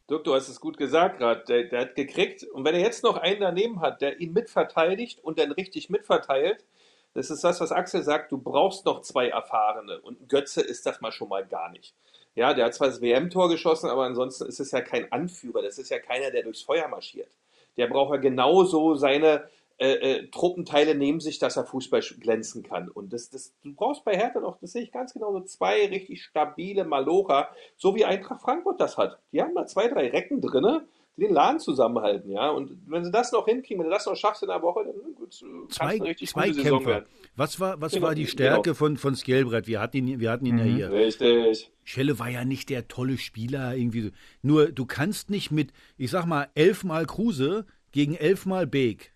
Dirk, 0.10 0.24
du 0.26 0.34
hast 0.34 0.50
es 0.50 0.60
gut 0.60 0.78
gesagt 0.78 1.20
gerade. 1.20 1.44
Der, 1.48 1.64
der 1.66 1.82
hat 1.82 1.96
gekriegt. 1.96 2.44
Und 2.44 2.66
wenn 2.66 2.76
er 2.76 2.82
jetzt 2.82 3.04
noch 3.04 3.16
einen 3.18 3.40
daneben 3.40 3.80
hat, 3.80 4.02
der 4.02 4.20
ihn 4.20 4.34
mitverteidigt 4.34 5.24
und 5.24 5.40
dann 5.40 5.52
richtig 5.54 5.90
mitverteilt, 5.90 6.66
das 7.14 7.30
ist 7.32 7.44
das, 7.44 7.62
was 7.62 7.72
Axel 7.72 8.04
sagt. 8.04 8.32
Du 8.32 8.38
brauchst 8.38 8.86
noch 8.86 9.02
zwei 9.02 9.30
Erfahrene. 9.30 10.00
Und 10.02 10.28
Götze 10.28 10.62
ist 10.62 10.86
das 10.86 11.00
mal 11.02 11.12
schon 11.12 11.30
mal 11.30 11.46
gar 11.46 11.72
nicht. 11.72 11.94
Ja, 12.36 12.54
der 12.54 12.66
hat 12.66 12.74
zwar 12.76 12.88
das 12.88 13.02
WM-Tor 13.02 13.50
geschossen, 13.50 13.90
aber 13.90 14.04
ansonsten 14.04 14.46
ist 14.46 14.60
es 14.60 14.72
ja 14.72 14.82
kein 14.82 15.12
Anführer. 15.12 15.62
Das 15.62 15.78
ist 15.78 15.90
ja 15.90 16.00
keiner, 16.00 16.32
der 16.32 16.44
durchs 16.44 16.62
Feuer 16.62 16.88
marschiert. 16.88 17.30
Der 17.78 17.88
braucht 17.88 18.14
ja 18.14 18.20
genauso 18.20 18.96
seine 18.96 19.44
äh, 19.80 19.94
äh, 19.94 20.28
Truppenteile 20.28 20.94
neben 20.94 21.22
sich, 21.22 21.40
dass 21.40 21.56
er 21.56 21.64
Fußball 21.64 22.02
glänzen 22.20 22.64
kann. 22.64 22.90
Und 22.90 23.14
das, 23.14 23.30
das, 23.30 23.54
du 23.64 23.74
brauchst 23.74 24.04
bei 24.04 24.18
Hertha 24.18 24.42
noch, 24.42 24.58
das 24.60 24.74
sehe 24.74 24.82
ich 24.82 24.92
ganz 24.92 25.14
genau, 25.14 25.32
so 25.32 25.40
zwei 25.42 25.88
richtig 25.88 26.22
stabile 26.22 26.84
Malocher, 26.84 27.50
so 27.78 27.96
wie 27.96 28.04
Eintracht 28.04 28.42
Frankfurt 28.42 28.82
das 28.82 28.98
hat. 28.98 29.20
Die 29.32 29.42
haben 29.42 29.56
da 29.56 29.66
zwei, 29.66 29.88
drei 29.88 30.10
Recken 30.10 30.42
drinne, 30.42 30.86
den 31.20 31.34
Laden 31.34 31.60
zusammenhalten, 31.60 32.32
ja. 32.32 32.50
Und 32.50 32.72
wenn 32.88 33.04
sie 33.04 33.12
das 33.12 33.32
noch 33.32 33.46
hinkriegen, 33.46 33.80
wenn 33.80 33.90
du 33.90 33.94
das 33.96 34.06
noch 34.06 34.16
schaffst 34.16 34.42
in 34.44 34.50
der 34.50 34.62
Woche, 34.62 34.84
dann 34.86 35.14
gut, 35.16 35.30
kannst 35.30 35.74
Zwei, 35.76 35.86
eine 35.96 36.06
richtig 36.06 36.30
zwei 36.30 36.48
gute 36.50 36.62
Saison 36.62 36.78
Kämpfer. 36.80 36.90
werden. 36.92 37.06
Was 37.36 37.60
war, 37.60 37.80
was 37.82 37.94
Genau, 37.94 38.08
war 38.08 38.16
die 38.16 38.28
Stärke 38.28 38.62
genau. 38.64 38.74
von, 38.76 38.98
von 38.98 39.16
Skelbrett? 39.16 39.68
Wir 39.68 39.80
hatten 39.80 39.98
ihn, 39.98 40.20
wir 40.20 40.32
hatten 40.32 40.46
ihn 40.46 40.58
ja 40.58 40.66
Mhm. 40.66 40.76
hier. 40.76 40.92
Richtig. 40.92 41.72
Schelle 41.84 42.20
war 42.20 42.30
ja 42.30 42.44
nicht 42.46 42.70
der 42.70 42.88
tolle 42.88 43.18
Spieler 43.18 43.76
irgendwie. 43.76 44.02
so. 44.02 44.10
Nur 44.42 44.72
du 44.72 44.86
kannst 44.86 45.30
nicht 45.30 45.52
mit, 45.52 45.72
ich 45.98 46.12
sag 46.12 46.26
mal, 46.26 46.48
elfmal 46.56 47.06
Kruse 47.06 47.66
gegen 47.92 48.16
elfmal 48.16 48.68
Beek 48.68 49.14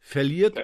verliert, 0.00 0.56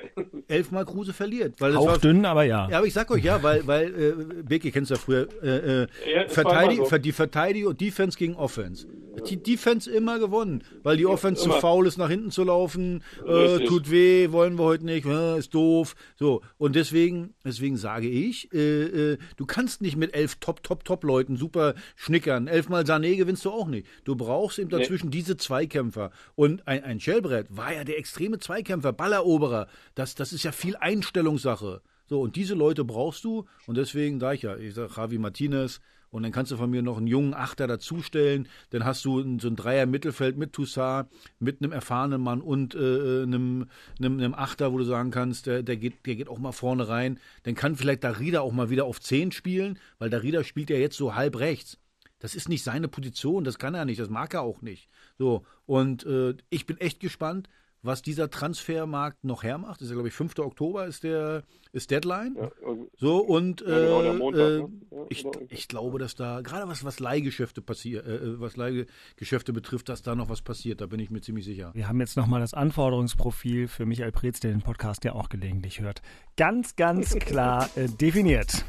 elfmal 0.48 0.84
Kruse 0.84 1.12
verliert. 1.12 1.60
Weil 1.60 1.72
das 1.72 1.84
war, 1.84 1.94
Hauchdünn, 1.94 2.24
aber 2.24 2.44
ja. 2.44 2.68
Ja, 2.70 2.78
aber 2.78 2.86
ich 2.86 2.94
sag 2.94 3.10
euch 3.10 3.24
ja, 3.24 3.42
weil, 3.42 3.66
weil 3.66 3.94
äh, 3.94 4.42
Beke 4.42 4.70
kennst 4.70 4.90
du 4.90 4.94
ja 4.94 5.00
früher, 5.00 5.28
äh, 5.42 5.82
äh, 5.82 5.86
Ja, 6.14 6.28
Verteidig 6.28 6.80
so. 6.88 6.98
die 6.98 7.12
Verteidigung, 7.12 7.76
Defense 7.76 8.16
gegen 8.18 8.36
Offense. 8.36 8.86
Die 9.28 9.40
Defense 9.40 9.90
immer 9.90 10.18
gewonnen, 10.18 10.64
weil 10.82 10.96
die 10.96 11.06
Offense 11.06 11.42
zu 11.42 11.50
immer. 11.50 11.60
faul 11.60 11.86
ist, 11.86 11.98
nach 11.98 12.08
hinten 12.08 12.30
zu 12.30 12.42
laufen, 12.42 13.02
äh, 13.26 13.60
tut 13.64 13.90
weh, 13.90 14.32
wollen 14.32 14.58
wir 14.58 14.64
heute 14.64 14.84
nicht, 14.86 15.06
äh, 15.06 15.38
ist 15.38 15.54
doof. 15.54 15.94
So, 16.16 16.42
und 16.58 16.74
deswegen, 16.74 17.34
deswegen 17.44 17.76
sage 17.76 18.08
ich, 18.08 18.52
äh, 18.52 19.12
äh, 19.12 19.18
du 19.36 19.46
kannst 19.46 19.82
nicht 19.82 19.96
mit 19.96 20.14
elf 20.14 20.36
Top, 20.36 20.62
Top, 20.62 20.84
Top-Leuten 20.84 21.36
super 21.36 21.74
schnickern. 21.96 22.48
Elfmal 22.48 22.84
Sané 22.84 23.16
gewinnst 23.16 23.44
du 23.44 23.50
auch 23.50 23.68
nicht. 23.68 23.86
Du 24.04 24.16
brauchst 24.16 24.58
eben 24.58 24.70
dazwischen 24.70 25.10
diese 25.10 25.36
Zweikämpfer. 25.36 26.10
Und 26.34 26.66
ein, 26.66 26.82
ein 26.82 27.00
Schellbrett 27.00 27.46
war 27.50 27.72
ja 27.72 27.84
der 27.84 27.98
extreme 27.98 28.38
Zweikämpfer, 28.38 28.92
Balleroberer. 29.24 29.68
Das, 29.94 30.14
das 30.14 30.32
ist 30.32 30.44
ja 30.44 30.52
viel 30.52 30.76
Einstellungssache. 30.76 31.82
So, 32.06 32.20
und 32.20 32.37
diese 32.37 32.54
Leute 32.54 32.84
brauchst 32.84 33.24
du. 33.24 33.46
Und 33.66 33.76
deswegen 33.76 34.20
sage 34.20 34.37
ich 34.37 34.42
ja, 34.42 34.56
ich 34.56 34.74
sage 34.74 34.92
Javi 34.96 35.18
Martinez. 35.18 35.80
Und 36.10 36.22
dann 36.22 36.30
kannst 36.30 36.52
du 36.52 36.56
von 36.56 36.70
mir 36.70 36.82
noch 36.82 36.98
einen 36.98 37.08
jungen 37.08 37.34
Achter 37.34 37.66
dazustellen. 37.66 38.46
Dann 38.70 38.84
hast 38.84 39.04
du 39.04 39.38
so 39.40 39.48
ein 39.48 39.56
Dreier-Mittelfeld 39.56 40.37
mit 40.37 40.52
Toussaint, 40.52 41.08
mit 41.40 41.60
einem 41.60 41.72
erfahrenen 41.72 42.20
Mann 42.20 42.40
und 42.40 42.76
äh, 42.76 43.22
einem, 43.22 43.66
einem, 43.98 44.18
einem 44.18 44.34
Achter, 44.34 44.72
wo 44.72 44.78
du 44.78 44.84
sagen 44.84 45.10
kannst, 45.10 45.46
der, 45.46 45.64
der, 45.64 45.76
geht, 45.76 46.06
der 46.06 46.14
geht 46.14 46.28
auch 46.28 46.38
mal 46.38 46.52
vorne 46.52 46.88
rein. 46.88 47.18
Dann 47.42 47.56
kann 47.56 47.74
vielleicht 47.74 48.04
Darida 48.04 48.42
auch 48.42 48.52
mal 48.52 48.70
wieder 48.70 48.84
auf 48.84 49.00
10 49.00 49.32
spielen, 49.32 49.78
weil 49.98 50.08
Darida 50.08 50.44
spielt 50.44 50.70
ja 50.70 50.76
jetzt 50.76 50.96
so 50.96 51.16
halb 51.16 51.40
rechts. 51.40 51.78
Das 52.20 52.37
ist 52.37 52.48
nicht 52.48 52.62
seine 52.62 52.87
Position, 52.87 53.42
das 53.42 53.58
kann 53.58 53.74
er 53.74 53.84
nicht, 53.84 54.00
das 54.00 54.08
mag 54.08 54.32
er 54.34 54.42
auch 54.42 54.62
nicht. 54.62 54.88
So, 55.18 55.44
und 55.66 56.06
äh, 56.06 56.34
ich 56.48 56.64
bin 56.64 56.78
echt 56.78 57.00
gespannt, 57.00 57.48
was 57.84 58.02
dieser 58.02 58.30
Transfermarkt 58.30 59.24
noch 59.24 59.42
hermacht. 59.42 59.80
Das 59.80 59.82
ist 59.82 59.90
ja, 59.90 59.94
glaube 59.94 60.08
ich, 60.08 60.14
5. 60.14 60.38
Oktober 60.38 60.86
ist 60.86 61.04
der 61.04 61.42
ist 61.72 61.90
Deadline. 61.90 62.36
Ja, 62.36 62.50
und- 62.68 62.88
So, 62.96 63.18
und 63.18 63.60
Ja, 63.62 63.66
genau, 63.66 64.02
der 64.02 64.12
äh, 64.12 64.16
Montag, 64.16 64.40
äh, 64.40 64.58
ne? 64.58 64.68
Ja, 64.92 64.98
ich, 65.08 65.22
genau. 65.24 65.38
ich 65.50 65.68
glaube, 65.68 65.98
dass 65.98 66.14
da, 66.14 66.40
gerade 66.40 66.68
was, 66.68 66.84
was 66.84 67.00
Leihgeschäfte 67.00 67.60
passiert, 67.62 68.06
äh, 68.06 68.14
äh, 68.16 68.40
was 68.40 68.56
Leihgeschäfte 68.56 69.52
betrifft, 69.52 69.88
dass 69.88 70.02
da 70.02 70.14
noch 70.14 70.28
was 70.28 70.40
passiert, 70.40 70.80
da 70.80 70.86
bin 70.86 71.00
ich 71.00 71.10
mir 71.10 71.20
ziemlich 71.20 71.44
sicher. 71.44 71.72
Wir 71.74 71.88
haben 71.88 71.98
jetzt 72.00 72.16
nochmal 72.16 72.40
das 72.40 72.54
Anforderungsprofil 72.54 73.66
für 73.68 73.86
Michael 73.86 74.12
Preetz, 74.12 74.38
der 74.40 74.52
den 74.52 74.62
Podcast 74.62 75.04
ja 75.04 75.12
auch 75.14 75.28
gelegentlich 75.28 75.80
hört. 75.80 76.00
Ganz, 76.36 76.76
ganz 76.76 77.14
klar 77.18 77.68
äh, 77.74 77.88
definiert. 77.88 78.64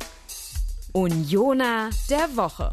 Unioner 0.94 1.90
der 2.10 2.36
Woche. 2.36 2.72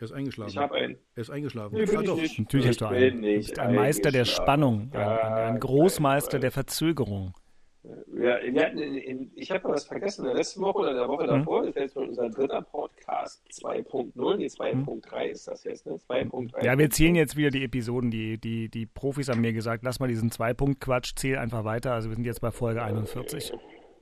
Er 0.00 0.04
ist 0.04 0.12
eingeschlafen. 0.12 0.50
Ich 0.50 0.56
habe 0.56 0.74
einen. 0.76 0.96
er 1.14 1.20
ist 1.20 1.30
eingeschlafen. 1.30 1.74
Nee, 1.76 1.84
bin 1.84 1.96
Ah, 1.98 2.00
ich 2.00 2.06
doch. 2.08 2.16
nicht. 2.16 2.38
Natürlich 2.38 2.68
hast 2.68 2.80
du 2.80 2.84
Ich 2.86 2.90
einen. 2.90 3.20
Du 3.22 3.28
nicht 3.28 3.36
bist 3.48 3.58
ein 3.58 3.74
Meister 3.74 4.10
der. 4.10 4.24
Spannung, 4.24 4.90
ein, 4.94 4.98
ein, 4.98 5.60
Großmeister 5.60 6.38
der 6.38 6.50
Verzögerung. 6.50 7.34
Ja, 7.82 8.38
wir 8.42 8.64
hatten 8.64 8.78
in, 8.78 8.96
in, 8.96 9.30
ich 9.34 9.50
habe 9.50 9.68
was 9.68 9.84
vergessen, 9.84 10.22
in 10.22 10.28
der 10.28 10.36
letzten 10.36 10.60
Woche 10.62 10.78
oder 10.80 10.94
der 10.94 11.08
Woche 11.08 11.26
davor, 11.26 11.60
das 11.60 11.70
ist 11.70 11.76
jetzt 11.76 11.96
unser 11.96 12.28
dritter 12.30 12.60
Podcast 12.62 13.42
2.0, 13.52 14.36
nee, 14.36 14.46
2.3 14.46 15.24
ist 15.26 15.48
das 15.48 15.64
jetzt, 15.64 15.86
ne? 15.86 15.94
2.3. 15.94 16.64
Ja, 16.64 16.78
wir 16.78 16.90
zählen 16.90 17.14
jetzt 17.14 17.36
wieder 17.36 17.50
die 17.50 17.64
Episoden. 17.64 18.10
Die, 18.10 18.38
die, 18.38 18.68
die 18.70 18.86
Profis 18.86 19.28
haben 19.28 19.40
mir 19.42 19.52
gesagt, 19.54 19.82
lass 19.84 20.00
mal 20.00 20.08
diesen 20.08 20.30
Zwei-Punkt-Quatsch, 20.30 21.12
zähl 21.16 21.36
einfach 21.38 21.64
weiter. 21.64 21.92
Also 21.92 22.08
wir 22.10 22.16
sind 22.16 22.24
jetzt 22.24 22.40
bei 22.40 22.50
Folge 22.50 22.82
41. 22.82 23.52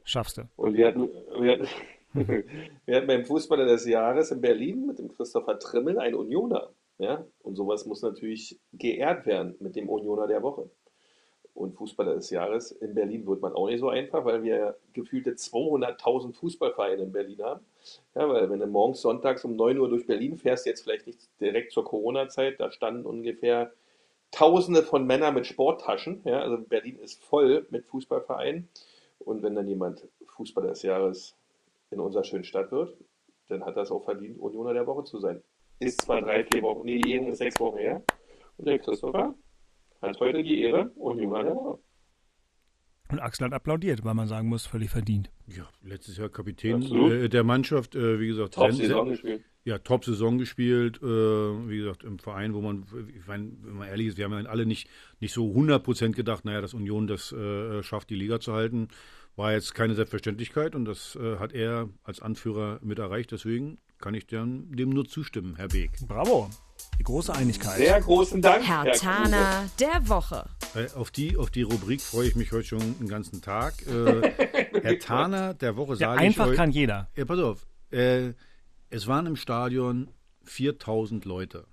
Schaffst 0.04 0.38
du. 0.38 0.42
Und 0.56 0.74
wir 0.76 0.86
hatten, 0.88 1.08
wir 1.40 1.52
hatten, 1.52 1.66
wir 2.86 2.96
hatten 2.96 3.06
beim 3.06 3.24
Fußballer 3.24 3.66
des 3.66 3.86
Jahres 3.86 4.30
in 4.30 4.40
Berlin 4.40 4.86
mit 4.86 4.98
dem 4.98 5.08
Christopher 5.08 5.58
Trimmel 5.58 5.98
einen 5.98 6.14
Unioner. 6.14 6.70
Ja? 6.98 7.24
Und 7.42 7.56
sowas 7.56 7.86
muss 7.86 8.02
natürlich 8.02 8.58
geehrt 8.72 9.26
werden 9.26 9.56
mit 9.60 9.76
dem 9.76 9.88
Unioner 9.88 10.26
der 10.26 10.42
Woche. 10.42 10.70
Und 11.54 11.74
Fußballer 11.74 12.14
des 12.14 12.30
Jahres 12.30 12.70
in 12.70 12.94
Berlin 12.94 13.26
wird 13.26 13.42
man 13.42 13.52
auch 13.52 13.66
nicht 13.66 13.80
so 13.80 13.88
einfach, 13.88 14.24
weil 14.24 14.44
wir 14.44 14.76
gefühlte 14.92 15.32
200.000 15.32 16.32
Fußballvereine 16.32 17.02
in 17.02 17.12
Berlin 17.12 17.42
haben. 17.42 17.66
Ja, 18.14 18.28
weil 18.28 18.48
wenn 18.48 18.60
du 18.60 18.66
morgens 18.66 19.00
sonntags 19.00 19.44
um 19.44 19.56
9 19.56 19.76
Uhr 19.78 19.88
durch 19.88 20.06
Berlin 20.06 20.36
fährst, 20.36 20.66
jetzt 20.66 20.82
vielleicht 20.82 21.08
nicht 21.08 21.18
direkt 21.40 21.72
zur 21.72 21.84
Corona-Zeit, 21.84 22.60
da 22.60 22.70
standen 22.70 23.06
ungefähr 23.06 23.72
Tausende 24.30 24.82
von 24.82 25.06
Männern 25.06 25.34
mit 25.34 25.46
Sporttaschen. 25.46 26.20
Ja, 26.24 26.40
also 26.40 26.58
Berlin 26.58 26.98
ist 26.98 27.24
voll 27.24 27.66
mit 27.70 27.86
Fußballvereinen. 27.86 28.68
Und 29.18 29.42
wenn 29.42 29.54
dann 29.54 29.66
jemand 29.66 30.06
Fußballer 30.26 30.68
des 30.68 30.82
Jahres 30.82 31.37
in 31.90 32.00
unserer 32.00 32.24
schönen 32.24 32.44
Stadt 32.44 32.70
wird, 32.70 32.96
dann 33.48 33.64
hat 33.64 33.76
das 33.76 33.90
auch 33.90 34.04
verdient, 34.04 34.38
Unioner 34.38 34.74
der 34.74 34.86
Woche 34.86 35.04
zu 35.04 35.18
sein. 35.20 35.42
Ist 35.80 36.02
zwar 36.02 36.20
drei, 36.20 36.44
vier 36.44 36.62
Wochen, 36.62 36.84
nee, 36.84 37.00
jeden 37.04 37.34
sechs 37.34 37.58
Wochen 37.60 37.78
her. 37.78 38.02
Und 38.56 38.66
der 38.66 38.78
Christopher 38.78 39.34
hat 40.02 40.20
heute 40.20 40.42
die 40.42 40.60
Ehre, 40.62 40.90
Unioner 40.96 41.44
der 41.44 41.54
Woche. 41.54 41.78
Und 43.10 43.20
Axel 43.20 43.46
hat 43.46 43.54
applaudiert, 43.54 44.04
weil 44.04 44.12
man 44.12 44.28
sagen 44.28 44.48
muss, 44.48 44.66
völlig 44.66 44.90
verdient. 44.90 45.30
Ja, 45.46 45.66
letztes 45.82 46.18
Jahr 46.18 46.28
Kapitän 46.28 46.82
äh, 46.82 47.28
der 47.30 47.42
Mannschaft, 47.42 47.94
äh, 47.94 48.20
wie 48.20 48.26
gesagt, 48.26 48.54
Top 48.54 48.66
sen- 48.72 48.76
Saison 48.86 49.08
gespielt. 49.08 49.44
Ja, 49.64 49.76
Top-Saison 49.76 50.38
gespielt, 50.38 50.96
äh, 51.02 51.06
wie 51.06 51.76
gesagt, 51.76 52.02
im 52.02 52.18
Verein, 52.18 52.54
wo 52.54 52.62
man, 52.62 52.86
ich 53.14 53.26
meine, 53.26 53.50
wenn 53.60 53.74
man 53.74 53.88
ehrlich 53.88 54.06
ist, 54.06 54.16
wir 54.16 54.24
haben 54.24 54.32
ja 54.32 54.48
alle 54.48 54.64
nicht, 54.64 54.88
nicht 55.20 55.34
so 55.34 55.44
100% 55.52 56.12
gedacht, 56.12 56.46
naja, 56.46 56.62
dass 56.62 56.72
Union 56.72 57.06
das 57.06 57.32
äh, 57.32 57.82
schafft, 57.82 58.08
die 58.08 58.14
Liga 58.14 58.40
zu 58.40 58.54
halten. 58.54 58.88
War 59.38 59.52
jetzt 59.52 59.72
keine 59.76 59.94
Selbstverständlichkeit 59.94 60.74
und 60.74 60.84
das 60.84 61.14
äh, 61.14 61.36
hat 61.38 61.52
er 61.52 61.88
als 62.02 62.20
Anführer 62.20 62.80
mit 62.82 62.98
erreicht. 62.98 63.30
Deswegen 63.30 63.78
kann 64.00 64.12
ich 64.12 64.26
dem, 64.26 64.74
dem 64.74 64.90
nur 64.90 65.06
zustimmen, 65.06 65.54
Herr 65.54 65.68
Beek. 65.68 65.92
Bravo. 66.08 66.50
Die 66.98 67.04
große 67.04 67.32
Einigkeit. 67.32 67.76
Sehr 67.76 68.00
großen 68.00 68.42
Dank, 68.42 68.66
Herr 68.66 68.84
Kruse. 68.86 69.00
Tana 69.00 69.64
der 69.78 70.08
Woche. 70.08 70.44
Äh, 70.74 70.92
auf, 70.96 71.12
die, 71.12 71.36
auf 71.36 71.50
die 71.50 71.62
Rubrik 71.62 72.00
freue 72.00 72.26
ich 72.26 72.34
mich 72.34 72.50
heute 72.50 72.64
schon 72.64 72.98
den 72.98 73.06
ganzen 73.06 73.40
Tag. 73.40 73.74
Äh, 73.86 74.32
Herr 74.82 74.98
Taner 74.98 75.54
der 75.54 75.76
Woche 75.76 75.92
Ja, 75.92 75.98
sage 76.14 76.22
ich 76.22 76.26
einfach 76.26 76.54
kann 76.56 76.72
jeder. 76.72 77.08
Ja, 77.14 77.24
pass 77.24 77.38
auf. 77.38 77.64
Äh, 77.92 78.32
es 78.90 79.06
waren 79.06 79.26
im 79.26 79.36
Stadion 79.36 80.10
4000 80.46 81.24
Leute. 81.24 81.68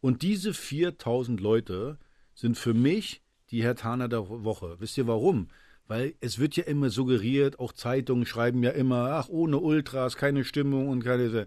Und 0.00 0.22
diese 0.22 0.54
4000 0.54 1.40
Leute 1.40 1.98
sind 2.34 2.56
für 2.56 2.72
mich 2.72 3.22
die 3.50 3.62
Herr 3.62 3.76
Taner 3.76 4.08
der 4.08 4.30
Woche. 4.30 4.76
Wisst 4.78 4.96
ihr 4.96 5.06
warum? 5.06 5.48
Weil 5.88 6.14
es 6.20 6.38
wird 6.38 6.56
ja 6.56 6.64
immer 6.64 6.90
suggeriert, 6.90 7.58
auch 7.58 7.72
Zeitungen 7.72 8.24
schreiben 8.26 8.62
ja 8.62 8.70
immer, 8.70 9.10
ach, 9.12 9.28
ohne 9.28 9.58
Ultras, 9.58 10.16
keine 10.16 10.44
Stimmung 10.44 10.88
und 10.88 11.02
keine. 11.04 11.46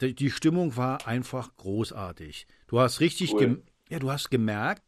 Die 0.00 0.14
die 0.14 0.30
Stimmung 0.30 0.76
war 0.76 1.06
einfach 1.06 1.54
großartig. 1.56 2.46
Du 2.66 2.80
hast 2.80 3.00
richtig, 3.00 3.32
Cool. 3.34 3.62
ja, 3.88 3.98
du 3.98 4.10
hast 4.10 4.30
gemerkt, 4.30 4.82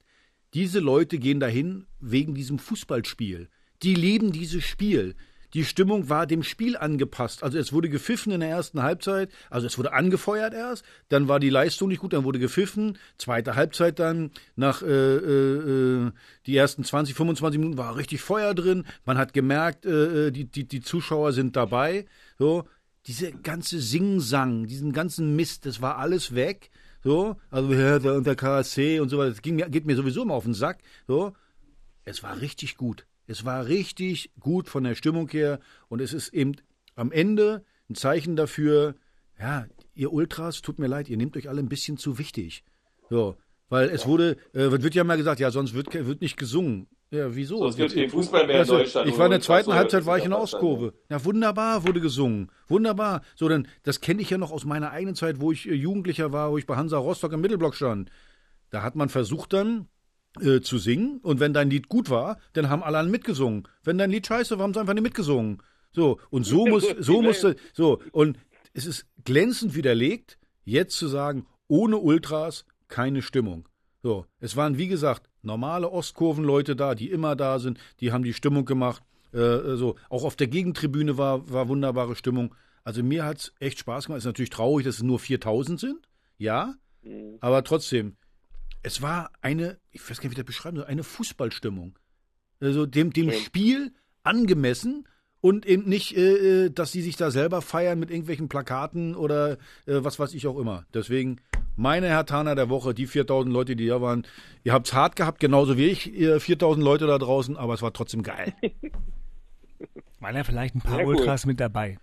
diese 0.54 0.80
Leute 0.80 1.18
gehen 1.18 1.40
dahin 1.40 1.86
wegen 2.00 2.34
diesem 2.34 2.58
Fußballspiel. 2.58 3.48
Die 3.82 3.94
lieben 3.94 4.32
dieses 4.32 4.64
Spiel. 4.64 5.14
Die 5.54 5.64
Stimmung 5.64 6.08
war 6.08 6.26
dem 6.26 6.42
Spiel 6.42 6.76
angepasst. 6.76 7.42
Also 7.42 7.58
es 7.58 7.72
wurde 7.72 7.88
gepfiffen 7.88 8.32
in 8.32 8.40
der 8.40 8.48
ersten 8.48 8.82
Halbzeit. 8.82 9.30
Also 9.50 9.66
es 9.66 9.78
wurde 9.78 9.92
angefeuert 9.92 10.54
erst. 10.54 10.84
Dann 11.08 11.28
war 11.28 11.40
die 11.40 11.50
Leistung 11.50 11.88
nicht 11.88 12.00
gut. 12.00 12.12
Dann 12.12 12.24
wurde 12.24 12.38
gepfiffen. 12.38 12.98
Zweite 13.18 13.54
Halbzeit 13.54 13.98
dann 13.98 14.30
nach 14.56 14.82
äh, 14.82 14.86
äh, 14.86 16.06
äh, 16.06 16.12
die 16.46 16.56
ersten 16.56 16.84
20, 16.84 17.14
25 17.14 17.58
Minuten 17.58 17.78
war 17.78 17.96
richtig 17.96 18.20
Feuer 18.20 18.54
drin. 18.54 18.84
Man 19.04 19.18
hat 19.18 19.32
gemerkt, 19.32 19.86
äh, 19.86 20.26
äh, 20.26 20.30
die, 20.30 20.44
die, 20.44 20.66
die 20.66 20.80
Zuschauer 20.80 21.32
sind 21.32 21.56
dabei. 21.56 22.06
So 22.38 22.64
diese 23.06 23.32
ganze 23.32 23.80
Sing-Sang, 23.80 24.66
diesen 24.66 24.92
ganzen 24.92 25.36
Mist, 25.36 25.64
das 25.64 25.80
war 25.80 25.98
alles 25.98 26.34
weg. 26.34 26.70
So, 27.04 27.36
also 27.50 27.72
ja, 27.72 28.00
der, 28.00 28.14
und 28.14 28.26
der 28.26 28.34
KSC 28.34 28.98
und 28.98 29.10
so 29.10 29.18
weiter, 29.18 29.30
das 29.30 29.42
ging, 29.42 29.58
geht 29.58 29.86
mir 29.86 29.94
sowieso 29.94 30.22
immer 30.22 30.34
auf 30.34 30.44
den 30.44 30.54
Sack. 30.54 30.80
So, 31.06 31.34
es 32.04 32.22
war 32.22 32.40
richtig 32.40 32.76
gut. 32.76 33.06
Es 33.26 33.44
war 33.44 33.66
richtig 33.66 34.30
gut 34.38 34.68
von 34.68 34.84
der 34.84 34.94
Stimmung 34.94 35.28
her 35.28 35.60
und 35.88 36.00
es 36.00 36.12
ist 36.12 36.32
eben 36.32 36.56
am 36.94 37.12
Ende 37.12 37.64
ein 37.90 37.94
Zeichen 37.94 38.36
dafür, 38.36 38.94
ja, 39.38 39.66
ihr 39.94 40.12
Ultras, 40.12 40.62
tut 40.62 40.78
mir 40.78 40.86
leid, 40.86 41.08
ihr 41.08 41.16
nehmt 41.16 41.36
euch 41.36 41.48
alle 41.48 41.60
ein 41.60 41.68
bisschen 41.68 41.96
zu 41.96 42.18
wichtig. 42.18 42.64
So, 43.10 43.36
weil 43.68 43.88
es 43.90 44.06
wurde, 44.06 44.36
äh, 44.52 44.70
wird 44.70 44.94
ja 44.94 45.04
mal 45.04 45.16
gesagt, 45.16 45.40
ja, 45.40 45.50
sonst 45.50 45.74
wird, 45.74 45.92
wird 45.92 46.20
nicht 46.20 46.36
gesungen. 46.36 46.88
Ja, 47.10 47.34
wieso? 47.34 47.58
Sonst 47.58 47.76
gibt 47.76 47.90
es 47.90 47.96
keinen 47.96 48.10
Fußball 48.10 48.46
mehr 48.46 48.62
in 48.62 48.66
du, 48.66 48.72
Deutschland. 48.74 49.08
Ich 49.08 49.16
war 49.16 49.26
in 49.26 49.30
der 49.30 49.40
zweiten 49.40 49.72
Halbzeit 49.72 50.06
war 50.06 50.18
ich 50.18 50.24
in 50.24 50.30
der? 50.30 50.40
Ostkurve. 50.40 50.92
Ja, 51.08 51.24
wunderbar 51.24 51.86
wurde 51.86 52.00
gesungen. 52.00 52.50
Wunderbar. 52.66 53.22
So, 53.36 53.48
dann, 53.48 53.68
das 53.84 54.00
kenne 54.00 54.22
ich 54.22 54.30
ja 54.30 54.38
noch 54.38 54.50
aus 54.50 54.64
meiner 54.64 54.90
eigenen 54.90 55.14
Zeit, 55.14 55.40
wo 55.40 55.52
ich 55.52 55.68
äh, 55.68 55.74
Jugendlicher 55.74 56.32
war, 56.32 56.50
wo 56.50 56.58
ich 56.58 56.66
bei 56.66 56.76
Hansa 56.76 56.98
Rostock 56.98 57.32
im 57.32 57.40
Mittelblock 57.40 57.76
stand. 57.76 58.10
Da 58.70 58.82
hat 58.82 58.96
man 58.96 59.08
versucht 59.08 59.52
dann 59.52 59.88
äh, 60.40 60.60
zu 60.60 60.78
singen 60.78 61.18
und 61.22 61.40
wenn 61.40 61.52
dein 61.52 61.70
Lied 61.70 61.88
gut 61.88 62.10
war, 62.10 62.38
dann 62.52 62.68
haben 62.68 62.82
alle 62.82 63.02
mitgesungen. 63.08 63.68
Wenn 63.84 63.98
dein 63.98 64.10
Lied 64.10 64.26
scheiße 64.26 64.58
war, 64.58 64.64
haben 64.64 64.74
sie 64.74 64.80
einfach 64.80 64.94
nicht 64.94 65.02
mitgesungen. 65.02 65.62
So, 65.92 66.18
und 66.30 66.44
so 66.44 66.66
muss, 66.68 66.86
so 66.98 67.22
musste, 67.22 67.56
so, 67.72 68.00
und 68.12 68.38
es 68.72 68.86
ist 68.86 69.06
glänzend 69.24 69.74
widerlegt, 69.74 70.38
jetzt 70.64 70.96
zu 70.96 71.08
sagen, 71.08 71.46
ohne 71.68 71.98
Ultras 71.98 72.64
keine 72.88 73.22
Stimmung. 73.22 73.68
So, 74.02 74.26
es 74.38 74.56
waren 74.56 74.78
wie 74.78 74.88
gesagt 74.88 75.28
normale 75.42 75.90
Ostkurvenleute 75.90 76.76
da, 76.76 76.94
die 76.94 77.10
immer 77.10 77.36
da 77.36 77.58
sind, 77.58 77.78
die 78.00 78.12
haben 78.12 78.24
die 78.24 78.34
Stimmung 78.34 78.64
gemacht. 78.64 79.02
Äh, 79.32 79.76
so, 79.76 79.96
auch 80.10 80.24
auf 80.24 80.36
der 80.36 80.48
Gegentribüne 80.48 81.18
war, 81.18 81.50
war 81.50 81.68
wunderbare 81.68 82.16
Stimmung. 82.16 82.54
Also 82.84 83.02
mir 83.02 83.24
hat's 83.24 83.52
echt 83.58 83.78
Spaß 83.78 84.06
gemacht. 84.06 84.18
Ist 84.18 84.26
natürlich 84.26 84.50
traurig, 84.50 84.84
dass 84.84 84.96
es 84.96 85.02
nur 85.02 85.18
4000 85.18 85.80
sind, 85.80 86.08
ja, 86.38 86.74
aber 87.40 87.64
trotzdem, 87.64 88.16
es 88.86 89.02
war 89.02 89.32
eine, 89.40 89.78
ich 89.90 90.00
weiß 90.00 90.18
gar 90.18 90.28
nicht, 90.28 90.36
wie 90.36 90.40
ich 90.40 90.46
das 90.46 90.46
beschreiben 90.46 90.76
soll, 90.76 90.86
eine 90.86 91.02
Fußballstimmung. 91.02 91.98
Also 92.60 92.86
dem, 92.86 93.12
dem 93.12 93.32
Spiel 93.32 93.92
angemessen 94.22 95.08
und 95.40 95.66
eben 95.66 95.88
nicht, 95.88 96.16
äh, 96.16 96.66
äh, 96.66 96.70
dass 96.70 96.92
sie 96.92 97.02
sich 97.02 97.16
da 97.16 97.32
selber 97.32 97.62
feiern 97.62 97.98
mit 97.98 98.10
irgendwelchen 98.10 98.48
Plakaten 98.48 99.16
oder 99.16 99.54
äh, 99.86 100.04
was 100.04 100.20
weiß 100.20 100.34
ich 100.34 100.46
auch 100.46 100.56
immer. 100.56 100.86
Deswegen 100.94 101.40
meine 101.74 102.06
Herr 102.06 102.26
Taner 102.26 102.54
der 102.54 102.68
Woche, 102.68 102.94
die 102.94 103.08
4000 103.08 103.52
Leute, 103.52 103.74
die 103.74 103.88
da 103.88 104.00
waren, 104.00 104.24
ihr 104.62 104.72
habt's 104.72 104.92
hart 104.92 105.16
gehabt, 105.16 105.40
genauso 105.40 105.76
wie 105.76 105.86
ich, 105.86 106.14
ihr 106.14 106.38
4000 106.38 106.84
Leute 106.84 107.08
da 107.08 107.18
draußen, 107.18 107.56
aber 107.56 107.74
es 107.74 107.82
war 107.82 107.92
trotzdem 107.92 108.22
geil. 108.22 108.54
Waren 110.20 110.36
ja 110.36 110.44
vielleicht 110.44 110.76
ein 110.76 110.80
paar 110.80 111.00
cool. 111.00 111.16
Ultras 111.16 111.44
mit 111.44 111.58
dabei. 111.58 111.98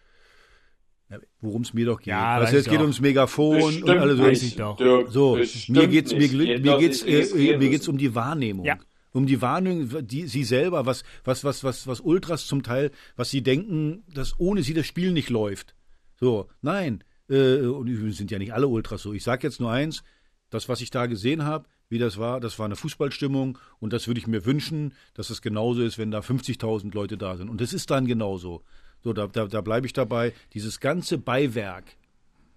Worum 1.41 1.61
es 1.63 1.73
mir 1.73 1.85
doch 1.85 1.99
geht. 1.99 2.07
Ja, 2.07 2.39
du, 2.39 2.57
es 2.57 2.65
geht 2.67 2.79
ums 2.79 2.99
Megafon 2.99 3.57
Bestimmt 3.57 3.89
und 3.89 3.97
alles 3.97 4.17
so. 4.17 4.23
weiß 4.23 4.43
ich 4.43 4.55
doch. 4.55 4.77
Dirk, 4.77 5.11
So, 5.11 5.35
bestimmt 5.35 5.77
mir 5.77 5.87
geht's, 5.87 6.11
mir, 6.11 6.19
nicht. 6.19 6.63
mir 6.63 6.77
geht's, 6.77 7.03
nicht 7.03 7.13
äh, 7.13 7.17
registrieren 7.17 7.59
mir 7.59 7.69
geht's 7.69 7.87
um 7.87 7.97
die 7.97 8.15
Wahrnehmung. 8.15 8.65
Ja. 8.65 8.77
Um 9.11 9.27
die 9.27 9.41
Wahrnehmung, 9.41 10.07
die 10.07 10.27
sie 10.27 10.43
selber, 10.43 10.85
was, 10.85 11.03
was, 11.23 11.43
was, 11.43 11.63
was, 11.63 11.85
was 11.87 11.99
Ultras 11.99 12.47
zum 12.47 12.63
Teil, 12.63 12.91
was 13.15 13.29
sie 13.29 13.41
denken, 13.41 14.03
dass 14.13 14.39
ohne 14.39 14.63
sie 14.63 14.73
das 14.73 14.87
Spiel 14.87 15.11
nicht 15.11 15.29
läuft. 15.29 15.75
So, 16.19 16.47
nein. 16.61 17.03
Äh, 17.29 17.59
und 17.59 17.87
übrigens 17.87 18.17
sind 18.17 18.31
ja 18.31 18.39
nicht 18.39 18.53
alle 18.53 18.67
Ultras 18.67 19.01
so. 19.01 19.13
Ich 19.13 19.23
sag 19.23 19.43
jetzt 19.43 19.59
nur 19.59 19.71
eins, 19.71 20.03
das, 20.49 20.69
was 20.69 20.81
ich 20.81 20.89
da 20.89 21.05
gesehen 21.05 21.43
habe, 21.45 21.67
wie 21.89 21.99
das 21.99 22.17
war, 22.17 22.39
das 22.39 22.57
war 22.59 22.65
eine 22.65 22.75
Fußballstimmung 22.75 23.57
und 23.79 23.93
das 23.93 24.07
würde 24.07 24.19
ich 24.19 24.27
mir 24.27 24.45
wünschen, 24.45 24.93
dass 25.13 25.29
es 25.29 25.41
genauso 25.41 25.83
ist, 25.83 25.97
wenn 25.97 26.11
da 26.11 26.19
50.000 26.19 26.93
Leute 26.93 27.17
da 27.17 27.37
sind. 27.37 27.49
Und 27.49 27.61
das 27.61 27.73
ist 27.73 27.91
dann 27.91 28.05
genauso. 28.07 28.63
So, 29.03 29.13
da, 29.13 29.27
da, 29.27 29.45
da 29.45 29.61
bleibe 29.61 29.85
ich 29.85 29.93
dabei. 29.93 30.33
Dieses 30.53 30.79
ganze 30.79 31.17
Beiwerk 31.17 31.83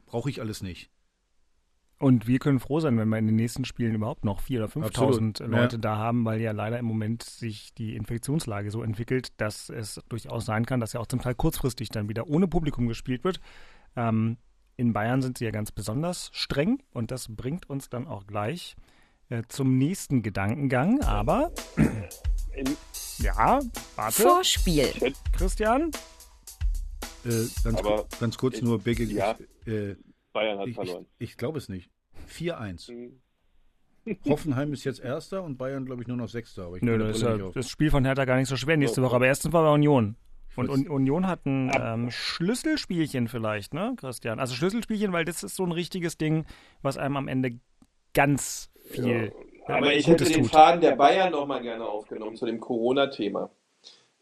brauche 0.06 0.30
ich 0.30 0.40
alles 0.40 0.62
nicht. 0.62 0.90
Und 1.98 2.26
wir 2.26 2.38
können 2.38 2.60
froh 2.60 2.78
sein, 2.78 2.98
wenn 2.98 3.08
wir 3.08 3.18
in 3.18 3.26
den 3.26 3.36
nächsten 3.36 3.64
Spielen 3.64 3.94
überhaupt 3.94 4.24
noch 4.24 4.42
4.000 4.42 4.56
oder 4.56 4.66
5.000 4.66 4.84
Absolut, 4.86 5.38
Leute 5.40 5.76
ja. 5.76 5.80
da 5.80 5.96
haben, 5.96 6.24
weil 6.26 6.40
ja 6.40 6.52
leider 6.52 6.78
im 6.78 6.84
Moment 6.84 7.22
sich 7.22 7.72
die 7.72 7.96
Infektionslage 7.96 8.70
so 8.70 8.82
entwickelt, 8.82 9.32
dass 9.38 9.70
es 9.70 10.00
durchaus 10.10 10.44
sein 10.44 10.66
kann, 10.66 10.80
dass 10.80 10.92
ja 10.92 11.00
auch 11.00 11.06
zum 11.06 11.22
Teil 11.22 11.34
kurzfristig 11.34 11.88
dann 11.88 12.10
wieder 12.10 12.28
ohne 12.28 12.48
Publikum 12.48 12.86
gespielt 12.86 13.24
wird. 13.24 13.40
Ähm, 13.96 14.36
in 14.76 14.92
Bayern 14.92 15.22
sind 15.22 15.38
sie 15.38 15.46
ja 15.46 15.50
ganz 15.50 15.72
besonders 15.72 16.28
streng 16.34 16.82
und 16.92 17.10
das 17.10 17.34
bringt 17.34 17.70
uns 17.70 17.88
dann 17.88 18.06
auch 18.06 18.26
gleich 18.26 18.76
äh, 19.30 19.42
zum 19.48 19.78
nächsten 19.78 20.22
Gedankengang. 20.22 21.00
Aber 21.00 21.50
ja, 23.18 23.60
warte, 23.96 24.22
Vorspiel. 24.22 24.92
Christian. 25.32 25.90
Äh, 27.26 27.46
ganz, 27.64 27.78
Aber 27.78 27.96
ku- 28.02 28.08
ganz 28.20 28.38
kurz 28.38 28.60
nur, 28.62 28.78
Big, 28.78 28.98
ja. 29.00 29.36
ich, 29.64 29.72
äh, 29.72 29.96
Bayern 30.32 30.58
hat 30.58 30.66
ich, 30.66 30.70
ich, 30.70 30.74
verloren. 30.76 31.06
ich 31.18 31.36
glaube 31.36 31.58
es 31.58 31.68
nicht. 31.68 31.90
4-1. 32.30 32.92
Mhm. 32.92 33.20
Hoffenheim 34.28 34.72
ist 34.72 34.84
jetzt 34.84 35.00
Erster 35.00 35.42
und 35.42 35.56
Bayern, 35.58 35.84
glaube 35.84 36.02
ich, 36.02 36.08
nur 36.08 36.16
noch 36.16 36.28
Sechster. 36.28 36.66
Aber 36.66 36.76
ich 36.76 36.82
Nö, 36.82 36.96
das 36.98 37.16
ist 37.16 37.22
ja 37.22 37.36
das 37.36 37.68
Spiel 37.68 37.90
von 37.90 38.04
Hertha 38.04 38.24
gar 38.24 38.36
nicht 38.36 38.48
so 38.48 38.56
schwer 38.56 38.76
nächste 38.76 39.02
Woche. 39.02 39.16
Aber 39.16 39.26
erstens 39.26 39.52
war 39.52 39.64
bei 39.64 39.70
Union. 39.72 40.16
Und 40.54 40.70
Un 40.70 40.88
Union 40.88 41.26
hat 41.26 41.44
ein 41.44 41.70
ähm, 41.78 42.10
Schlüsselspielchen 42.10 43.28
vielleicht, 43.28 43.74
ne, 43.74 43.94
Christian? 43.98 44.38
Also 44.40 44.54
Schlüsselspielchen, 44.54 45.12
weil 45.12 45.24
das 45.26 45.42
ist 45.42 45.56
so 45.56 45.64
ein 45.64 45.72
richtiges 45.72 46.16
Ding, 46.16 46.46
was 46.82 46.96
einem 46.96 47.16
am 47.18 47.28
Ende 47.28 47.58
ganz 48.14 48.70
viel 48.88 49.32
Aber 49.66 49.92
ich 49.92 50.06
Gutes 50.06 50.28
hätte 50.28 50.32
den 50.38 50.42
tut. 50.44 50.52
Faden 50.52 50.80
der 50.80 50.96
Bayern 50.96 51.32
noch 51.32 51.46
mal 51.46 51.60
gerne 51.60 51.84
aufgenommen 51.84 52.36
zu 52.36 52.46
dem 52.46 52.58
Corona-Thema. 52.60 53.50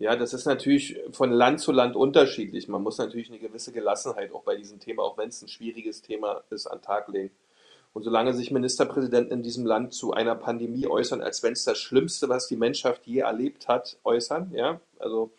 Ja, 0.05 0.17
das 0.17 0.35
ist 0.35 0.45
natürlich 0.45 1.01
von 1.13 1.33
Land 1.33 1.61
zu 1.61 1.73
Land 1.73 1.97
unterschiedlich. 1.97 2.69
Man 2.69 2.83
muss 2.83 2.99
natürlich 2.99 3.31
eine 3.31 3.39
gewisse 3.39 3.73
Gelassenheit 3.73 4.35
auch 4.35 4.43
bei 4.43 4.55
diesem 4.55 4.79
Thema, 4.79 5.03
auch 5.03 5.17
wenn 5.17 5.31
es 5.31 5.41
ein 5.41 5.49
schwieriges 5.49 6.03
Thema 6.03 6.43
ist, 6.51 6.67
an 6.67 6.81
den 6.81 6.85
Tag 6.85 7.09
legen. 7.09 7.35
Und 7.95 8.03
solange 8.03 8.35
sich 8.35 8.51
Ministerpräsidenten 8.51 9.33
in 9.33 9.43
diesem 9.43 9.65
Land 9.65 9.95
zu 9.95 10.13
einer 10.13 10.35
Pandemie 10.35 10.87
äußern, 10.87 11.23
als 11.23 11.43
wenn 11.43 11.55
es 11.55 11.65
das 11.65 11.79
Schlimmste, 11.79 12.29
was 12.29 12.49
die 12.49 12.57
Menschheit 12.57 13.01
je 13.07 13.21
erlebt 13.21 13.67
hat, 13.67 13.97
äußern, 14.05 14.53
ja, 14.53 14.79
also 14.99 15.31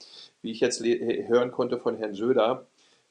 wie 0.41 0.49
ich 0.49 0.61
jetzt 0.61 0.84
hören 0.84 1.51
konnte 1.51 1.78
von 1.78 1.95
Herrn 1.97 2.16
Söder, 2.16 2.66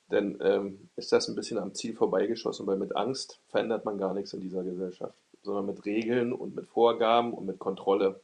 dann 0.08 0.40
ähm, 0.40 0.88
ist 0.96 1.12
das 1.12 1.28
ein 1.28 1.36
bisschen 1.36 1.58
am 1.58 1.72
Ziel 1.72 1.94
vorbeigeschossen, 1.94 2.66
weil 2.66 2.78
mit 2.78 2.96
Angst 2.96 3.38
verändert 3.46 3.84
man 3.84 3.96
gar 3.96 4.12
nichts 4.12 4.32
in 4.32 4.40
dieser 4.40 4.64
Gesellschaft, 4.64 5.14
sondern 5.44 5.66
mit 5.66 5.84
Regeln 5.84 6.32
und 6.32 6.56
mit 6.56 6.66
Vorgaben 6.66 7.32
und 7.32 7.46
mit 7.46 7.60
Kontrolle. 7.60 8.20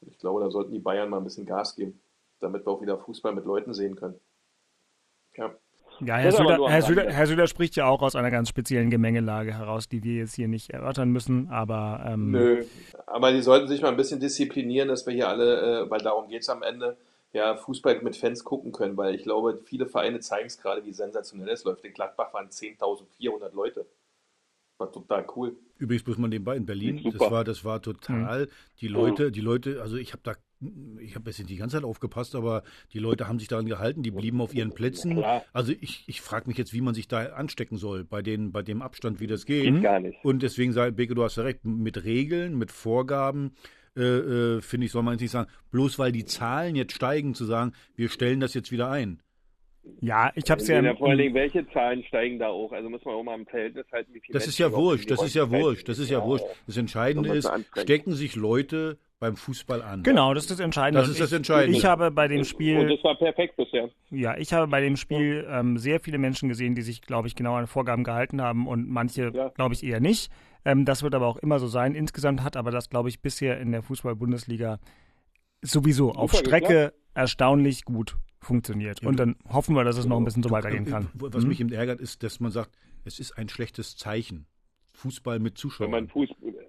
Und 0.00 0.12
ich 0.12 0.18
glaube, 0.18 0.40
da 0.40 0.48
sollten 0.52 0.70
die 0.70 0.78
Bayern 0.78 1.10
mal 1.10 1.16
ein 1.16 1.24
bisschen 1.24 1.44
Gas 1.44 1.74
geben, 1.74 1.98
damit 2.40 2.66
wir 2.66 2.72
auch 2.72 2.82
wieder 2.82 2.98
Fußball 2.98 3.34
mit 3.34 3.44
Leuten 3.44 3.74
sehen 3.74 3.96
können. 3.96 4.20
Ja. 5.36 5.54
Ja, 6.00 6.16
Herr 6.16 6.30
Söder, 6.30 6.68
Herr, 6.68 6.82
Söder, 6.82 7.02
Rande. 7.02 7.14
Herr 7.14 7.26
Söder 7.26 7.46
spricht 7.48 7.74
ja 7.74 7.86
auch 7.86 8.02
aus 8.02 8.14
einer 8.14 8.30
ganz 8.30 8.48
speziellen 8.48 8.88
Gemengelage 8.88 9.52
heraus, 9.52 9.88
die 9.88 10.04
wir 10.04 10.14
jetzt 10.14 10.34
hier 10.34 10.46
nicht 10.46 10.70
erörtern 10.70 11.10
müssen, 11.10 11.48
aber 11.48 12.04
ähm, 12.06 12.30
Nö, 12.30 12.64
aber 13.06 13.32
die 13.32 13.42
sollten 13.42 13.66
sich 13.66 13.82
mal 13.82 13.88
ein 13.88 13.96
bisschen 13.96 14.20
disziplinieren, 14.20 14.88
dass 14.88 15.06
wir 15.06 15.14
hier 15.14 15.28
alle, 15.28 15.86
äh, 15.86 15.90
weil 15.90 16.00
darum 16.00 16.28
geht 16.28 16.42
es 16.42 16.48
am 16.48 16.62
Ende, 16.62 16.96
ja, 17.32 17.56
Fußball 17.56 18.00
mit 18.02 18.16
Fans 18.16 18.44
gucken 18.44 18.72
können, 18.72 18.96
weil 18.96 19.14
ich 19.14 19.22
glaube, 19.22 19.60
viele 19.64 19.86
Vereine 19.86 20.20
zeigen 20.20 20.46
es 20.46 20.58
gerade, 20.58 20.84
wie 20.86 20.92
sensationell 20.92 21.48
es 21.50 21.64
läuft. 21.64 21.84
In 21.84 21.92
Gladbach 21.92 22.32
waren 22.32 22.48
10.400 22.48 23.52
Leute. 23.54 23.86
War 24.78 24.92
total 24.92 25.26
cool. 25.36 25.56
Übrigens 25.78 26.06
muss 26.06 26.18
man 26.18 26.30
nebenbei 26.30 26.56
in 26.56 26.64
Berlin, 26.64 26.98
Super. 26.98 27.18
das 27.18 27.30
war, 27.30 27.44
das 27.44 27.64
war 27.64 27.82
total, 27.82 28.48
die 28.80 28.88
Leute, 28.88 29.32
die 29.32 29.40
Leute, 29.40 29.82
also 29.82 29.96
ich 29.96 30.12
habe 30.12 30.22
da, 30.22 30.34
ich 31.00 31.14
habe 31.14 31.30
jetzt 31.30 31.38
nicht 31.38 31.50
die 31.50 31.56
ganze 31.56 31.76
Zeit 31.76 31.84
aufgepasst, 31.84 32.34
aber 32.34 32.62
die 32.92 32.98
Leute 32.98 33.28
haben 33.28 33.38
sich 33.38 33.48
daran 33.48 33.66
gehalten, 33.66 34.02
die 34.02 34.10
blieben 34.10 34.40
auf 34.40 34.54
ihren 34.54 34.72
Plätzen. 34.72 35.22
Also 35.52 35.72
ich, 35.80 36.04
ich 36.06 36.20
frage 36.20 36.48
mich 36.48 36.58
jetzt, 36.58 36.72
wie 36.72 36.80
man 36.80 36.94
sich 36.94 37.08
da 37.08 37.26
anstecken 37.26 37.76
soll, 37.76 38.04
bei, 38.04 38.22
den, 38.22 38.50
bei 38.52 38.62
dem 38.62 38.82
Abstand, 38.82 39.20
wie 39.20 39.26
das 39.26 39.46
geht. 39.46 39.64
Geht 39.64 39.82
gar 39.82 40.00
nicht. 40.00 40.18
Und 40.24 40.42
deswegen 40.42 40.72
sage 40.72 40.92
Beke, 40.92 41.14
du 41.14 41.22
hast 41.22 41.36
ja 41.36 41.44
recht, 41.44 41.64
mit 41.64 42.04
Regeln, 42.04 42.58
mit 42.58 42.72
Vorgaben, 42.72 43.52
äh, 43.96 44.02
äh, 44.02 44.60
finde 44.60 44.86
ich, 44.86 44.92
soll 44.92 45.02
man 45.02 45.14
jetzt 45.14 45.22
nicht 45.22 45.30
sagen, 45.30 45.50
bloß 45.70 45.98
weil 45.98 46.12
die 46.12 46.24
Zahlen 46.24 46.76
jetzt 46.76 46.94
steigen, 46.94 47.34
zu 47.34 47.44
sagen, 47.44 47.72
wir 47.94 48.08
stellen 48.08 48.40
das 48.40 48.54
jetzt 48.54 48.70
wieder 48.72 48.90
ein. 48.90 49.22
ja, 50.00 50.30
ich 50.34 50.50
habe 50.50 50.60
es 50.60 50.68
ja, 50.68 50.94
vor 50.96 51.08
allen 51.08 51.18
Dingen, 51.18 51.34
welche 51.34 51.66
Zahlen 51.70 52.02
steigen 52.04 52.38
da 52.38 52.48
auch? 52.48 52.72
Also 52.72 52.90
muss 52.90 53.04
man 53.04 53.14
auch 53.14 53.22
mal 53.22 53.34
im 53.34 53.46
Verhältnis 53.46 53.86
halten, 53.92 54.12
wie 54.12 54.20
viele 54.20 54.34
Das 54.34 54.42
Menschen 54.42 54.50
ist 54.50 54.58
ja 54.58 54.72
wurscht, 54.72 55.10
das 55.10 55.22
ist 55.22 55.34
ja 55.34 55.50
wurscht, 55.50 55.88
das 55.88 55.98
ist 55.98 56.10
ja 56.10 56.24
wurscht. 56.24 56.44
Das 56.66 56.76
Entscheidende 56.76 57.30
ist, 57.30 57.50
stecken 57.76 58.12
sich 58.12 58.36
Leute 58.36 58.98
beim 59.20 59.36
Fußball 59.36 59.82
an. 59.82 60.02
Genau, 60.02 60.32
das 60.34 60.44
ist 60.44 60.50
das 60.52 60.60
Entscheidende. 60.60 61.00
Das 61.00 61.08
Und 61.08 61.12
ist 61.14 61.20
das 61.20 61.30
ich, 61.32 61.36
Entscheidende. 61.36 61.76
Ich 61.76 61.84
habe 61.84 62.10
bei 62.10 62.28
dem 62.28 62.38
Und 62.38 62.44
Spiel, 62.44 62.88
das 62.88 63.02
war 63.02 63.16
perfekt 63.16 63.56
bisher. 63.56 63.90
ja, 64.10 64.36
ich 64.36 64.52
habe 64.52 64.68
bei 64.68 64.80
dem 64.80 64.96
Spiel 64.96 65.46
ähm, 65.50 65.76
sehr 65.76 66.00
viele 66.00 66.18
Menschen 66.18 66.48
gesehen, 66.48 66.74
die 66.74 66.82
sich, 66.82 67.02
glaube 67.02 67.26
ich, 67.28 67.34
genau 67.34 67.54
an 67.56 67.66
Vorgaben 67.66 68.04
gehalten 68.04 68.40
haben 68.40 68.66
und 68.68 68.88
manche, 68.88 69.30
Ja. 69.34 69.48
glaube 69.50 69.74
ich, 69.74 69.82
eher 69.82 70.00
nicht. 70.00 70.30
Ähm, 70.64 70.84
das 70.84 71.02
wird 71.02 71.14
aber 71.14 71.26
auch 71.26 71.36
immer 71.38 71.58
so 71.58 71.66
sein. 71.66 71.94
Insgesamt 71.94 72.42
hat 72.42 72.56
aber 72.56 72.70
das, 72.70 72.90
glaube 72.90 73.08
ich, 73.08 73.20
bisher 73.20 73.60
in 73.60 73.72
der 73.72 73.82
Fußball-Bundesliga 73.82 74.78
sowieso 75.62 76.12
auf 76.12 76.32
Super 76.32 76.46
Strecke 76.46 76.92
erstaunlich 77.14 77.84
gut 77.84 78.16
funktioniert. 78.40 79.02
Ja, 79.02 79.08
Und 79.08 79.18
dann 79.18 79.36
hoffen 79.48 79.74
wir, 79.74 79.82
dass 79.82 79.98
es 79.98 80.06
noch 80.06 80.16
ein 80.18 80.24
bisschen 80.24 80.44
so 80.44 80.50
weitergehen 80.50 80.84
kann. 80.86 81.08
Was 81.14 81.42
Hm? 81.42 81.48
mich 81.48 81.60
eben 81.60 81.72
ärgert, 81.72 82.00
ist, 82.00 82.22
dass 82.22 82.38
man 82.38 82.52
sagt, 82.52 82.70
es 83.04 83.18
ist 83.18 83.36
ein 83.36 83.48
schlechtes 83.48 83.96
Zeichen. 83.96 84.46
Fußball 84.92 85.38
mit 85.40 85.52
Wenn 85.54 85.56
Zuschauern. 85.56 85.90
man 85.90 86.08
Fuß. 86.08 86.28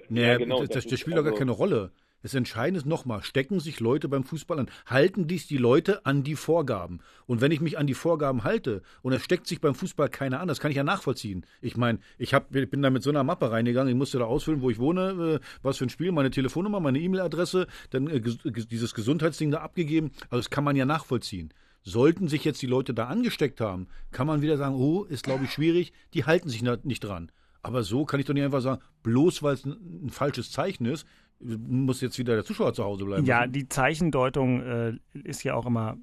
Nee, 0.10 0.22
ja, 0.26 0.38
genau, 0.38 0.60
das, 0.62 0.70
das, 0.70 0.88
das 0.88 1.00
spielt 1.00 1.16
doch 1.18 1.24
gar 1.24 1.32
also- 1.34 1.40
keine 1.40 1.52
Rolle. 1.52 1.92
Das 2.22 2.34
Entscheidende 2.34 2.80
ist 2.80 2.86
nochmal, 2.86 3.24
stecken 3.24 3.60
sich 3.60 3.80
Leute 3.80 4.10
beim 4.10 4.24
Fußball 4.26 4.60
an? 4.60 4.70
Halten 4.86 5.28
dies 5.28 5.48
die 5.48 5.58
Leute 5.58 6.06
an 6.06 6.24
die 6.24 6.36
Vorgaben? 6.36 7.00
Und 7.28 7.40
wenn 7.40 7.52
ich 7.52 7.62
mich 7.62 7.78
an 7.78 7.88
die 7.88 7.94
Vorgaben 7.94 8.44
halte 8.44 8.82
und 9.02 9.14
es 9.14 9.24
steckt 9.24 9.48
sich 9.48 9.62
beim 9.62 9.74
Fußball 9.74 10.10
keiner 10.10 10.42
an, 10.42 10.48
das 10.48 10.60
kann 10.60 10.72
ich 10.72 10.78
ja 10.78 10.84
nachvollziehen. 10.84 11.46
Ich 11.62 11.78
meine, 11.78 12.00
ich, 12.18 12.34
ich 12.34 12.70
bin 12.70 12.82
da 12.82 12.90
mit 12.90 13.04
so 13.04 13.10
einer 13.10 13.24
Mappe 13.24 13.52
reingegangen, 13.52 13.90
ich 13.90 13.98
musste 13.98 14.20
da 14.20 14.26
ausfüllen, 14.26 14.62
wo 14.62 14.70
ich 14.70 14.80
wohne, 14.80 15.40
äh, 15.40 15.46
was 15.62 15.78
für 15.78 15.86
ein 15.86 15.90
Spiel, 15.90 16.12
meine 16.12 16.32
Telefonnummer, 16.32 16.80
meine 16.82 17.00
E-Mail-Adresse, 17.00 17.68
dann 17.92 18.08
äh, 18.08 18.16
ges- 18.16 18.68
dieses 18.68 18.94
Gesundheitsding 18.94 19.52
da 19.52 19.60
abgegeben. 19.60 20.12
Also 20.24 20.38
das 20.38 20.50
kann 20.50 20.66
man 20.66 20.76
ja 20.76 20.86
nachvollziehen. 20.86 21.54
Sollten 21.84 22.28
sich 22.28 22.44
jetzt 22.44 22.62
die 22.62 22.68
Leute 22.68 22.94
da 22.94 23.06
angesteckt 23.06 23.62
haben, 23.62 23.88
kann 24.12 24.28
man 24.28 24.42
wieder 24.42 24.58
sagen, 24.58 24.76
oh, 24.76 25.06
ist 25.06 25.24
glaube 25.24 25.46
ich 25.46 25.54
schwierig, 25.54 25.94
die 26.14 26.26
halten 26.26 26.50
sich 26.50 26.62
nicht 26.84 27.04
dran. 27.04 27.32
Aber 27.62 27.84
so 27.84 28.06
kann 28.06 28.20
ich 28.20 28.26
doch 28.26 28.34
nicht 28.34 28.44
einfach 28.44 28.62
sagen, 28.62 28.82
bloß 29.04 29.44
weil 29.44 29.54
es 29.54 29.66
ein, 29.66 30.06
ein 30.06 30.10
falsches 30.10 30.52
Zeichen 30.52 30.86
ist, 30.86 31.06
muss 31.40 32.02
jetzt 32.02 32.18
wieder 32.20 32.36
der 32.36 32.44
Zuschauer 32.44 32.74
zu 32.74 32.84
Hause 32.84 33.06
bleiben. 33.06 33.26
Ja, 33.26 33.48
die 33.48 33.68
Zeichendeutung 33.68 34.62
äh, 34.62 34.94
ist 35.14 35.44
ja 35.44 35.56
auch 35.56 35.66
immer 35.66 35.98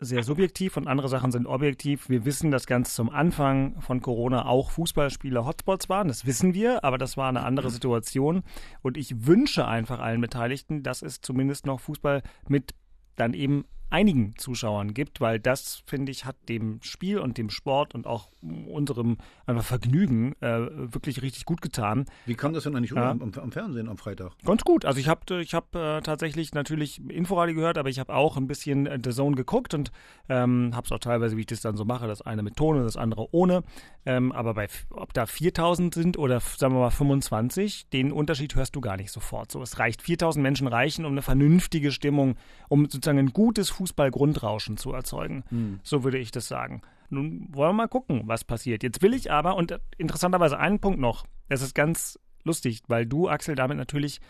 sehr 0.00 0.22
subjektiv 0.22 0.76
und 0.76 0.86
andere 0.86 1.08
Sachen 1.08 1.32
sind 1.32 1.46
objektiv. 1.46 2.08
Wir 2.08 2.24
wissen, 2.24 2.50
dass 2.50 2.66
ganz 2.66 2.94
zum 2.94 3.10
Anfang 3.10 3.80
von 3.80 4.00
Corona 4.00 4.46
auch 4.46 4.70
Fußballspieler 4.70 5.46
Hotspots 5.46 5.88
waren. 5.88 6.08
Das 6.08 6.26
wissen 6.26 6.54
wir, 6.54 6.84
aber 6.84 6.98
das 6.98 7.16
war 7.16 7.28
eine 7.28 7.44
andere 7.44 7.70
Situation. 7.70 8.42
Und 8.82 8.96
ich 8.96 9.26
wünsche 9.26 9.66
einfach 9.66 10.00
allen 10.00 10.20
Beteiligten, 10.20 10.82
dass 10.82 11.02
es 11.02 11.20
zumindest 11.20 11.66
noch 11.66 11.80
Fußball 11.80 12.22
mit 12.48 12.74
dann 13.16 13.32
eben 13.34 13.64
einigen 13.94 14.36
Zuschauern 14.36 14.92
gibt, 14.92 15.20
weil 15.20 15.38
das, 15.38 15.84
finde 15.86 16.10
ich, 16.10 16.24
hat 16.24 16.34
dem 16.48 16.80
Spiel 16.82 17.18
und 17.20 17.38
dem 17.38 17.48
Sport 17.48 17.94
und 17.94 18.08
auch 18.08 18.30
unserem 18.42 19.18
einfach 19.46 19.62
Vergnügen 19.64 20.34
äh, 20.40 20.66
wirklich 20.92 21.22
richtig 21.22 21.44
gut 21.44 21.62
getan. 21.62 22.04
Wie 22.26 22.34
kam 22.34 22.52
das 22.52 22.64
denn 22.64 22.74
eigentlich 22.74 22.90
Ja. 22.90 23.12
um, 23.12 23.22
am, 23.22 23.32
am 23.40 23.52
Fernsehen 23.52 23.88
am 23.88 23.96
Freitag? 23.96 24.32
Ganz 24.44 24.64
gut. 24.64 24.84
Also 24.84 24.98
ich 24.98 25.06
habe 25.08 25.40
ich 25.40 25.54
hab, 25.54 25.74
äh, 25.76 26.00
tatsächlich 26.00 26.52
natürlich 26.54 27.00
Inforadio 27.08 27.54
gehört, 27.54 27.78
aber 27.78 27.88
ich 27.88 28.00
habe 28.00 28.12
auch 28.12 28.36
ein 28.36 28.48
bisschen 28.48 28.86
äh, 28.86 28.98
The 29.02 29.10
Zone 29.12 29.36
geguckt 29.36 29.74
und 29.74 29.92
ähm, 30.28 30.72
habe 30.74 30.84
es 30.86 30.90
auch 30.92 30.98
teilweise, 30.98 31.36
wie 31.36 31.40
ich 31.42 31.46
das 31.46 31.60
dann 31.60 31.76
so 31.76 31.84
mache, 31.84 32.08
das 32.08 32.20
eine 32.20 32.42
mit 32.42 32.56
Ton 32.56 32.76
und 32.78 32.82
das 32.84 32.96
andere 32.96 33.28
ohne. 33.32 33.62
Ähm, 34.06 34.32
aber 34.32 34.54
bei 34.54 34.66
ob 34.90 35.14
da 35.14 35.24
4000 35.26 35.94
sind 35.94 36.18
oder 36.18 36.40
sagen 36.40 36.74
wir 36.74 36.80
mal 36.80 36.90
25, 36.90 37.88
den 37.90 38.10
Unterschied 38.12 38.54
hörst 38.56 38.74
du 38.76 38.80
gar 38.80 38.96
nicht 38.96 39.12
sofort. 39.12 39.52
So, 39.52 39.62
es 39.62 39.78
reicht 39.78 40.02
4000 40.02 40.42
Menschen 40.42 40.66
reichen, 40.66 41.04
um 41.04 41.12
eine 41.12 41.22
vernünftige 41.22 41.92
Stimmung, 41.92 42.34
um 42.68 42.82
sozusagen 42.90 43.18
ein 43.18 43.32
gutes 43.32 43.70
Fußballgrundrauschen 43.84 44.76
zu 44.76 44.92
erzeugen. 44.92 45.44
So 45.82 46.04
würde 46.04 46.18
ich 46.18 46.30
das 46.30 46.48
sagen. 46.48 46.82
Nun 47.10 47.48
wollen 47.50 47.70
wir 47.70 47.84
mal 47.84 47.88
gucken, 47.88 48.22
was 48.24 48.44
passiert. 48.44 48.82
Jetzt 48.82 49.02
will 49.02 49.12
ich 49.12 49.30
aber, 49.30 49.56
und 49.56 49.78
interessanterweise 49.98 50.58
einen 50.58 50.80
Punkt 50.80 50.98
noch, 50.98 51.26
es 51.48 51.60
ist 51.60 51.74
ganz 51.74 52.18
lustig, 52.44 52.82
weil 52.88 53.06
du, 53.06 53.28
Axel, 53.28 53.54
damit 53.54 53.76
natürlich 53.76 54.20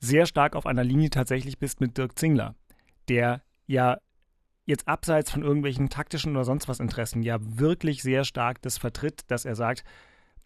sehr 0.00 0.26
stark 0.26 0.56
auf 0.56 0.66
einer 0.66 0.84
Linie 0.84 1.10
tatsächlich 1.10 1.58
bist 1.58 1.80
mit 1.80 1.98
Dirk 1.98 2.18
Zingler, 2.18 2.54
der 3.08 3.42
ja 3.66 3.98
jetzt 4.66 4.88
abseits 4.88 5.30
von 5.30 5.42
irgendwelchen 5.42 5.90
taktischen 5.90 6.32
oder 6.32 6.44
sonst 6.44 6.68
was 6.68 6.80
Interessen 6.80 7.22
ja 7.22 7.38
wirklich 7.40 8.02
sehr 8.02 8.24
stark 8.24 8.62
das 8.62 8.78
vertritt, 8.78 9.22
dass 9.28 9.44
er 9.44 9.54
sagt, 9.54 9.84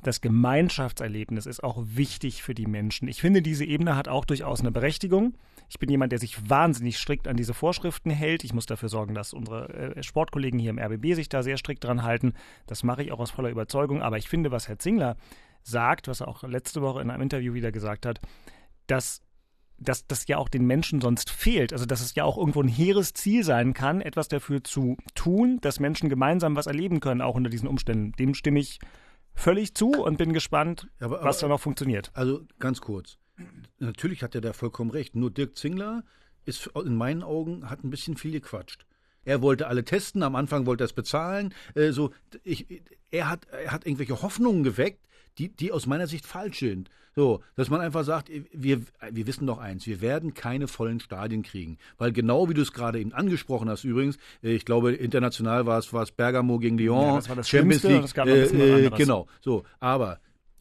das 0.02 0.20
Gemeinschaftserlebnis 0.20 1.46
ist 1.46 1.64
auch 1.64 1.78
wichtig 1.84 2.42
für 2.42 2.54
die 2.54 2.66
Menschen. 2.66 3.08
Ich 3.08 3.20
finde, 3.20 3.42
diese 3.42 3.64
Ebene 3.64 3.96
hat 3.96 4.08
auch 4.08 4.24
durchaus 4.24 4.60
eine 4.60 4.70
Berechtigung. 4.70 5.34
Ich 5.68 5.78
bin 5.78 5.90
jemand, 5.90 6.12
der 6.12 6.20
sich 6.20 6.48
wahnsinnig 6.48 6.98
strikt 6.98 7.26
an 7.26 7.36
diese 7.36 7.52
Vorschriften 7.52 8.10
hält. 8.10 8.44
Ich 8.44 8.54
muss 8.54 8.66
dafür 8.66 8.88
sorgen, 8.88 9.14
dass 9.14 9.32
unsere 9.32 9.96
äh, 9.96 10.02
Sportkollegen 10.02 10.58
hier 10.58 10.70
im 10.70 10.78
RBB 10.78 11.14
sich 11.14 11.28
da 11.28 11.42
sehr 11.42 11.58
strikt 11.58 11.84
dran 11.84 12.04
halten. 12.04 12.34
Das 12.66 12.84
mache 12.84 13.02
ich 13.02 13.12
auch 13.12 13.18
aus 13.18 13.32
voller 13.32 13.50
Überzeugung. 13.50 14.00
Aber 14.00 14.18
ich 14.18 14.28
finde, 14.28 14.52
was 14.52 14.68
Herr 14.68 14.78
Zingler 14.78 15.16
sagt, 15.62 16.06
was 16.06 16.20
er 16.20 16.28
auch 16.28 16.44
letzte 16.44 16.80
Woche 16.80 17.02
in 17.02 17.10
einem 17.10 17.22
Interview 17.22 17.54
wieder 17.54 17.72
gesagt 17.72 18.06
hat, 18.06 18.20
dass 18.86 19.22
dass 19.80 20.08
das 20.08 20.26
ja 20.26 20.38
auch 20.38 20.48
den 20.48 20.66
Menschen 20.66 21.00
sonst 21.00 21.30
fehlt. 21.30 21.72
Also 21.72 21.86
dass 21.86 22.00
es 22.00 22.16
ja 22.16 22.24
auch 22.24 22.36
irgendwo 22.36 22.60
ein 22.60 22.68
hehres 22.68 23.14
Ziel 23.14 23.44
sein 23.44 23.74
kann, 23.74 24.00
etwas 24.00 24.26
dafür 24.26 24.64
zu 24.64 24.96
tun, 25.14 25.58
dass 25.60 25.78
Menschen 25.78 26.08
gemeinsam 26.08 26.56
was 26.56 26.66
erleben 26.66 26.98
können, 26.98 27.20
auch 27.20 27.36
unter 27.36 27.48
diesen 27.48 27.68
Umständen. 27.68 28.10
Dem 28.18 28.34
stimme 28.34 28.58
ich 28.58 28.80
völlig 29.38 29.74
zu 29.74 29.90
und 29.92 30.18
bin 30.18 30.32
gespannt, 30.32 30.88
Ja, 31.00 31.06
aber- 31.06 31.22
was 31.22 31.38
da 31.38 31.48
noch 31.48 31.60
funktioniert. 31.60 32.10
Also 32.14 32.42
ganz 32.58 32.80
kurz. 32.80 33.18
Natürlich 33.78 34.22
hat 34.22 34.34
er 34.34 34.40
da 34.40 34.52
vollkommen 34.52 34.90
recht. 34.90 35.14
Nur 35.14 35.30
Dirk 35.30 35.56
Zingler 35.56 36.02
ist 36.44 36.66
in 36.84 36.96
meinen 36.96 37.22
Augen 37.22 37.68
hat 37.70 37.84
ein 37.84 37.90
bisschen 37.90 38.16
viel 38.16 38.32
gequatscht. 38.32 38.84
Er 39.24 39.42
wollte 39.42 39.66
alle 39.68 39.84
testen, 39.84 40.22
am 40.22 40.34
Anfang 40.36 40.66
wollte 40.66 40.84
er 40.84 40.86
es 40.86 40.92
bezahlen. 40.92 41.54
Äh, 41.74 41.92
so, 41.92 42.12
ich, 42.44 42.82
er, 43.10 43.28
hat, 43.28 43.46
er 43.46 43.70
hat 43.72 43.86
irgendwelche 43.86 44.22
Hoffnungen 44.22 44.62
geweckt, 44.64 45.06
die, 45.38 45.48
die 45.48 45.72
aus 45.72 45.86
meiner 45.86 46.06
Sicht 46.06 46.26
falsch 46.26 46.58
sind. 46.58 46.90
So, 47.14 47.42
dass 47.56 47.68
man 47.68 47.80
einfach 47.80 48.04
sagt, 48.04 48.30
wir, 48.52 48.80
wir 49.10 49.26
wissen 49.26 49.46
doch 49.46 49.58
eins, 49.58 49.86
wir 49.86 50.00
werden 50.00 50.34
keine 50.34 50.68
vollen 50.68 51.00
Stadien 51.00 51.42
kriegen. 51.42 51.78
Weil 51.96 52.12
genau 52.12 52.48
wie 52.48 52.54
du 52.54 52.62
es 52.62 52.72
gerade 52.72 53.00
eben 53.00 53.12
angesprochen 53.12 53.68
hast, 53.68 53.82
übrigens, 53.84 54.18
äh, 54.42 54.52
ich 54.52 54.64
glaube, 54.64 54.92
international 54.92 55.66
war 55.66 55.78
es, 55.78 55.92
war 55.92 56.04
es 56.04 56.12
Bergamo 56.12 56.58
gegen 56.58 56.78
Lyon, 56.78 57.02
Ja, 57.02 57.16
das 57.16 57.28
war 57.28 57.36
das 57.36 57.48
Champions 57.48 57.82
League. 57.82 58.04
es 58.04 58.14
gab 58.14 58.28
äh, 58.28 58.44
äh, 58.44 58.90
genau, 58.90 59.26
so. 59.40 59.64
Aber 59.80 60.20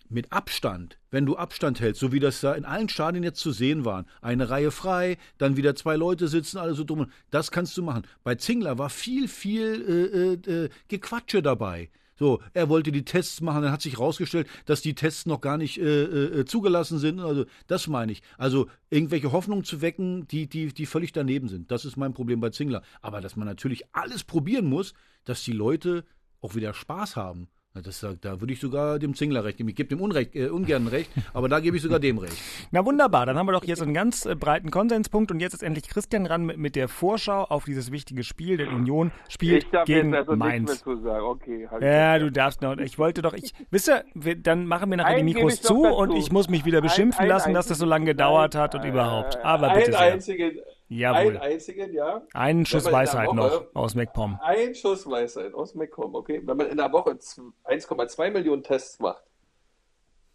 mit 0.09 0.32
Abstand, 0.32 0.97
wenn 1.11 1.25
du 1.25 1.36
Abstand 1.36 1.80
hältst, 1.80 1.99
so 1.99 2.11
wie 2.11 2.19
das 2.19 2.41
da 2.41 2.53
in 2.53 2.65
allen 2.65 2.89
Stadien 2.89 3.23
jetzt 3.23 3.39
zu 3.39 3.51
sehen 3.51 3.86
waren, 3.86 4.05
eine 4.21 4.49
Reihe 4.49 4.71
frei, 4.71 5.17
dann 5.38 5.57
wieder 5.57 5.75
zwei 5.75 5.95
Leute 5.95 6.28
sitzen, 6.28 6.57
alles 6.57 6.78
so 6.78 6.84
dumm, 6.84 7.11
das 7.30 7.51
kannst 7.51 7.78
du 7.78 7.84
machen. 7.84 8.03
Bei 8.23 8.36
Zingler 8.36 8.78
war 8.78 8.89
viel, 8.89 9.28
viel 9.28 10.39
äh, 10.47 10.51
äh, 10.51 10.69
Gequatsche 10.88 11.41
dabei. 11.41 11.89
So, 12.18 12.41
er 12.53 12.70
wollte 12.70 12.91
die 12.91 13.05
Tests 13.05 13.41
machen, 13.41 13.61
dann 13.61 13.72
hat 13.72 13.82
sich 13.82 13.99
rausgestellt, 13.99 14.47
dass 14.65 14.82
die 14.82 14.95
Tests 14.95 15.26
noch 15.26 15.41
gar 15.41 15.57
nicht 15.57 15.78
äh, 15.78 16.03
äh, 16.03 16.45
zugelassen 16.45 16.97
sind. 16.99 17.20
Also, 17.20 17.45
das 17.68 17.88
meine 17.88 18.11
ich. 18.11 18.22
Also, 18.38 18.68
irgendwelche 18.89 19.32
Hoffnungen 19.32 19.63
zu 19.63 19.82
wecken, 19.82 20.28
die, 20.28 20.47
die, 20.47 20.74
die 20.74 20.86
völlig 20.86 21.11
daneben 21.11 21.47
sind. 21.47 21.72
Das 21.72 21.86
ist 21.86 21.97
mein 21.97 22.13
Problem 22.13 22.39
bei 22.39 22.49
Zingler. 22.49 22.82
Aber 23.01 23.22
dass 23.22 23.36
man 23.36 23.47
natürlich 23.47 23.84
alles 23.93 24.24
probieren 24.24 24.65
muss, 24.65 24.93
dass 25.26 25.43
die 25.43 25.51
Leute 25.53 26.05
auch 26.41 26.55
wieder 26.55 26.74
Spaß 26.74 27.15
haben. 27.15 27.49
Das, 27.84 28.05
da 28.21 28.39
würde 28.41 28.53
ich 28.53 28.59
sogar 28.59 28.99
dem 28.99 29.13
Zingler 29.13 29.43
recht 29.43 29.57
geben. 29.57 29.69
Ich 29.69 29.75
gebe 29.75 29.89
dem 29.89 30.01
Unrecht, 30.01 30.36
äh, 30.36 30.47
ungern 30.49 30.88
recht, 30.88 31.09
aber 31.34 31.49
da 31.49 31.59
gebe 31.59 31.78
ich 31.78 31.84
sogar 31.84 31.99
dem 31.99 32.17
recht. 32.17 32.38
Na 32.71 32.86
wunderbar, 32.86 33.25
dann 33.25 33.38
haben 33.38 33.45
wir 33.47 33.51
doch 33.53 33.63
jetzt 33.63 33.82
einen 33.82 33.93
ganz 33.93 34.25
äh, 34.25 34.36
breiten 34.36 34.71
Konsenspunkt 34.71 35.32
und 35.32 35.39
jetzt 35.39 35.53
ist 35.53 35.63
endlich 35.63 35.88
Christian 35.88 36.25
ran 36.25 36.45
mit, 36.45 36.57
mit 36.57 36.75
der 36.75 36.88
Vorschau 36.88 37.43
auf 37.43 37.65
dieses 37.65 37.91
wichtige 37.91 38.23
Spiel. 38.23 38.57
Der 38.57 38.69
Union 38.69 39.11
spielt 39.30 39.63
Ich 39.65 39.69
darf 39.69 39.86
gegen 39.86 40.13
jetzt 40.13 40.30
also 40.30 40.32
nichts 40.34 40.39
mehr 40.47 40.59
Mainz. 40.59 40.84
zu 40.84 41.01
sagen. 41.03 41.25
Okay, 41.25 41.67
halt 41.69 41.84
Ja, 41.84 42.19
du 42.19 42.32
darfst 42.32 42.61
noch. 42.61 42.78
Ich 42.78 42.97
wollte 42.99 43.21
doch, 43.21 43.34
ich, 43.34 43.53
wisst 43.71 43.89
ihr, 43.89 44.03
wir, 44.13 44.36
dann 44.36 44.65
machen 44.65 44.89
wir 44.89 44.97
nachher 44.97 45.15
die 45.15 45.19
Einen 45.21 45.25
Mikros 45.25 45.61
zu 45.61 45.84
und 45.86 46.11
ich 46.15 46.32
muss 46.32 46.49
mich 46.49 46.65
wieder 46.65 46.80
Ein- 46.80 46.84
beschimpfen 46.84 47.23
ein 47.23 47.30
lassen, 47.30 47.53
dass 47.53 47.67
das 47.67 47.78
so 47.78 47.86
lange 47.86 48.05
einziges- 48.05 48.17
gedauert 48.17 48.55
hat 48.55 48.75
und 48.75 48.84
überhaupt. 48.86 49.38
Aber 49.43 49.69
Ein 49.69 49.80
bitte 49.80 49.91
sehr. 49.91 49.99
einzigen, 50.13 50.51
Jawohl. 50.90 51.36
ein 51.38 51.52
einzigen, 51.54 51.94
ja. 51.94 52.22
Einen 52.34 52.66
Schuss 52.66 52.90
Weisheit 52.90 53.28
Woche- 53.28 53.36
noch 53.36 53.66
aus 53.74 53.94
MacPom. 53.96 54.40
Ein 54.42 54.74
Schuss 54.74 55.06
Weisheit 55.10 55.54
aus 55.54 55.76
MacCom, 55.76 56.16
okay. 56.16 56.42
Wenn 56.46 56.56
man 56.58 56.68
in 56.68 56.78
der 56.78 56.92
Woche 56.94 57.18
z- 57.20 57.44
1,2 57.66 58.32
Millionen 58.32 58.64
Tests 58.64 58.98
macht 59.00 59.24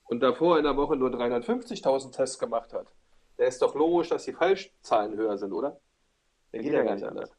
und 0.05 0.21
davor 0.21 0.59
in 0.59 0.65
der 0.65 0.77
Woche 0.77 0.95
nur 0.97 1.11
350.000 1.11 2.13
Tests 2.15 2.39
gemacht 2.39 2.73
hat, 2.75 2.87
da 3.39 3.45
ist 3.45 3.63
doch 3.63 3.75
logisch, 3.75 4.11
dass 4.11 4.25
die 4.25 4.35
Falschzahlen 4.35 5.17
höher 5.17 5.39
sind, 5.39 5.53
oder? 5.53 5.81
Der 6.53 6.61
geht 6.61 6.73
ja 6.75 6.83
gar 6.83 6.95
nicht 6.97 7.05
anders. 7.07 7.31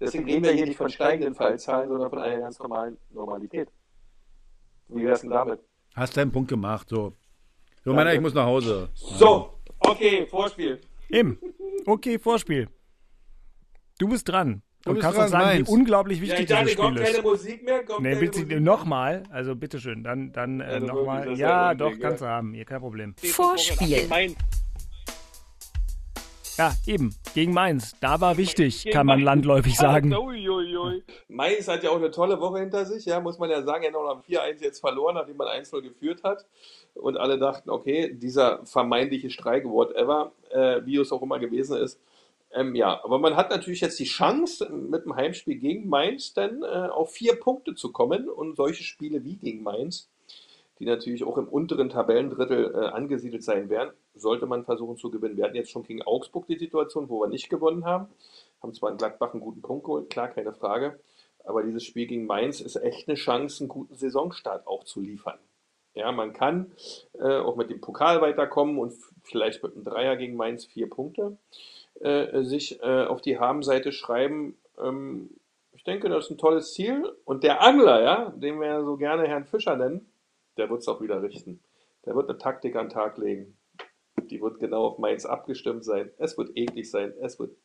Deswegen 0.00 0.24
reden 0.24 0.44
wir 0.44 0.52
hier 0.52 0.64
nicht 0.64 0.78
von 0.78 0.88
steigenden 0.88 1.34
Fallzahlen, 1.34 1.88
sondern 1.90 2.08
von 2.08 2.20
einer 2.20 2.38
ganz 2.40 2.58
normalen 2.58 2.96
Normalität. 3.10 3.68
Wie 4.88 5.04
wär's 5.04 5.20
denn 5.20 5.30
damit? 5.30 5.60
Hast 5.94 6.16
deinen 6.16 6.32
Punkt 6.32 6.48
gemacht, 6.48 6.88
so. 6.88 7.12
So, 7.84 7.92
Männer, 7.92 8.14
ich 8.14 8.20
muss 8.20 8.32
nach 8.32 8.46
Hause. 8.46 8.88
So, 8.94 9.58
okay, 9.80 10.26
Vorspiel. 10.26 10.80
Eben. 11.08 11.38
Okay, 11.86 12.18
Vorspiel. 12.18 12.68
Du 13.98 14.08
bist 14.08 14.28
dran. 14.28 14.62
Du 14.84 14.90
und 14.92 15.00
kannst 15.00 15.16
dran, 15.16 15.24
uns 15.24 15.32
sagen, 15.32 15.44
Mainz. 15.46 15.68
wie 15.68 15.72
unglaublich 15.72 16.18
Ja, 16.18 16.22
wichtig 16.24 16.40
ich 16.40 16.46
dachte, 16.46 16.64
dieses 16.66 16.76
kommt 16.78 16.98
Spiel 16.98 17.04
keine 17.06 17.18
ist. 17.18 17.24
Musik 17.24 17.64
mehr? 17.64 17.84
Kommt 17.84 18.00
Nee, 18.00 18.08
keine 18.10 18.20
bitte 18.20 18.38
Musik 18.38 18.48
mehr? 18.48 18.60
nochmal. 18.60 19.22
Also 19.30 19.56
bitteschön, 19.56 20.04
dann, 20.04 20.32
dann 20.32 20.60
äh, 20.60 20.64
Also 20.64 20.86
nochmal. 20.86 21.28
Ja, 21.30 21.34
ja 21.70 21.74
doch, 21.74 21.98
kannst 21.98 22.20
du 22.20 22.26
ja. 22.26 22.30
haben. 22.30 22.54
Hier, 22.54 22.64
kein 22.64 22.80
Problem. 22.80 23.14
Vorspiel. 23.16 24.08
Ja, 26.58 26.72
eben. 26.88 27.14
Gegen 27.34 27.52
Mainz. 27.52 27.94
Da 28.00 28.20
war 28.20 28.36
wichtig, 28.36 28.82
Gegen 28.82 28.92
kann 28.92 29.06
man 29.06 29.20
landläufig 29.20 29.76
sagen. 29.76 30.12
Uiuiui. 30.16 31.04
Mainz 31.28 31.68
hat 31.68 31.84
ja 31.84 31.90
auch 31.90 31.96
eine 31.98 32.10
tolle 32.10 32.40
Woche 32.40 32.58
hinter 32.58 32.84
sich, 32.84 33.04
ja, 33.04 33.20
muss 33.20 33.38
man 33.38 33.48
ja 33.48 33.62
sagen, 33.62 33.84
er 33.84 33.90
hat 33.90 33.92
noch 33.92 34.08
am 34.08 34.22
4-1 34.22 34.60
jetzt 34.60 34.80
verloren, 34.80 35.14
nachdem 35.14 35.36
man 35.36 35.46
1-0 35.46 35.80
geführt 35.82 36.24
hat. 36.24 36.46
Und 36.94 37.16
alle 37.16 37.38
dachten, 37.38 37.70
okay, 37.70 38.12
dieser 38.12 38.66
vermeintliche 38.66 39.30
Streik, 39.30 39.66
whatever, 39.66 40.32
äh, 40.50 40.80
wie 40.84 40.96
es 40.96 41.12
auch 41.12 41.22
immer 41.22 41.38
gewesen 41.38 41.76
ist. 41.78 42.00
Ähm, 42.50 42.74
ja, 42.74 43.04
aber 43.04 43.20
man 43.20 43.36
hat 43.36 43.50
natürlich 43.50 43.80
jetzt 43.80 44.00
die 44.00 44.04
Chance, 44.04 44.68
mit 44.68 45.04
dem 45.04 45.14
Heimspiel 45.14 45.58
gegen 45.58 45.88
Mainz 45.88 46.34
dann 46.34 46.64
äh, 46.64 46.88
auf 46.88 47.12
vier 47.12 47.38
Punkte 47.38 47.76
zu 47.76 47.92
kommen 47.92 48.28
und 48.28 48.56
solche 48.56 48.82
Spiele 48.82 49.22
wie 49.22 49.36
gegen 49.36 49.62
Mainz, 49.62 50.10
die 50.78 50.84
natürlich 50.84 51.24
auch 51.24 51.38
im 51.38 51.48
unteren 51.48 51.88
Tabellendrittel 51.88 52.74
äh, 52.74 52.86
angesiedelt 52.88 53.42
sein 53.42 53.68
werden, 53.68 53.92
sollte 54.14 54.46
man 54.46 54.64
versuchen 54.64 54.96
zu 54.96 55.10
gewinnen. 55.10 55.36
Wir 55.36 55.44
hatten 55.44 55.56
jetzt 55.56 55.70
schon 55.70 55.82
gegen 55.82 56.02
Augsburg 56.02 56.46
die 56.46 56.58
Situation, 56.58 57.08
wo 57.08 57.20
wir 57.20 57.28
nicht 57.28 57.48
gewonnen 57.48 57.84
haben. 57.84 58.08
Haben 58.62 58.74
zwar 58.74 58.90
in 58.90 58.96
Gladbach 58.96 59.32
einen 59.32 59.40
guten 59.40 59.62
Punkt 59.62 59.84
geholt, 59.84 60.10
klar, 60.10 60.28
keine 60.28 60.52
Frage. 60.52 60.98
Aber 61.44 61.62
dieses 61.62 61.84
Spiel 61.84 62.06
gegen 62.06 62.26
Mainz 62.26 62.60
ist 62.60 62.76
echt 62.76 63.08
eine 63.08 63.16
Chance, 63.16 63.64
einen 63.64 63.68
guten 63.68 63.94
Saisonstart 63.94 64.66
auch 64.66 64.84
zu 64.84 65.00
liefern. 65.00 65.38
Ja, 65.94 66.12
man 66.12 66.32
kann 66.32 66.72
äh, 67.18 67.38
auch 67.38 67.56
mit 67.56 67.70
dem 67.70 67.80
Pokal 67.80 68.20
weiterkommen 68.20 68.78
und 68.78 68.92
vielleicht 69.22 69.62
mit 69.62 69.74
einem 69.74 69.84
Dreier 69.84 70.16
gegen 70.16 70.36
Mainz 70.36 70.64
vier 70.64 70.88
Punkte 70.88 71.38
äh, 72.00 72.42
sich 72.44 72.80
äh, 72.82 73.04
auf 73.04 73.20
die 73.20 73.38
Habenseite 73.38 73.90
schreiben. 73.92 74.56
Ähm, 74.78 75.30
ich 75.72 75.84
denke, 75.84 76.08
das 76.08 76.26
ist 76.26 76.30
ein 76.30 76.38
tolles 76.38 76.74
Ziel. 76.74 77.10
Und 77.24 77.42
der 77.42 77.62
Angler, 77.62 78.02
ja, 78.02 78.30
den 78.30 78.60
wir 78.60 78.66
ja 78.66 78.84
so 78.84 78.96
gerne 78.96 79.26
Herrn 79.26 79.44
Fischer 79.44 79.76
nennen, 79.76 80.06
der 80.58 80.68
wird 80.68 80.80
es 80.80 80.88
auch 80.88 81.00
wieder 81.00 81.22
richten. 81.22 81.60
Der 82.04 82.14
wird 82.14 82.28
eine 82.28 82.38
Taktik 82.38 82.76
an 82.76 82.86
den 82.86 82.92
Tag 82.92 83.18
legen. 83.18 83.56
Die 84.30 84.40
wird 84.40 84.58
genau 84.58 84.84
auf 84.84 84.98
Mainz 84.98 85.24
abgestimmt 85.24 85.84
sein. 85.84 86.10
Es 86.18 86.36
wird 86.36 86.50
eklig 86.56 86.90
sein. 86.90 87.12
Es 87.20 87.38
wird, 87.38 87.56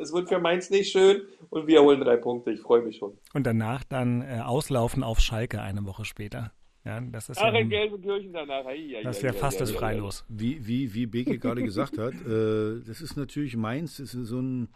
es 0.00 0.12
wird 0.12 0.28
für 0.28 0.38
Mainz 0.38 0.70
nicht 0.70 0.90
schön. 0.90 1.22
Und 1.50 1.66
wir 1.66 1.82
holen 1.82 2.00
drei 2.00 2.16
Punkte. 2.16 2.50
Ich 2.50 2.60
freue 2.60 2.82
mich 2.82 2.96
schon. 2.96 3.18
Und 3.32 3.46
danach 3.46 3.84
dann 3.84 4.22
äh, 4.22 4.40
auslaufen 4.44 5.02
auf 5.02 5.20
Schalke 5.20 5.62
eine 5.62 5.86
Woche 5.86 6.04
später. 6.04 6.52
Ja, 6.84 7.00
das 7.00 7.28
ist 7.28 7.38
Ach, 7.38 7.52
ja, 7.52 7.60
in 7.60 7.68
Gelsenkirchen 7.68 8.32
danach. 8.32 8.66
Ei, 8.66 9.00
das 9.04 9.22
wäre 9.22 9.34
fast 9.34 9.58
ei, 9.58 9.60
das 9.60 9.70
ei, 9.70 9.74
ei. 9.74 9.78
Freilos. 9.78 10.24
Wie, 10.28 10.66
wie, 10.66 10.92
wie 10.94 11.06
Beke 11.06 11.38
gerade 11.38 11.62
gesagt 11.62 11.96
hat, 11.96 12.14
äh, 12.26 12.80
das 12.84 13.00
ist 13.00 13.16
natürlich 13.16 13.56
Mainz, 13.56 13.98
das 13.98 14.14
ist 14.14 14.28
so 14.28 14.40
ein. 14.40 14.68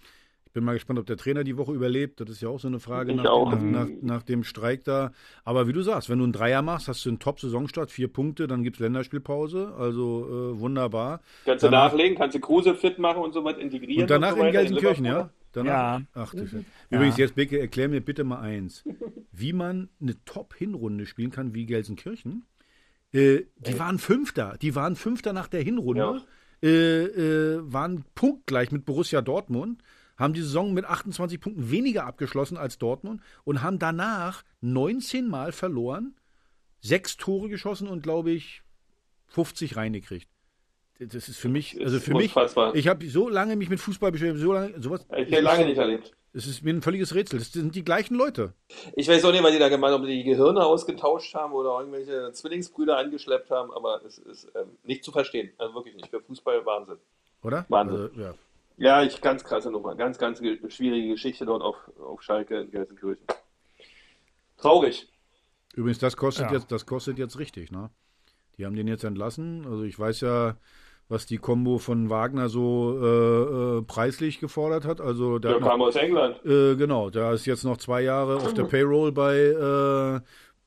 Ich 0.57 0.59
bin 0.59 0.65
mal 0.65 0.73
gespannt, 0.73 0.99
ob 0.99 1.05
der 1.05 1.19
Trainer 1.19 1.45
die 1.45 1.59
Woche 1.59 1.75
überlebt. 1.75 2.19
Das 2.19 2.31
ist 2.31 2.41
ja 2.41 2.49
auch 2.49 2.59
so 2.59 2.67
eine 2.67 2.81
Frage 2.81 3.15
nach, 3.15 3.27
auch. 3.27 3.53
Nach, 3.53 3.61
nach, 3.61 3.89
nach 4.01 4.23
dem 4.23 4.43
Streik 4.43 4.85
da. 4.85 5.13
Aber 5.45 5.69
wie 5.69 5.75
du 5.75 5.83
sagst, 5.83 6.09
wenn 6.09 6.17
du 6.17 6.25
einen 6.25 6.33
Dreier 6.33 6.63
machst, 6.63 6.89
hast 6.89 7.05
du 7.05 7.11
einen 7.11 7.19
Top-Saisonstart, 7.19 7.91
vier 7.91 8.09
Punkte, 8.09 8.47
dann 8.47 8.63
gibt 8.63 8.77
es 8.77 8.81
Länderspielpause. 8.81 9.75
Also 9.79 10.55
äh, 10.55 10.59
wunderbar. 10.59 11.21
Kannst 11.45 11.63
du 11.63 11.69
Danach- 11.69 11.93
nachlegen, 11.93 12.17
kannst 12.17 12.37
du 12.37 12.41
Kruse 12.41 12.75
fit 12.75 12.99
machen 12.99 13.21
und 13.23 13.35
so 13.35 13.45
was 13.45 13.59
integrieren. 13.59 14.05
Und 14.05 14.11
danach 14.11 14.35
so 14.35 14.43
in 14.43 14.51
Gelsenkirchen, 14.51 15.05
Liverpool. 15.05 15.29
ja? 15.29 15.31
Danach, 15.53 15.99
Ja. 15.99 16.07
Ach, 16.15 16.31
du 16.33 16.39
Scheiße. 16.39 16.65
Übrigens, 16.91 17.19
jetzt 17.19 17.35
Beke, 17.35 17.61
erklär 17.61 17.91
mir 17.91 18.01
bitte 18.01 18.25
mal 18.25 18.41
eins. 18.41 18.83
Wie 19.33 19.53
man 19.53 19.91
eine 20.01 20.15
Top-Hinrunde 20.25 21.05
spielen 21.05 21.31
kann 21.33 21.53
wie 21.53 21.67
Gelsenkirchen. 21.67 22.47
Äh, 23.13 23.41
die 23.59 23.79
waren 23.79 23.99
Fünfter. 23.99 24.57
Die 24.63 24.75
waren 24.75 24.97
Fünfter 24.97 25.35
nach 25.35 25.49
der 25.49 25.61
Hinrunde. 25.61 26.23
Äh, 26.63 26.69
äh, 27.05 27.61
waren 27.71 28.07
punktgleich 28.15 28.73
mit 28.73 28.87
Borussia 28.87 29.21
Dortmund. 29.21 29.83
Haben 30.17 30.35
die 30.35 30.41
Saison 30.41 30.73
mit 30.73 30.85
28 30.85 31.41
Punkten 31.41 31.71
weniger 31.71 32.05
abgeschlossen 32.05 32.57
als 32.57 32.79
Dortmund 32.79 33.21
und 33.45 33.63
haben 33.63 33.79
danach 33.79 34.45
19 34.61 35.29
Mal 35.29 35.53
verloren, 35.53 36.17
sechs 36.81 37.17
Tore 37.17 37.49
geschossen 37.49 37.89
und 37.89 38.03
glaube 38.03 38.31
ich 38.31 38.63
50 39.29 39.77
reingekriegt. 39.77 40.29
Das 40.99 41.29
ist 41.29 41.37
für 41.37 41.51
mich, 41.51 41.79
also 41.79 42.01
für 42.01 42.15
mich, 42.15 42.35
ich 42.73 42.89
habe 42.89 43.09
so 43.11 43.29
lange 43.29 43.57
mich 43.57 43.69
mit 43.69 43.81
Fußball 43.81 44.11
beschäftigt, 44.13 44.41
so 44.41 44.55
lange, 44.55 44.81
sowas. 44.81 45.07
Ich 45.15 45.31
habe 45.31 45.43
lange 45.43 45.67
nicht 45.67 45.77
erlebt. 45.77 46.17
Es 46.33 46.47
ist 46.47 46.63
mir 46.63 46.73
ein 46.75 46.83
völliges 46.83 47.15
Rätsel. 47.15 47.39
Das 47.39 47.53
sind 47.53 47.75
die 47.75 47.85
gleichen 47.85 48.15
Leute. 48.15 48.53
Ich 48.95 49.09
weiß 49.09 49.25
auch 49.25 49.33
nicht, 49.33 49.43
was 49.43 49.53
die 49.53 49.59
da 49.59 49.71
gemeint 49.71 49.95
haben, 49.95 50.03
ob 50.03 50.09
die 50.09 50.23
die 50.23 50.25
Gehirne 50.25 50.65
ausgetauscht 50.65 51.35
haben 51.35 51.55
oder 51.55 51.79
irgendwelche 51.79 52.31
Zwillingsbrüder 52.33 52.97
angeschleppt 52.99 53.51
haben, 53.51 53.73
aber 53.73 54.03
es 54.05 54.19
ist 54.19 54.53
ähm, 54.55 54.69
nicht 54.85 55.03
zu 55.03 55.13
verstehen. 55.13 55.51
Also 55.57 55.75
wirklich 55.75 55.95
nicht. 55.95 56.09
Für 56.09 56.21
Fußball 56.21 56.65
Wahnsinn. 56.67 56.99
Oder? 57.43 57.65
Wahnsinn. 57.69 58.01
Also, 58.01 58.21
ja. 58.21 58.35
Ja, 58.77 59.03
ich 59.03 59.21
ganz 59.21 59.43
krasse 59.45 59.71
Nummer. 59.71 59.95
Ganz, 59.95 60.19
ganz 60.19 60.41
ge- 60.41 60.59
schwierige 60.71 61.09
Geschichte 61.09 61.47
dort 61.47 61.63
auf, 61.63 61.77
auf 61.99 62.23
Schalke 62.23 62.61
in 62.61 62.71
Gelsenkirchen. 62.71 63.25
Traurig. 64.59 65.09
Übrigens, 65.75 65.99
das 65.99 66.17
kostet, 66.17 66.47
Ja. 66.47 66.53
jetzt, 66.55 66.71
das 66.73 66.87
kostet 66.87 67.19
jetzt 67.19 67.39
richtig. 67.39 67.71
Ne? 67.71 67.91
Die 68.59 68.67
haben 68.67 68.77
den 68.77 68.89
jetzt 68.89 69.05
entlassen. 69.05 69.65
Also 69.67 69.83
ich 69.85 69.99
weiß 69.99 70.21
ja, 70.23 70.57
was 71.09 71.25
die 71.27 71.39
Kombo 71.39 71.79
von 71.79 72.11
Wagner 72.11 72.49
so 72.49 72.99
äh, 73.01 73.79
äh, 73.79 73.83
preislich 73.83 74.41
gefordert 74.41 74.85
hat. 74.85 75.01
Also 75.01 75.39
der 75.39 75.53
Der 75.53 75.55
hat 75.57 75.61
noch, 75.63 75.69
kam 75.71 75.83
aus 75.83 75.97
England. 75.97 76.45
äh, 76.45 76.77
genau, 76.77 77.11
da 77.11 77.33
ist 77.33 77.47
jetzt 77.47 77.65
noch 77.65 77.77
zwei 77.79 78.03
Jahre 78.03 78.37
auf 78.37 78.55
der 78.55 78.65
Payroll 78.65 79.13
bei, 79.13 79.37
äh, 79.37 80.21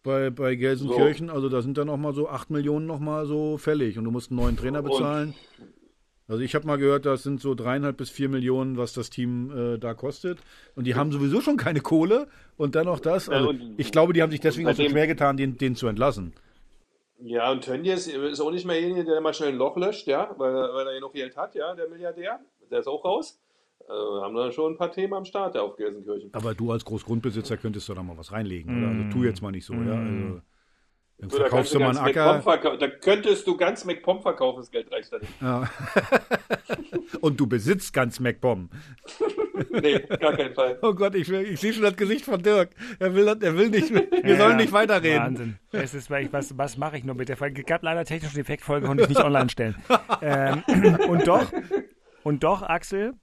bei, 0.03 0.29
bei 0.29 0.55
Gelsenkirchen. 0.55 1.29
Also 1.29 1.49
da 1.49 1.61
sind 1.61 1.77
dann 1.77 1.87
noch 1.87 1.97
mal 1.97 2.13
so 2.13 2.29
acht 2.29 2.49
Millionen 2.51 2.85
noch 2.85 2.99
mal 2.99 3.25
so 3.25 3.57
fällig 3.57 3.97
und 3.97 4.05
du 4.05 4.11
musst 4.11 4.31
einen 4.31 4.39
neuen 4.39 4.57
Trainer 4.57 4.79
Und- 4.83 4.89
bezahlen. 4.89 5.33
Also 6.29 6.41
ich 6.43 6.55
habe 6.55 6.65
mal 6.67 6.77
gehört, 6.77 7.05
das 7.05 7.23
sind 7.23 7.41
so 7.41 7.55
dreieinhalb 7.55 7.97
bis 7.97 8.09
vier 8.11 8.29
Millionen, 8.29 8.77
was 8.77 8.93
das 8.93 9.09
Team 9.09 9.51
äh, 9.51 9.77
da 9.79 9.93
kostet. 9.95 10.39
Und 10.75 10.85
die 10.85 10.95
haben 10.95 11.11
sowieso 11.11 11.41
schon 11.41 11.57
keine 11.57 11.81
Kohle 11.81 12.27
und 12.55 12.75
dann 12.75 12.85
noch 12.85 12.99
das. 12.99 13.27
Also 13.29 13.53
ich 13.77 13.91
glaube, 13.91 14.13
die 14.13 14.21
haben 14.21 14.31
sich 14.31 14.39
deswegen 14.39 14.67
auch 14.69 14.75
so 14.75 14.87
schwer 14.87 15.07
getan, 15.07 15.35
den, 15.37 15.57
den 15.57 15.75
zu 15.75 15.87
entlassen. 15.87 16.33
Ja, 17.21 17.51
und 17.51 17.65
Tönnies 17.65 18.07
ist 18.07 18.39
auch 18.39 18.51
nicht 18.51 18.65
mehr 18.65 18.79
derjenige, 18.79 19.03
der 19.11 19.19
mal 19.21 19.33
schnell 19.33 19.49
ein 19.49 19.57
Loch 19.57 19.75
löscht, 19.75 20.07
ja, 20.07 20.33
weil, 20.37 20.55
er- 20.55 20.73
weil 20.73 20.87
er 20.87 20.93
genug 20.93 21.13
Geld 21.13 21.35
hat, 21.35 21.53
ja, 21.55 21.75
der 21.75 21.89
Milliardär. 21.89 22.39
Der 22.71 22.79
ist 22.79 22.87
auch 22.87 23.03
raus. 23.03 23.41
Also 23.87 24.21
haben 24.21 24.35
da 24.35 24.51
schon 24.51 24.73
ein 24.73 24.77
paar 24.77 24.91
Themen 24.91 25.15
am 25.15 25.25
Start 25.25 25.55
ja, 25.55 25.61
auf 25.61 25.75
Gelsenkirchen. 25.75 26.29
Aber 26.33 26.53
du 26.53 26.71
als 26.71 26.85
Großgrundbesitzer 26.85 27.57
könntest 27.57 27.89
doch 27.89 27.95
da 27.95 28.03
mal 28.03 28.17
was 28.17 28.31
reinlegen, 28.31 28.77
oder? 28.77 28.89
Also 28.89 29.09
tu 29.11 29.23
jetzt 29.25 29.41
mal 29.41 29.51
nicht 29.51 29.65
so, 29.65 29.73
ja. 29.73 29.95
Also, 29.99 30.41
dann 31.19 31.29
So, 31.29 31.37
da, 31.37 31.43
verkaufst 31.43 31.51
kannst 31.51 31.73
du 31.73 31.79
du 31.79 31.83
mal 31.83 31.97
einen 31.97 32.43
Acker 32.45 32.77
da 32.77 32.87
könntest 32.87 33.45
du 33.47 33.57
ganz 33.57 33.85
McPom 33.85 34.21
verkaufen, 34.21 34.59
das 34.59 34.71
Geld 34.71 34.91
reicht 34.91 35.11
da 35.11 35.19
nicht. 35.19 35.41
ja. 35.41 35.69
und 37.21 37.39
du 37.39 37.47
besitzt 37.47 37.93
ganz 37.93 38.19
MacBomb. 38.19 38.71
Nee, 39.71 39.99
gar 39.99 40.35
keinen 40.35 40.53
Fall. 40.53 40.79
Oh 40.81 40.93
Gott, 40.93 41.15
ich, 41.15 41.27
will- 41.27 41.41
ich 41.45 41.59
sehe 41.59 41.73
schon 41.73 41.83
das 41.83 41.95
Gesicht 41.97 42.25
von 42.25 42.41
Dirk. 42.41 42.71
Er 42.97 43.13
will, 43.13 43.27
er 43.27 43.57
will 43.57 43.69
nicht, 43.69 43.93
wir 43.93 44.37
sollen 44.37 44.55
nicht 44.57 44.71
weiterreden. 44.71 45.19
Wahnsinn. 45.21 45.59
Es 45.71 45.93
ist, 45.93 46.09
was, 46.09 46.57
was 46.57 46.77
mache 46.77 46.97
ich 46.97 47.03
nur 47.03 47.15
mit 47.15 47.29
der 47.29 47.37
Folge? 47.37 47.61
Es 47.61 47.67
gab 47.67 47.83
leider 47.83 48.05
technischen 48.05 48.37
Defekt, 48.37 48.63
Folge 48.63 48.87
konnte 48.87 49.03
ich 49.03 49.09
nicht 49.09 49.21
online 49.21 49.49
stellen. 49.49 49.75
ähm, 50.21 50.63
und 51.09 51.27
doch, 51.27 51.51
und 52.23 52.43
doch, 52.43 52.61
Axel, 52.63 53.13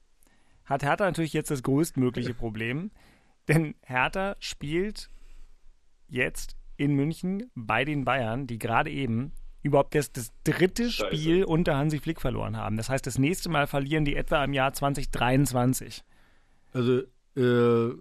hat 0.67 0.83
Hertha 0.83 1.05
natürlich 1.07 1.33
jetzt 1.33 1.51
das 1.51 1.63
größtmögliche 1.63 2.35
Problem. 2.35 2.91
Denn 3.49 3.75
Hertha 3.83 4.37
spielt 4.39 5.09
jetzt 6.09 6.56
in 6.77 6.95
München 6.95 7.51
bei 7.55 7.85
den 7.85 8.05
Bayern, 8.05 8.47
die 8.47 8.59
gerade 8.59 8.91
eben 8.91 9.33
überhaupt 9.63 9.95
das, 9.95 10.13
das 10.13 10.33
dritte 10.45 10.91
Scheiße. 10.91 11.17
Spiel 11.17 11.45
unter 11.45 11.77
Hansi 11.77 11.99
Flick 11.99 12.21
verloren 12.21 12.57
haben. 12.57 12.77
Das 12.77 12.89
heißt, 12.89 13.07
das 13.07 13.19
nächste 13.19 13.49
Mal 13.49 13.67
verlieren 13.67 14.05
die 14.05 14.17
etwa 14.17 14.43
im 14.45 14.53
Jahr 14.53 14.73
2023. 14.73 16.05
Also 16.73 17.03
äh, 17.37 17.95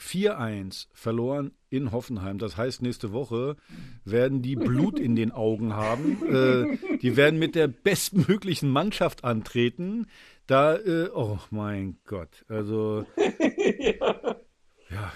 4-1 0.00 0.88
verloren 0.92 1.52
in 1.68 1.92
Hoffenheim. 1.92 2.38
Das 2.38 2.56
heißt, 2.56 2.82
nächste 2.82 3.12
Woche 3.12 3.56
werden 4.04 4.42
die 4.42 4.56
Blut 4.56 4.98
in 4.98 5.14
den 5.14 5.30
Augen 5.30 5.74
haben. 5.74 6.18
Äh, 6.24 6.98
die 6.98 7.16
werden 7.16 7.38
mit 7.38 7.54
der 7.54 7.68
bestmöglichen 7.68 8.68
Mannschaft 8.68 9.24
antreten. 9.24 10.06
Da, 10.46 10.76
äh, 10.76 11.10
oh 11.14 11.38
mein 11.50 11.98
Gott. 12.04 12.44
Also, 12.48 13.06
ja, 13.16 14.36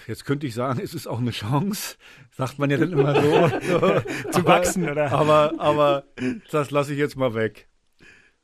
jetzt 0.06 0.24
könnte 0.24 0.46
ich 0.46 0.54
sagen, 0.54 0.80
es 0.82 0.94
ist 0.94 1.06
auch 1.06 1.18
eine 1.18 1.30
Chance. 1.30 1.96
Sagt 2.36 2.58
man 2.58 2.70
ja 2.70 2.76
dann 2.76 2.92
immer 2.92 3.20
so. 3.20 3.48
so. 3.62 4.30
Zu 4.30 4.46
wachsen, 4.46 4.88
oder? 4.88 5.12
Aber, 5.12 5.54
aber 5.58 6.04
das 6.50 6.70
lasse 6.70 6.92
ich 6.92 6.98
jetzt 6.98 7.16
mal 7.16 7.34
weg. 7.34 7.68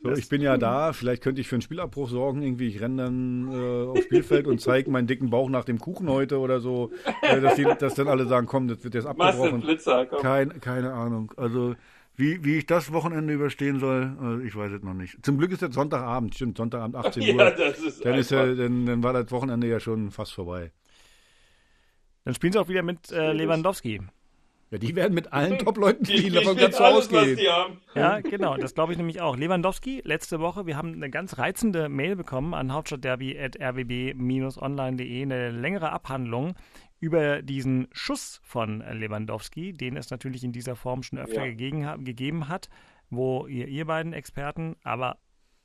So, 0.04 0.12
ich 0.12 0.28
bin 0.28 0.42
ja 0.42 0.58
da, 0.58 0.92
vielleicht 0.92 1.22
könnte 1.22 1.40
ich 1.40 1.48
für 1.48 1.54
einen 1.54 1.62
Spielabbruch 1.62 2.10
sorgen, 2.10 2.42
irgendwie, 2.42 2.68
ich 2.68 2.78
renne 2.80 3.04
dann 3.04 3.50
äh, 3.50 3.86
aufs 3.86 4.04
Spielfeld 4.04 4.46
und 4.46 4.60
zeige 4.60 4.90
meinen 4.90 5.06
dicken 5.06 5.30
Bauch 5.30 5.48
nach 5.48 5.64
dem 5.64 5.78
Kuchen 5.78 6.10
heute 6.10 6.40
oder 6.40 6.60
so, 6.60 6.90
äh, 7.22 7.40
dass, 7.40 7.54
die, 7.54 7.64
dass 7.78 7.94
dann 7.94 8.08
alle 8.08 8.26
sagen, 8.26 8.46
komm, 8.46 8.68
das 8.68 8.84
wird 8.84 8.94
jetzt 8.94 9.06
abgebrochen. 9.06 9.62
Blitzer, 9.62 10.04
komm. 10.04 10.20
Kein, 10.20 10.60
keine 10.60 10.92
Ahnung. 10.92 11.32
Also, 11.38 11.74
wie, 12.16 12.44
wie 12.44 12.58
ich 12.58 12.66
das 12.66 12.92
Wochenende 12.92 13.32
überstehen 13.32 13.80
soll, 13.80 14.42
äh, 14.42 14.46
ich 14.46 14.54
weiß 14.54 14.72
es 14.72 14.82
noch 14.82 14.92
nicht. 14.92 15.24
Zum 15.24 15.38
Glück 15.38 15.52
ist 15.52 15.62
jetzt 15.62 15.74
Sonntagabend, 15.74 16.34
stimmt, 16.34 16.58
Sonntagabend 16.58 16.96
18 17.06 17.22
Uhr. 17.22 17.42
Ja, 17.42 17.50
das 17.50 17.78
ist 17.78 18.04
dann, 18.04 18.14
ist 18.14 18.30
ja, 18.30 18.54
dann, 18.54 18.84
dann 18.84 19.02
war 19.02 19.14
das 19.14 19.30
Wochenende 19.30 19.66
ja 19.68 19.80
schon 19.80 20.10
fast 20.10 20.34
vorbei. 20.34 20.70
Dann 22.24 22.34
spielen 22.34 22.52
sie 22.52 22.58
auch 22.58 22.68
wieder 22.68 22.82
mit 22.82 23.10
äh, 23.12 23.32
Lewandowski. 23.32 24.00
Ja, 24.70 24.78
die 24.78 24.96
werden 24.96 25.14
mit 25.14 25.32
allen 25.32 25.58
Top-Leuten 25.58 26.04
Die 26.04 26.18
spielen, 26.18 26.34
davon 26.34 26.56
kannst 26.56 26.80
du 26.80 26.84
ausgehen. 26.84 27.38
Ja, 27.94 28.20
genau, 28.20 28.56
das 28.56 28.74
glaube 28.74 28.92
ich 28.92 28.98
nämlich 28.98 29.20
auch. 29.20 29.36
Lewandowski, 29.36 30.00
letzte 30.04 30.40
Woche, 30.40 30.66
wir 30.66 30.76
haben 30.76 30.94
eine 30.94 31.10
ganz 31.10 31.38
reizende 31.38 31.88
Mail 31.88 32.16
bekommen 32.16 32.54
an 32.54 32.72
hauptstadtderby.rwb-online.de, 32.72 35.22
eine 35.22 35.50
längere 35.50 35.92
Abhandlung 35.92 36.54
über 36.98 37.42
diesen 37.42 37.88
Schuss 37.92 38.40
von 38.42 38.80
Lewandowski, 38.80 39.72
den 39.72 39.96
es 39.96 40.10
natürlich 40.10 40.42
in 40.44 40.52
dieser 40.52 40.76
Form 40.76 41.02
schon 41.02 41.18
öfter 41.18 41.44
Ja. 41.44 41.50
gegeben, 41.50 42.04
gegeben 42.04 42.48
hat, 42.48 42.68
wo 43.10 43.46
ihr, 43.46 43.68
ihr 43.68 43.84
beiden 43.84 44.12
Experten 44.14 44.76
aber 44.82 45.18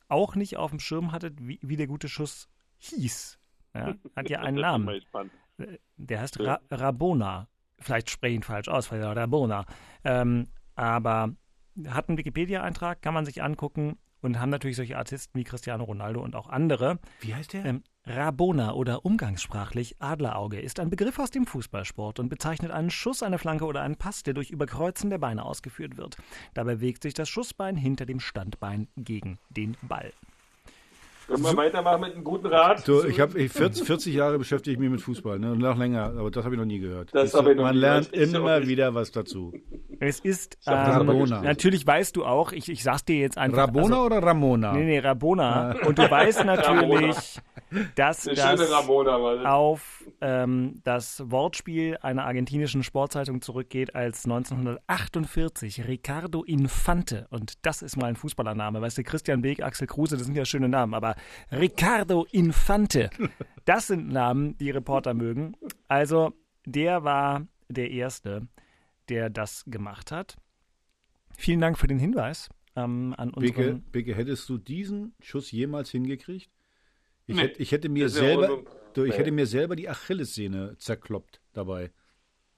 auch 0.09 0.35
nicht 0.35 0.57
auf 0.57 0.71
dem 0.71 0.79
Schirm 0.79 1.13
hattet, 1.13 1.35
wie, 1.39 1.59
wie 1.61 1.77
der 1.77 1.87
gute 1.87 2.09
Schuss 2.09 2.49
hieß. 2.79 3.39
Ja, 3.73 3.95
hat 4.15 4.29
ja 4.29 4.39
einen 4.41 4.59
Namen. 4.59 5.01
Der 5.97 6.21
heißt. 6.21 6.39
Ra 6.39 6.59
Rabona. 6.69 7.47
Vielleicht 7.79 8.09
spreche 8.09 8.31
ich 8.31 8.39
ihn 8.39 8.43
falsch 8.43 8.67
aus, 8.67 8.87
vielleicht 8.87 9.15
Rabona. 9.15 9.65
Ähm, 10.03 10.47
aber 10.75 11.33
hat 11.87 12.09
einen 12.09 12.17
Wikipedia-Eintrag, 12.17 13.01
kann 13.01 13.13
man 13.13 13.25
sich 13.25 13.41
angucken 13.41 13.97
und 14.21 14.39
haben 14.39 14.49
natürlich 14.49 14.75
solche 14.75 14.97
Artisten 14.97 15.37
wie 15.39 15.43
Cristiano 15.43 15.83
Ronaldo 15.83 16.21
und 16.21 16.35
auch 16.35 16.49
andere. 16.49 16.99
Wie 17.21 17.33
heißt 17.33 17.53
der? 17.53 17.65
Ähm, 17.65 17.83
Rabona 18.05 18.73
oder 18.73 19.05
umgangssprachlich 19.05 20.01
Adlerauge 20.01 20.59
ist 20.59 20.79
ein 20.79 20.89
Begriff 20.89 21.19
aus 21.19 21.31
dem 21.31 21.45
Fußballsport 21.45 22.19
und 22.19 22.29
bezeichnet 22.29 22.71
einen 22.71 22.89
Schuss, 22.89 23.23
eine 23.23 23.37
Flanke 23.37 23.65
oder 23.65 23.81
einen 23.81 23.97
Pass, 23.97 24.23
der 24.23 24.33
durch 24.33 24.49
Überkreuzen 24.49 25.09
der 25.09 25.19
Beine 25.19 25.45
ausgeführt 25.45 25.97
wird. 25.97 26.17
Dabei 26.53 26.75
bewegt 26.75 27.03
sich 27.03 27.13
das 27.13 27.29
Schussbein 27.29 27.77
hinter 27.77 28.05
dem 28.05 28.19
Standbein 28.19 28.87
gegen 28.97 29.37
den 29.49 29.77
Ball. 29.83 30.11
Können 31.29 31.43
wir 31.43 31.57
weitermachen 31.57 32.01
mit 32.01 32.15
einem 32.15 32.23
guten 32.23 32.47
Rat? 32.47 32.85
So, 32.85 33.05
ich 33.05 33.19
habe 33.19 33.47
40, 33.47 33.85
40 33.85 34.13
Jahre 34.15 34.39
beschäftige 34.39 34.73
ich 34.73 34.79
mich 34.79 34.89
mit 34.89 35.01
Fußball, 35.01 35.37
ne? 35.37 35.51
Und 35.51 35.59
noch 35.59 35.77
länger, 35.77 36.05
aber 36.17 36.31
das 36.31 36.43
habe 36.43 36.55
ich 36.55 36.59
noch 36.59 36.65
nie 36.65 36.79
gehört. 36.79 37.13
Das 37.13 37.31
du, 37.31 37.37
habe 37.37 37.51
ich 37.51 37.57
noch 37.57 37.65
Man 37.65 37.75
nie 37.75 37.81
lernt 37.81 38.11
gehört. 38.11 38.29
Ich 38.29 38.33
immer 38.33 38.67
wieder 38.67 38.95
was 38.95 39.11
dazu. 39.11 39.53
Es 39.99 40.19
ist 40.19 40.57
ähm, 40.65 40.73
Rabona. 40.73 41.41
natürlich 41.41 41.85
weißt 41.85 42.15
du 42.15 42.25
auch, 42.25 42.51
ich, 42.51 42.69
ich 42.69 42.83
sag's 42.83 43.05
dir 43.05 43.17
jetzt 43.17 43.37
einfach. 43.37 43.59
Rabona 43.59 43.95
also, 43.97 44.05
oder 44.07 44.23
Ramona? 44.23 44.73
Nee, 44.73 44.85
nee, 44.85 44.99
Rabona. 44.99 45.75
Und 45.85 45.99
du 45.99 46.09
weißt 46.09 46.45
natürlich, 46.45 47.39
dass 47.95 48.23
das 48.23 48.71
Ramona 48.71 49.35
das. 49.35 49.45
auf 49.45 50.03
ähm, 50.21 50.81
das 50.83 51.23
Wortspiel 51.25 51.97
einer 52.01 52.25
argentinischen 52.25 52.83
Sportzeitung 52.83 53.41
zurückgeht, 53.41 53.95
als 53.95 54.25
1948 54.25 55.87
Ricardo 55.87 56.43
Infante, 56.43 57.27
und 57.29 57.65
das 57.65 57.81
ist 57.81 57.97
mal 57.97 58.07
ein 58.07 58.15
Fußballername, 58.15 58.81
weißt 58.81 58.97
du, 58.97 59.03
Christian 59.03 59.41
Beek, 59.41 59.63
Axel 59.63 59.87
Kruse, 59.87 60.17
das 60.17 60.25
sind 60.25 60.35
ja 60.35 60.45
schöne 60.45 60.69
Namen, 60.69 60.93
aber 60.93 61.15
Ricardo 61.51 62.25
Infante, 62.31 63.09
das 63.65 63.87
sind 63.87 64.09
Namen, 64.09 64.57
die 64.57 64.71
Reporter 64.71 65.13
mögen. 65.13 65.55
Also, 65.87 66.33
der 66.65 67.03
war 67.03 67.47
der 67.69 67.91
Erste, 67.91 68.47
der 69.09 69.29
das 69.29 69.63
gemacht 69.67 70.11
hat. 70.11 70.37
Vielen 71.37 71.61
Dank 71.61 71.77
für 71.77 71.87
den 71.87 71.99
Hinweis 71.99 72.49
ähm, 72.75 73.13
an 73.17 73.31
Beke, 73.31 73.61
unseren 73.61 73.83
Beke, 73.91 74.15
hättest 74.15 74.47
du 74.49 74.57
diesen 74.57 75.13
Schuss 75.21 75.51
jemals 75.51 75.89
hingekriegt? 75.89 76.49
Ich, 77.29 77.35
Nee. 77.35 77.43
hätte, 77.43 77.61
ich, 77.61 77.71
hätte, 77.71 77.89
mir 77.89 78.05
Das 78.05 78.13
selber, 78.13 78.63
du, 78.93 79.03
ich 79.03 79.11
nee. 79.11 79.17
hätte 79.17 79.31
mir 79.31 79.45
selber 79.45 79.75
die 79.75 79.87
Achillessehne 79.87 80.75
zerkloppt 80.79 81.39
dabei. 81.53 81.91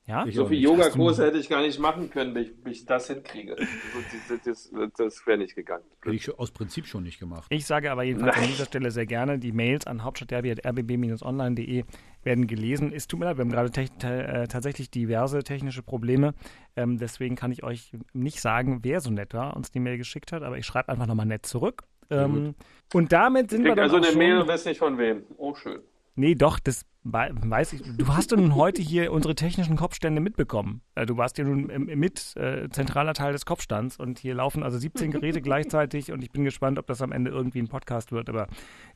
Ja? 0.08 0.26
Ich 0.26 0.36
So 0.36 0.46
viel. 0.46 0.60
Yogakurse 0.62 1.26
hätte 1.26 1.38
ich 1.38 1.50
gar 1.50 1.62
nicht 1.62 1.78
machen 1.78 2.10
können, 2.10 2.34
bis 2.34 2.48
ich, 2.48 2.64
bis 2.64 2.78
ich 2.80 2.86
das 2.86 3.08
hinkriege. 3.08 3.58
So, 3.58 4.34
Das, 4.34 4.72
das, 4.72 4.72
das 4.98 5.28
wäre 5.28 5.38
nicht 5.40 5.56
gegangen. 5.56 5.84
Hätte 6.02 6.16
ich 6.16 6.40
aus 6.40 6.52
Prinzip 6.52 6.86
schon 6.88 7.04
nicht 7.04 7.20
gemacht. 7.20 7.48
Ich 7.50 7.66
sage 7.66 7.92
aber 7.92 8.04
jedenfalls 8.04 8.36
an 8.36 8.42
Nein. 8.44 8.50
dieser 8.52 8.66
Stelle 8.66 8.92
sehr 8.92 9.06
gerne, 9.06 9.40
die 9.40 9.52
Mails 9.52 9.86
an 9.88 10.04
hauptstadtderby.rbb-online.de 10.06 11.84
werden 12.24 12.48
gelesen. 12.48 12.94
Es 12.94 13.08
tut 13.08 13.20
mir 13.20 13.26
leid, 13.26 13.38
wir 13.38 13.42
haben 13.44 13.52
gerade 13.52 13.72
äh, 14.08 14.48
tatsächlich 14.48 14.90
diverse 14.90 15.44
technische 15.44 15.84
Probleme. 15.84 16.34
Ähm, 16.78 16.98
deswegen 16.98 17.36
kann 17.36 17.52
ich 17.52 17.64
euch 17.64 17.92
nicht 18.14 18.40
sagen, 18.40 18.80
wer 18.84 19.02
so 19.02 19.12
nett 19.12 19.34
war, 19.34 19.56
uns 19.58 19.70
die 19.72 19.80
Mail 19.80 19.98
geschickt 19.98 20.32
hat, 20.32 20.44
aber 20.44 20.58
ich 20.58 20.66
schreibe 20.66 20.90
einfach 20.90 21.08
nochmal 21.08 21.26
nett 21.26 21.46
zurück. 21.46 21.84
Ähm, 22.12 22.56
und 22.94 23.12
damit 23.12 23.50
sind 23.50 23.64
wir 23.64 23.72
dann 23.76 23.84
also 23.86 23.96
auch 23.96 24.02
eine 24.02 24.10
schon, 24.12 24.18
Mail 24.18 24.38
und 24.40 24.48
weiß 24.48 24.66
nicht 24.66 24.78
von 24.80 24.98
wem. 24.98 25.24
Oh, 25.38 25.56
schön. 25.56 25.80
Nee, 26.16 26.36
doch, 26.36 26.60
das 26.60 26.84
wei- 27.04 27.32
weiß 27.34 27.72
ich. 27.74 27.82
Du 27.98 28.08
hast 28.10 28.34
doch 28.34 28.38
nun 28.38 28.54
heute 28.56 28.82
hier 28.82 29.14
unsere 29.14 29.34
technischen 29.34 29.78
Kopfstände 29.78 30.20
mitbekommen. 30.20 30.82
Äh, 30.94 31.06
Du 31.06 31.16
warst 31.16 31.38
ja 31.38 31.46
nun 31.46 31.68
mit 31.86 32.36
äh, 32.36 32.68
zentraler 32.70 33.14
Teil 33.14 33.32
des 33.32 33.46
Kopfstands 33.46 33.98
und 33.98 34.20
hier 34.20 34.36
laufen 34.36 34.62
also 34.62 34.78
17 34.78 35.10
Geräte 35.12 35.42
gleichzeitig 35.42 36.12
und 36.12 36.22
ich 36.22 36.32
bin 36.32 36.44
gespannt, 36.44 36.78
ob 36.78 36.86
das 36.88 37.02
am 37.02 37.14
Ende 37.14 37.32
irgendwie 37.32 37.60
ein 37.62 37.70
Podcast 37.70 38.12
wird. 38.12 38.28
Aber 38.30 38.48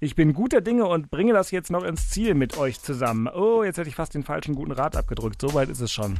ich 0.01 0.15
bin 0.15 0.33
guter 0.33 0.59
Dinge 0.59 0.85
und 0.87 1.09
bringe 1.09 1.31
das 1.31 1.51
jetzt 1.51 1.71
noch 1.71 1.83
ins 1.85 2.09
Ziel 2.09 2.33
mit 2.35 2.57
euch 2.57 2.81
zusammen. 2.81 3.29
Oh, 3.33 3.63
jetzt 3.63 3.77
hätte 3.77 3.87
ich 3.89 3.95
fast 3.95 4.13
den 4.13 4.23
falschen 4.23 4.55
guten 4.55 4.73
Rat 4.73 4.97
abgedrückt. 4.97 5.39
So 5.41 5.53
weit 5.53 5.69
ist 5.69 5.79
es 5.79 5.91
schon. 5.93 6.19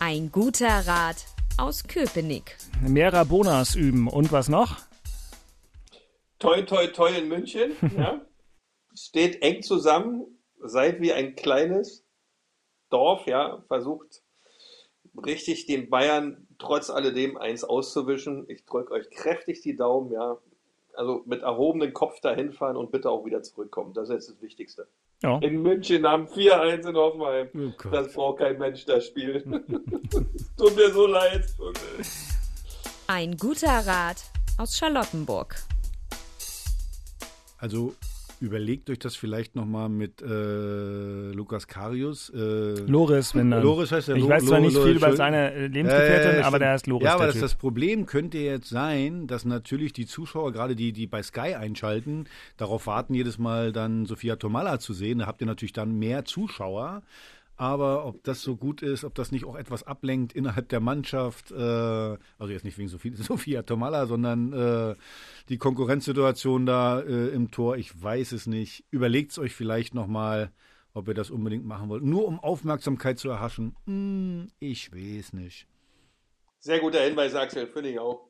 Ein 0.00 0.30
guter 0.32 0.86
Rat 0.86 1.26
aus 1.58 1.84
Köpenick. 1.84 2.56
Mehr 2.80 3.12
Rabonas 3.12 3.74
üben 3.74 4.08
und 4.08 4.32
was 4.32 4.48
noch? 4.48 4.78
Toi, 6.38 6.62
toi, 6.62 6.86
toi 6.88 7.10
in 7.10 7.28
München. 7.28 7.72
ja. 7.96 8.20
Steht 8.94 9.42
eng 9.42 9.62
zusammen, 9.62 10.24
seid 10.58 11.00
wie 11.00 11.12
ein 11.12 11.34
kleines 11.36 12.04
Dorf, 12.90 13.26
ja, 13.26 13.62
versucht 13.68 14.22
richtig 15.24 15.66
den 15.66 15.88
Bayern 15.88 16.46
trotz 16.58 16.90
alledem 16.90 17.36
eins 17.36 17.64
auszuwischen. 17.64 18.44
Ich 18.48 18.64
drücke 18.64 18.92
euch 18.92 19.10
kräftig 19.10 19.60
die 19.62 19.76
Daumen, 19.76 20.12
ja. 20.12 20.38
Also 20.94 21.22
mit 21.26 21.42
erhobenem 21.42 21.92
Kopf 21.92 22.20
dahin 22.20 22.52
fahren 22.52 22.76
und 22.76 22.90
bitte 22.90 23.10
auch 23.10 23.24
wieder 23.26 23.42
zurückkommen. 23.42 23.92
Das 23.92 24.08
ist 24.08 24.14
jetzt 24.14 24.28
das 24.30 24.42
Wichtigste. 24.42 24.86
Ja. 25.22 25.38
In 25.40 25.62
München 25.62 26.06
haben 26.06 26.26
4-1 26.26 26.88
in 26.88 26.96
Hoffenheim. 26.96 27.48
Oh. 27.54 27.88
Das 27.90 28.12
braucht 28.14 28.38
kein 28.38 28.58
Mensch, 28.58 28.84
das 28.86 29.06
Spiel. 29.06 29.42
Tut 30.56 30.76
mir 30.76 30.90
so 30.90 31.06
leid. 31.06 31.46
Ein 33.08 33.36
guter 33.36 33.86
Rat 33.86 34.24
aus 34.58 34.76
Charlottenburg. 34.78 35.56
Also 37.58 37.94
überlegt 38.38 38.90
euch 38.90 38.98
das 38.98 39.16
vielleicht 39.16 39.56
nochmal 39.56 39.88
mit 39.88 40.20
äh, 40.20 41.32
Lukas 41.32 41.66
Karius. 41.66 42.28
Äh, 42.34 42.74
Loris, 42.86 43.34
wenn 43.34 43.50
dann. 43.50 43.62
Loris 43.62 43.92
heißt 43.92 44.08
der 44.08 44.16
Ich 44.16 44.22
Lo- 44.24 44.28
weiß 44.28 44.44
zwar 44.44 44.58
Lo- 44.58 44.66
nicht 44.66 44.74
Lo- 44.74 44.82
viel 44.82 44.96
über 44.96 45.16
seine 45.16 45.52
äh, 45.54 45.66
Lebensgefährtin, 45.68 46.40
ja, 46.40 46.46
aber 46.46 46.58
der 46.58 46.70
heißt 46.72 46.86
Loris. 46.86 47.04
Ja, 47.06 47.14
aber 47.14 47.26
das, 47.28 47.40
das 47.40 47.54
Problem 47.54 48.04
könnte 48.04 48.36
jetzt 48.36 48.68
sein, 48.68 49.26
dass 49.26 49.46
natürlich 49.46 49.94
die 49.94 50.04
Zuschauer, 50.06 50.52
gerade 50.52 50.76
die, 50.76 50.92
die 50.92 51.06
bei 51.06 51.22
Sky 51.22 51.54
einschalten, 51.54 52.26
darauf 52.58 52.86
warten, 52.86 53.14
jedes 53.14 53.38
Mal 53.38 53.72
dann 53.72 54.04
Sophia 54.04 54.36
Tomalla 54.36 54.78
zu 54.78 54.92
sehen. 54.92 55.20
Da 55.20 55.26
habt 55.26 55.40
ihr 55.40 55.46
natürlich 55.46 55.72
dann 55.72 55.98
mehr 55.98 56.26
Zuschauer. 56.26 57.02
Aber 57.56 58.04
ob 58.04 58.22
das 58.22 58.42
so 58.42 58.56
gut 58.56 58.82
ist, 58.82 59.04
ob 59.04 59.14
das 59.14 59.32
nicht 59.32 59.46
auch 59.46 59.56
etwas 59.56 59.82
ablenkt 59.82 60.34
innerhalb 60.34 60.68
der 60.68 60.80
Mannschaft, 60.80 61.50
äh, 61.50 61.54
also 61.54 62.52
jetzt 62.52 62.64
nicht 62.64 62.76
wegen 62.76 62.88
Sophie, 62.88 63.12
Sophia 63.14 63.62
Tomalla, 63.62 64.06
sondern 64.06 64.52
äh, 64.52 64.94
die 65.48 65.56
Konkurrenzsituation 65.56 66.66
da 66.66 67.00
äh, 67.00 67.28
im 67.28 67.50
Tor, 67.50 67.76
ich 67.76 68.02
weiß 68.02 68.32
es 68.32 68.46
nicht. 68.46 68.84
Überlegt 68.90 69.32
es 69.32 69.38
euch 69.38 69.54
vielleicht 69.54 69.94
nochmal, 69.94 70.52
ob 70.92 71.08
ihr 71.08 71.14
das 71.14 71.30
unbedingt 71.30 71.64
machen 71.64 71.88
wollt. 71.88 72.02
Nur 72.02 72.26
um 72.26 72.40
Aufmerksamkeit 72.40 73.18
zu 73.18 73.30
erhaschen. 73.30 73.74
Hm, 73.86 74.48
ich 74.58 74.92
weiß 74.92 75.32
nicht. 75.32 75.66
Sehr 76.58 76.80
guter 76.80 77.00
Hinweis, 77.00 77.34
Axel, 77.34 77.68
finde 77.68 77.90
ich 77.90 77.98
auch. 77.98 78.28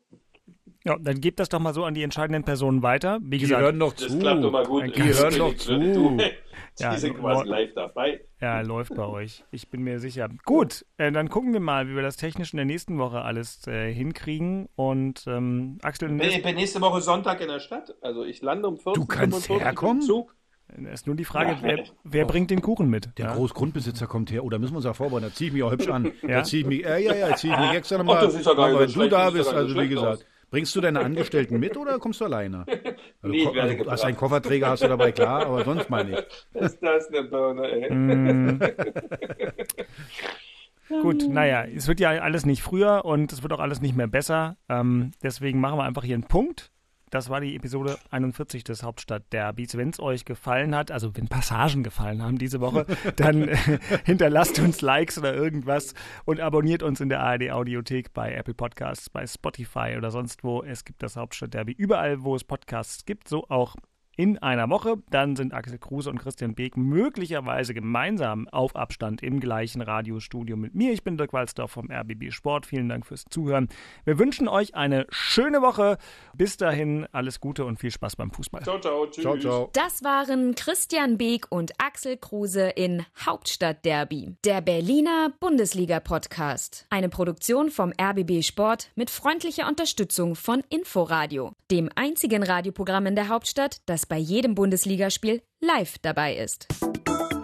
Ja, 0.87 0.97
dann 1.01 1.20
gebt 1.20 1.41
das 1.41 1.49
doch 1.49 1.59
mal 1.59 1.74
so 1.74 1.84
an 1.84 1.95
die 1.95 2.03
entscheidenden 2.05 2.45
Personen 2.45 2.82
weiter. 2.82 3.18
Wie 3.20 3.39
Die 3.39 3.45
gesagt, 3.45 3.61
hören 3.62 3.78
doch 3.80 3.93
Das 3.93 4.07
zu. 4.09 4.18
klappt 4.20 4.45
doch 4.45 4.53
mal 4.53 4.64
gut. 4.64 4.84
Die 4.97 5.03
hören 5.03 5.37
doch 5.37 5.55
zu. 5.57 5.78
Du, 5.78 6.16
die 6.78 6.82
Ja, 6.82 6.97
sind 6.97 7.16
no- 7.16 7.22
quasi 7.22 7.49
live 7.49 7.74
dabei. 7.74 8.20
ja, 8.41 8.61
läuft 8.61 8.95
bei 8.95 9.05
euch. 9.05 9.43
Ich 9.51 9.68
bin 9.68 9.82
mir 9.82 9.99
sicher. 9.99 10.28
Gut, 10.45 10.87
äh, 10.97 11.11
dann 11.11 11.28
gucken 11.28 11.53
wir 11.53 11.61
mal, 11.61 11.89
wie 11.89 11.97
wir 11.97 12.03
das 12.03 12.16
technisch 12.16 12.53
in 12.53 12.59
der 12.59 12.66
nächsten 12.66 12.99
Woche 12.99 13.22
alles 13.22 13.66
äh, 13.66 13.93
hinkriegen. 13.93 14.68
Und 14.76 15.24
ähm, 15.26 15.78
Axel, 15.82 16.09
Ich 16.22 16.43
bin 16.43 16.55
nächste 16.55 16.80
Woche 16.80 17.01
Sonntag 17.01 17.41
in 17.41 17.49
der 17.49 17.59
Stadt. 17.61 17.95
Also 18.01 18.24
ich 18.24 18.41
lande 18.43 18.68
um 18.68 18.76
14.45 18.76 18.95
Du 18.95 19.07
kannst 19.07 19.51
Uhr 19.51 19.59
herkommen? 19.61 20.03
Zug. 20.03 20.37
es 20.68 21.01
ist 21.01 21.07
nur 21.09 21.16
die 21.16 21.24
Frage, 21.24 21.51
Ja. 21.53 21.59
wer, 21.62 21.84
wer 22.05 22.24
bringt 22.26 22.51
den 22.53 22.61
Kuchen 22.62 22.89
mit? 22.89 23.09
Der 23.18 23.26
ja? 23.26 23.34
Großgrundbesitzer 23.34 24.07
kommt 24.07 24.30
her. 24.30 24.45
Oder 24.45 24.61
müssen 24.61 24.74
wir 24.74 24.76
uns 24.76 24.84
ja 24.84 24.93
vorbereiten? 24.95 25.26
Da 25.30 25.34
ziehe 25.34 25.49
ich 25.49 25.55
mich 25.55 25.64
auch 25.64 25.72
hübsch 25.72 25.89
an. 25.89 26.12
Ja? 26.22 26.28
Da 26.28 26.45
ziehe 26.45 26.62
ich 26.62 26.68
mich, 26.68 26.84
äh, 26.87 27.03
ja, 27.05 27.14
ja, 27.16 27.34
ziehe 27.34 27.53
ich 27.55 27.59
mich 27.59 27.70
extra 27.74 27.99
nochmal. 27.99 28.18
Ach, 28.18 28.32
das 28.32 28.45
gar 28.45 28.78
wenn 28.78 28.93
du 28.93 29.09
da 29.09 29.24
das 29.24 29.32
bist, 29.34 29.53
also 29.53 29.74
wie 29.80 29.89
gesagt, 29.89 30.18
aus. 30.22 30.26
Bringst 30.51 30.74
du 30.76 30.80
deine 30.80 31.01
Angestellten 31.01 31.59
mit 31.59 31.76
oder 31.76 31.99
kommst 31.99 32.20
du 32.20 32.26
alleine? 32.26 32.64
Also, 33.22 33.34
Nee, 33.34 33.38
ich 33.38 33.44
ko- 33.49 33.55
werde 33.55 33.78
also, 33.78 33.90
hast 33.90 34.05
einen 34.05 34.16
Kofferträger 34.16 34.68
hast 34.68 34.82
du 34.84 34.88
dabei, 34.88 35.11
klar, 35.12 35.47
aber 35.47 35.64
sonst 35.64 35.90
mal 35.90 36.05
nicht. 36.05 36.47
Ist 36.55 36.80
das 36.82 37.09
eine 37.09 37.24
Birne, 37.24 37.68
ey. 37.68 37.92
Mm. 37.94 38.61
Gut, 41.03 41.28
naja, 41.28 41.64
es 41.64 41.88
wird 41.88 41.99
ja 41.99 42.11
alles 42.11 42.47
nicht 42.47 42.62
früher 42.62 43.05
und 43.05 43.32
es 43.32 43.42
wird 43.42 43.53
auch 43.53 43.59
alles 43.59 43.80
nicht 43.80 43.97
mehr 43.97 44.07
besser. 44.07 44.57
Ähm, 44.68 45.11
deswegen 45.22 45.61
machen 45.61 45.78
wir 45.78 45.84
einfach 45.84 46.05
hier 46.05 46.14
einen 46.14 46.22
Punkt. 46.24 46.70
Das 47.11 47.30
war 47.30 47.40
die 47.40 47.54
Episode 47.54 47.98
41 48.11 48.64
des 48.64 48.82
Hauptstadt-Derbys. 48.82 49.76
Wenn 49.76 49.90
es 49.90 50.00
euch 50.00 50.24
gefallen 50.24 50.74
hat, 50.74 50.90
also 50.90 51.16
wenn 51.16 51.28
Passagen 51.28 51.84
gefallen 51.84 52.20
haben 52.20 52.36
diese 52.36 52.61
Woche, 52.61 52.84
dann 53.16 53.48
äh, 53.48 53.57
hinterlasst 54.04 54.59
uns 54.59 54.80
Likes 54.80 55.16
oder 55.16 55.32
irgendwas 55.32 55.94
und 56.24 56.40
abonniert 56.40 56.82
uns 56.82 57.00
in 57.00 57.09
der 57.09 57.20
ARD-Audiothek 57.20 58.12
bei 58.12 58.34
Apple 58.34 58.54
Podcasts, 58.54 59.09
bei 59.09 59.24
Spotify 59.24 59.94
oder 59.96 60.11
sonst 60.11 60.42
wo. 60.42 60.62
Es 60.62 60.84
gibt 60.84 61.00
das 61.02 61.16
Hauptstadt-Derby 61.16 61.72
überall, 61.72 62.24
wo 62.24 62.34
es 62.34 62.42
Podcasts 62.42 63.04
gibt, 63.04 63.28
so 63.28 63.46
auch 63.48 63.76
in 64.16 64.38
einer 64.38 64.70
Woche. 64.70 64.96
Dann 65.10 65.36
sind 65.36 65.54
Axel 65.54 65.78
Kruse 65.78 66.10
und 66.10 66.18
Christian 66.18 66.54
Beek 66.54 66.76
möglicherweise 66.76 67.74
gemeinsam 67.74 68.48
auf 68.48 68.74
Abstand 68.74 69.22
im 69.22 69.40
gleichen 69.40 69.82
Radiostudio 69.82 70.56
mit 70.56 70.74
mir. 70.74 70.92
Ich 70.92 71.04
bin 71.04 71.18
Dirk 71.18 71.32
Walzdorf 71.32 71.70
vom 71.70 71.90
RBB 71.90 72.32
Sport. 72.32 72.66
Vielen 72.66 72.88
Dank 72.88 73.06
fürs 73.06 73.24
Zuhören. 73.28 73.68
Wir 74.04 74.18
wünschen 74.18 74.48
euch 74.48 74.74
eine 74.74 75.06
schöne 75.10 75.60
Woche. 75.60 75.98
Bis 76.34 76.56
dahin 76.56 77.06
alles 77.12 77.40
Gute 77.40 77.64
und 77.64 77.78
viel 77.78 77.90
Spaß 77.90 78.16
beim 78.16 78.30
Fußball. 78.30 78.62
Ciao, 78.62 78.80
ciao, 78.80 79.06
tschüss. 79.06 79.22
Ciao, 79.22 79.38
ciao. 79.38 79.70
Das 79.74 80.02
waren 80.02 80.54
Christian 80.54 81.18
Beek 81.18 81.46
und 81.50 81.72
Axel 81.78 82.16
Kruse 82.16 82.68
in 82.68 83.04
Hauptstadtderby, 83.24 84.36
der 84.44 84.62
Berliner 84.62 85.32
Bundesliga-Podcast. 85.38 86.86
Eine 86.88 87.10
Produktion 87.10 87.70
vom 87.70 87.92
RBB 88.00 88.42
Sport 88.42 88.90
mit 88.94 89.10
freundlicher 89.10 89.68
Unterstützung 89.68 90.34
von 90.34 90.62
Inforadio, 90.70 91.52
dem 91.70 91.90
einzigen 91.94 92.42
Radioprogramm 92.42 93.06
in 93.06 93.16
der 93.16 93.28
Hauptstadt, 93.28 93.82
das 93.86 94.05
bei 94.07 94.18
jedem 94.18 94.54
Bundesligaspiel 94.54 95.42
live 95.61 95.98
dabei 95.98 96.36
ist. 96.36 96.66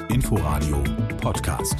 Inforadio 0.08 0.82
Podcast. 1.20 1.76